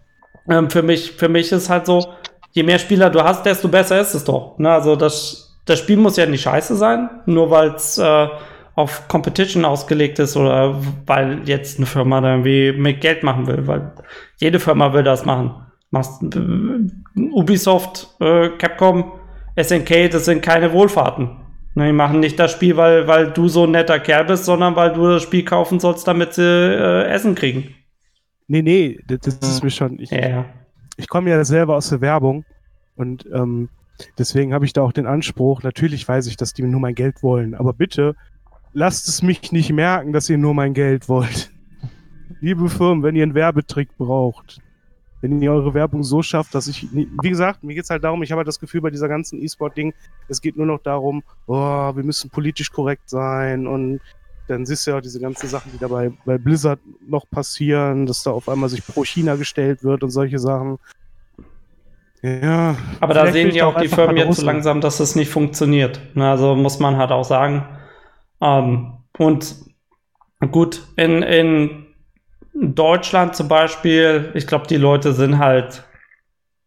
[0.50, 2.14] ähm, für, mich, für mich ist halt so,
[2.52, 4.58] je mehr Spieler du hast, desto besser ist es doch.
[4.58, 4.72] Ne?
[4.72, 8.28] Also das, das Spiel muss ja nicht scheiße sein, nur weil es äh,
[8.76, 10.76] auf Competition ausgelegt ist oder
[11.06, 13.94] weil jetzt eine Firma da irgendwie mit Geld machen will, weil
[14.38, 15.56] jede Firma will das machen.
[15.92, 19.14] Machst, äh, Ubisoft, äh, Capcom,
[19.62, 21.43] SNK, das sind keine Wohlfahrten.
[21.76, 24.76] Ne, die machen nicht das Spiel, weil, weil du so ein netter Kerl bist, sondern
[24.76, 27.74] weil du das Spiel kaufen sollst, damit sie äh, Essen kriegen.
[28.48, 30.00] Nee, nee, das, das ist mir schon.
[30.00, 30.46] Ich, ja.
[30.98, 32.46] ich komme ja selber aus der Werbung
[32.96, 33.70] und ähm,
[34.20, 35.64] deswegen habe ich da auch den Anspruch.
[35.64, 38.16] Natürlich weiß ich, dass die nur mein Geld wollen, aber bitte
[38.74, 41.52] lasst es mich nicht merken, dass ihr nur mein Geld wollt.
[42.42, 44.62] Liebe Firmen, wenn ihr einen Werbetrick braucht,
[45.24, 48.22] wenn ihr eure Werbung so schafft, dass ich, wie gesagt, mir geht es halt darum,
[48.24, 49.94] ich habe halt das Gefühl bei dieser ganzen E-Sport-Ding,
[50.28, 54.02] es geht nur noch darum, oh, wir müssen politisch korrekt sein und
[54.50, 58.24] dann siehst du ja auch diese ganzen Sachen, die dabei bei Blizzard noch passieren, dass
[58.24, 60.78] da auf einmal sich pro China gestellt wird und solche Sachen.
[62.22, 62.76] Ja.
[63.00, 66.02] Aber da sehen ja auch die Firmen jetzt so langsam, dass es nicht funktioniert.
[66.16, 67.66] Also muss man halt auch sagen.
[68.42, 69.56] Ähm, und
[70.52, 71.83] gut, in, in
[72.54, 75.84] Deutschland zum Beispiel, ich glaube, die Leute sind halt,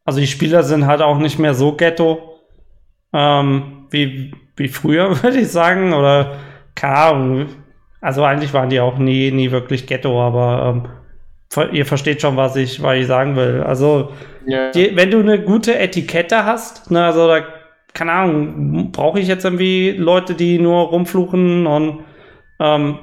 [0.04, 2.40] also die Spieler sind halt auch nicht mehr so ghetto
[3.12, 5.92] ähm, wie, wie früher, würde ich sagen.
[5.92, 6.36] Oder
[6.74, 7.46] keine Ahnung.
[8.00, 10.84] Also eigentlich waren die auch nie, nie wirklich ghetto, aber
[11.54, 13.62] ähm, ihr versteht schon, was ich, was ich sagen will.
[13.62, 14.12] Also,
[14.46, 14.70] yeah.
[14.70, 17.40] die, wenn du eine gute Etikette hast, ne, also da,
[17.94, 22.04] keine Ahnung, brauche ich jetzt irgendwie Leute, die nur rumfluchen und
[22.60, 22.98] ähm,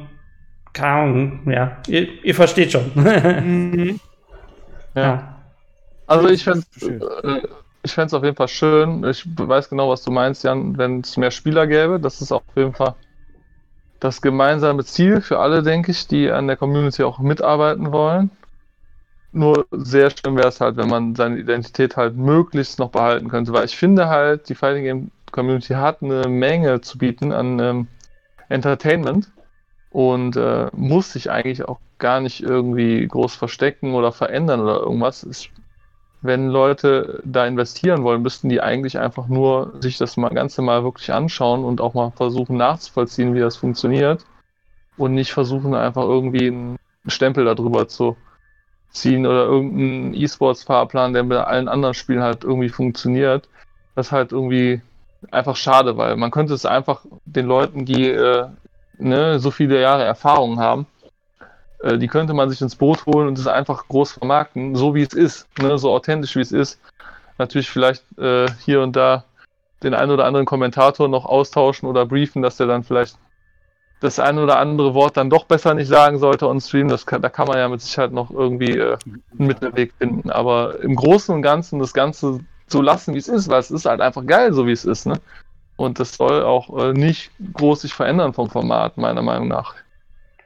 [0.73, 2.91] keine Ahnung, ja, ihr, ihr versteht schon.
[2.95, 3.99] mhm.
[4.95, 5.01] ja.
[5.01, 5.35] ja.
[6.07, 7.47] Also ich fände äh,
[7.83, 9.03] ich es auf jeden Fall schön.
[9.05, 11.99] Ich weiß genau, was du meinst, Jan, wenn es mehr Spieler gäbe.
[11.99, 12.95] Das ist auf jeden Fall
[13.99, 18.31] das gemeinsame Ziel für alle, denke ich, die an der Community auch mitarbeiten wollen.
[19.31, 23.53] Nur sehr schön wäre es halt, wenn man seine Identität halt möglichst noch behalten könnte,
[23.53, 27.87] weil ich finde halt, die Fighting Game Community hat eine Menge zu bieten an ähm,
[28.49, 29.31] Entertainment
[29.94, 35.24] und äh, muss sich eigentlich auch gar nicht irgendwie groß verstecken oder verändern oder irgendwas.
[35.24, 35.49] Es
[36.24, 41.11] wenn Leute da investieren wollen, müssten die eigentlich einfach nur sich das Ganze mal wirklich
[41.11, 44.26] anschauen und auch mal versuchen nachzuvollziehen, wie das funktioniert.
[44.95, 48.15] Und nicht versuchen einfach irgendwie einen Stempel darüber zu
[48.90, 53.49] ziehen oder irgendeinen E-Sports-Fahrplan, der mit allen anderen Spielen halt irgendwie funktioniert.
[53.95, 54.82] Das ist halt irgendwie
[55.30, 58.48] einfach schade, weil man könnte es einfach den Leuten, die äh,
[58.98, 60.88] ne, so viele Jahre Erfahrung haben,
[61.82, 65.03] äh, die könnte man sich ins Boot holen und es einfach groß vermarkten, so wie
[65.03, 65.78] es ist, ne?
[65.78, 66.80] so authentisch wie es ist.
[67.38, 69.26] Natürlich vielleicht äh, hier und da
[69.84, 73.18] den einen oder anderen Kommentator noch austauschen oder briefen, dass der dann vielleicht
[73.99, 76.90] das ein oder andere Wort dann doch besser nicht sagen sollte on Stream.
[76.90, 80.30] Das kann, da kann man ja mit Sicherheit noch irgendwie äh, einen Mittelweg finden.
[80.30, 83.86] Aber im Großen und Ganzen das Ganze so lassen, wie es ist, weil es ist
[83.86, 85.06] halt einfach geil, so wie es ist.
[85.06, 85.20] Ne?
[85.84, 89.76] Und das soll auch äh, nicht groß sich verändern vom Format, meiner Meinung nach.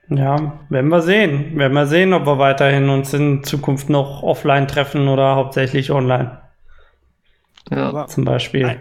[0.10, 1.58] Ja, werden wir sehen.
[1.58, 6.42] Werden wir sehen, ob wir weiterhin uns in Zukunft noch offline treffen oder hauptsächlich online.
[7.70, 8.80] Ja, zum Beispiel.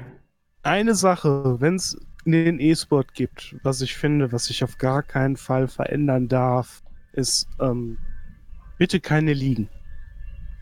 [0.62, 5.36] Eine Sache, wenn es den E-Sport gibt, was ich finde, was ich auf gar keinen
[5.36, 7.98] Fall verändern darf, ist ähm,
[8.78, 9.68] bitte keine Ligen.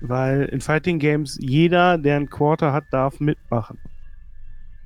[0.00, 3.78] Weil in Fighting Games jeder, der ein Quarter hat, darf mitmachen.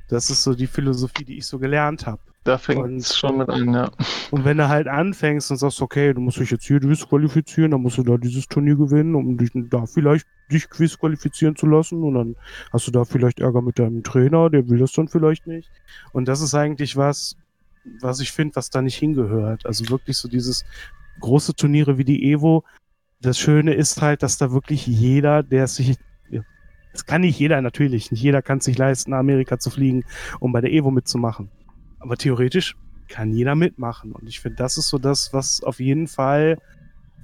[0.09, 2.21] Das ist so die Philosophie, die ich so gelernt habe.
[2.45, 3.91] Da fängt es schon mit an, ja.
[4.31, 7.83] Und wenn du halt anfängst und sagst, okay, du musst dich jetzt hier disqualifizieren, dann
[7.83, 12.15] musst du da dieses Turnier gewinnen, um dich da vielleicht dich qualifizieren zu lassen und
[12.15, 12.37] dann
[12.73, 15.71] hast du da vielleicht Ärger mit deinem Trainer, der will das dann vielleicht nicht.
[16.13, 17.37] Und das ist eigentlich was,
[18.01, 19.67] was ich finde, was da nicht hingehört.
[19.67, 20.65] Also wirklich so dieses
[21.21, 22.65] große Turniere wie die Evo.
[23.21, 25.99] Das Schöne ist halt, dass da wirklich jeder, der sich
[26.99, 28.11] das kann nicht jeder natürlich.
[28.11, 30.03] Nicht jeder kann es sich leisten, nach Amerika zu fliegen,
[30.41, 31.49] um bei der Evo mitzumachen.
[32.01, 32.75] Aber theoretisch
[33.07, 34.11] kann jeder mitmachen.
[34.11, 36.59] Und ich finde, das ist so das, was auf jeden Fall,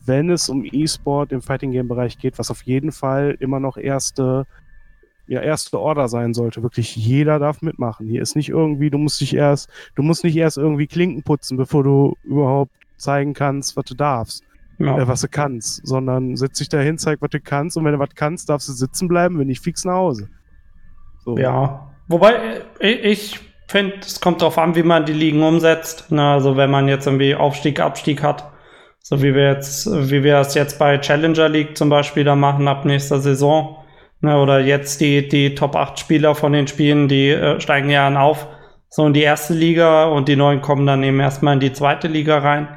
[0.06, 3.76] wenn es um E-Sport im Fighting Game Bereich geht, was auf jeden Fall immer noch
[3.76, 4.46] erste,
[5.26, 6.62] ja, erste Order sein sollte.
[6.62, 8.06] Wirklich jeder darf mitmachen.
[8.06, 11.56] Hier ist nicht irgendwie, du musst dich erst, du musst nicht erst irgendwie Klinken putzen,
[11.56, 14.44] bevor du überhaupt zeigen kannst, was du darfst.
[14.78, 14.98] Ja.
[14.98, 17.98] Äh, was du kannst, sondern setz dich dahin, zeig, was du kannst und wenn du
[17.98, 20.28] was kannst, darfst du sitzen bleiben, wenn nicht fix nach Hause.
[21.24, 21.38] So.
[21.38, 26.06] Ja, wobei äh, ich finde, es kommt darauf an, wie man die Ligen umsetzt.
[26.10, 26.34] Na, ne?
[26.34, 28.50] also wenn man jetzt irgendwie Aufstieg, Abstieg hat,
[29.00, 32.68] so wie wir jetzt, wie wir es jetzt bei Challenger League zum Beispiel da machen
[32.68, 33.76] ab nächster Saison.
[34.20, 38.04] Ne, oder jetzt die, die Top 8 Spieler von den Spielen, die äh, steigen ja
[38.04, 38.46] dann auf,
[38.88, 42.08] so in die erste Liga und die neuen kommen dann eben erstmal in die zweite
[42.08, 42.68] Liga rein.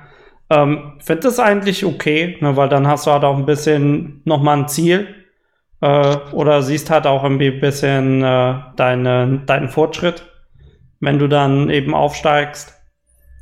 [0.50, 4.58] Ähm, finde das eigentlich okay, ne, weil dann hast du halt auch ein bisschen nochmal
[4.58, 5.08] ein Ziel.
[5.82, 10.24] Äh, oder siehst halt auch irgendwie ein bisschen äh, deine, deinen Fortschritt
[11.00, 12.74] wenn du dann eben aufsteigst.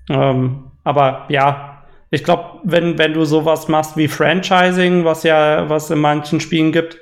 [0.09, 5.89] Ähm, aber ja, ich glaube, wenn, wenn du sowas machst wie Franchising, was ja, was
[5.89, 6.97] in manchen Spielen gibt,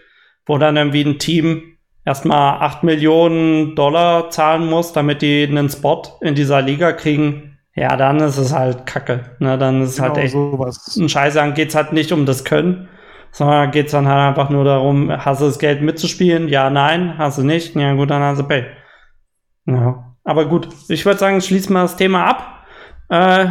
[0.46, 6.04] wo dann irgendwie ein Team erstmal 8 Millionen Dollar zahlen muss, damit die einen Spot
[6.22, 9.36] in dieser Liga kriegen, ja, dann ist es halt Kacke.
[9.40, 9.58] Ne?
[9.58, 10.98] Dann ist genau, es halt genau echt sowas.
[10.98, 11.38] ein Scheiße.
[11.38, 12.88] Dann geht's halt nicht um das Können,
[13.32, 16.48] sondern geht's dann halt einfach nur darum, hast du das Geld mitzuspielen?
[16.48, 17.76] Ja, nein, hast du nicht?
[17.76, 18.66] Ja, gut, dann hast du Pay.
[19.66, 20.16] Ja.
[20.24, 22.66] Aber gut, ich würde sagen, schließen wir das Thema ab.
[23.10, 23.48] Äh,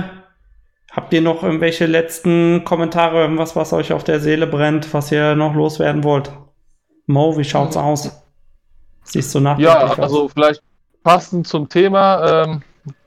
[0.93, 5.35] habt ihr noch irgendwelche letzten Kommentare, irgendwas, was euch auf der Seele brennt, was ihr
[5.35, 6.33] noch loswerden wollt?
[7.07, 8.23] Mo, wie schaut's aus?
[9.03, 9.59] Siehst du nach?
[9.59, 10.33] Ja, also aus?
[10.33, 10.63] vielleicht
[11.03, 12.63] passend zum Thema ähm,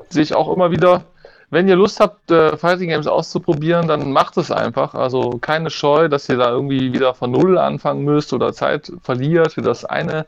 [0.10, 1.04] sehe ich auch immer wieder,
[1.50, 4.94] wenn ihr Lust habt, äh, Fighting Games auszuprobieren, dann macht es einfach.
[4.96, 9.54] Also keine Scheu, dass ihr da irgendwie wieder von Null anfangen müsst oder Zeit verliert
[9.54, 10.26] für das eine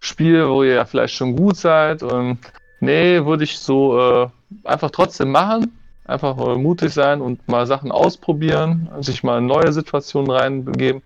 [0.00, 2.02] Spiel, wo ihr ja vielleicht schon gut seid.
[2.02, 2.38] Und
[2.82, 4.28] Nee, würde ich so äh,
[4.64, 5.78] einfach trotzdem machen.
[6.04, 11.00] Einfach äh, mutig sein und mal Sachen ausprobieren, sich mal in neue Situationen reinbegeben.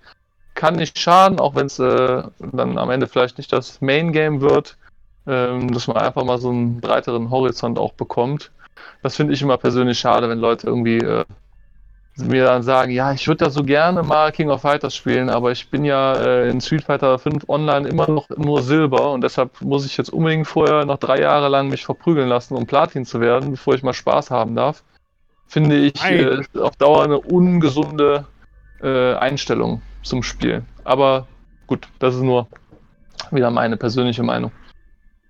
[0.54, 4.40] Kann nicht schaden, auch wenn es äh, dann am Ende vielleicht nicht das Main Game
[4.40, 4.78] wird,
[5.26, 8.50] ähm, dass man einfach mal so einen breiteren Horizont auch bekommt.
[9.02, 11.24] Das finde ich immer persönlich schade, wenn Leute irgendwie äh,
[12.18, 15.52] mir dann sagen, ja, ich würde da so gerne mal King of Fighters spielen, aber
[15.52, 19.60] ich bin ja äh, in Street Fighter 5 online immer noch nur Silber und deshalb
[19.60, 23.20] muss ich jetzt unbedingt vorher noch drei Jahre lang mich verprügeln lassen, um Platin zu
[23.20, 24.82] werden, bevor ich mal Spaß haben darf.
[25.46, 28.24] Finde ich äh, auf Dauer eine ungesunde
[28.82, 30.64] äh, Einstellung zum Spiel.
[30.84, 31.26] Aber
[31.66, 32.48] gut, das ist nur
[33.30, 34.52] wieder meine persönliche Meinung.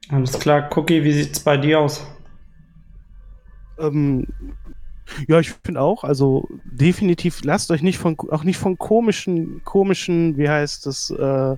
[0.09, 2.07] Alles klar, Cookie, wie sieht es bei dir aus?
[3.79, 4.27] Ähm,
[5.29, 10.37] ja, ich finde auch, also definitiv lasst euch nicht von, auch nicht von komischen, komischen,
[10.37, 11.57] wie heißt das, äh,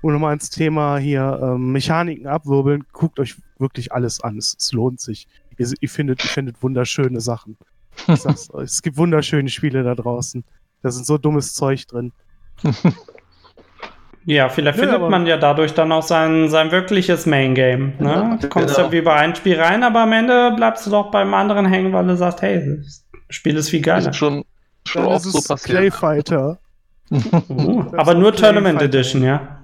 [0.00, 4.38] um nochmal ins Thema hier ähm, Mechaniken abwirbeln, guckt euch wirklich alles an.
[4.38, 5.26] Es, es lohnt sich.
[5.56, 7.56] Ihr, ihr, findet, ihr findet wunderschöne Sachen.
[8.06, 10.44] Ich sag's euch, es gibt wunderschöne Spiele da draußen.
[10.82, 12.12] Da sind so dummes Zeug drin.
[14.28, 17.94] Ja, vielleicht ja, findet man ja dadurch dann auch sein, sein wirkliches Main Game.
[17.98, 18.36] Ne?
[18.38, 18.88] Du kommst genau.
[18.88, 21.94] ja wie bei einem Spiel rein, aber am Ende bleibst du doch beim anderen hängen,
[21.94, 24.10] weil du sagst, hey, das Spiel ist viel geiler.
[24.10, 24.44] Ist schon,
[24.86, 25.78] schon oft so passiert.
[25.78, 26.58] Clay Fighter.
[27.10, 29.60] uh, aber nur Tournament Edition, ja.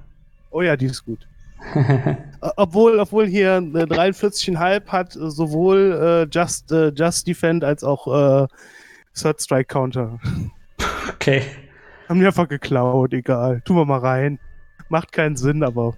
[0.51, 1.29] Oh ja, die ist gut.
[2.57, 8.47] obwohl, obwohl hier eine 43,5 hat, sowohl äh, Just, äh, Just Defend als auch äh,
[9.15, 10.19] Third Strike Counter.
[11.13, 11.43] Okay.
[12.09, 13.61] Haben die einfach geklaut, egal.
[13.67, 14.39] Tun wir mal rein.
[14.89, 15.95] Macht keinen Sinn, aber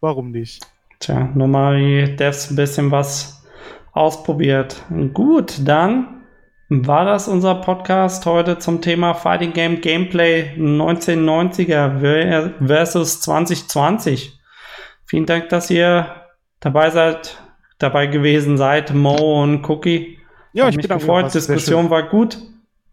[0.00, 0.66] warum nicht?
[1.00, 3.46] Tja, nur mal das ein bisschen was
[3.92, 4.82] ausprobiert.
[5.14, 6.22] Gut, dann
[6.68, 14.38] war das unser Podcast heute zum Thema Fighting Game Gameplay 1990er versus 2020.
[15.06, 16.06] Vielen Dank, dass ihr
[16.60, 17.38] dabei seid,
[17.78, 20.18] dabei gewesen seid, Mo und Cookie.
[20.52, 21.32] Ja, Hat ich mich gefreut.
[21.32, 22.38] Diskussion war gut.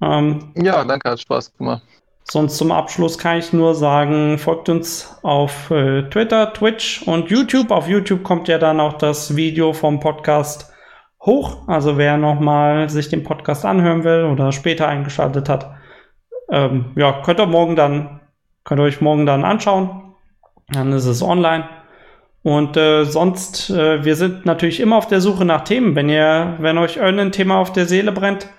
[0.02, 1.84] Ähm, ja, danke, hat Spaß gemacht.
[2.28, 7.70] Sonst zum Abschluss kann ich nur sagen, folgt uns auf äh, Twitter, Twitch und YouTube.
[7.70, 10.74] Auf YouTube kommt ja dann auch das Video vom Podcast
[11.22, 11.68] hoch.
[11.68, 15.70] Also wer nochmal sich den Podcast anhören will oder später eingeschaltet hat,
[16.50, 18.22] ähm, ja, könnt ihr morgen dann,
[18.64, 20.16] könnt ihr euch morgen dann anschauen.
[20.70, 21.66] Dann ist es online.
[22.42, 25.96] Und äh, sonst, äh, wir sind natürlich immer auf der Suche nach Themen.
[25.96, 28.50] Wenn ihr, wenn euch irgendein Thema auf der Seele brennt,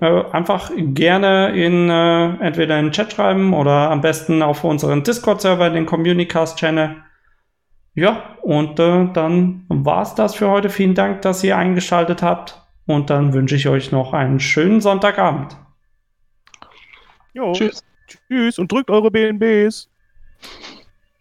[0.00, 5.02] äh, einfach gerne in äh, entweder in den Chat schreiben oder am besten auf unseren
[5.02, 6.96] Discord-Server, den Communicast-Channel.
[7.94, 10.70] Ja, und äh, dann war's das für heute.
[10.70, 12.62] Vielen Dank, dass ihr eingeschaltet habt.
[12.86, 15.56] Und dann wünsche ich euch noch einen schönen Sonntagabend.
[17.32, 17.52] Jo.
[17.52, 17.84] Tschüss.
[18.06, 19.88] Tschüss und drückt eure BNBs.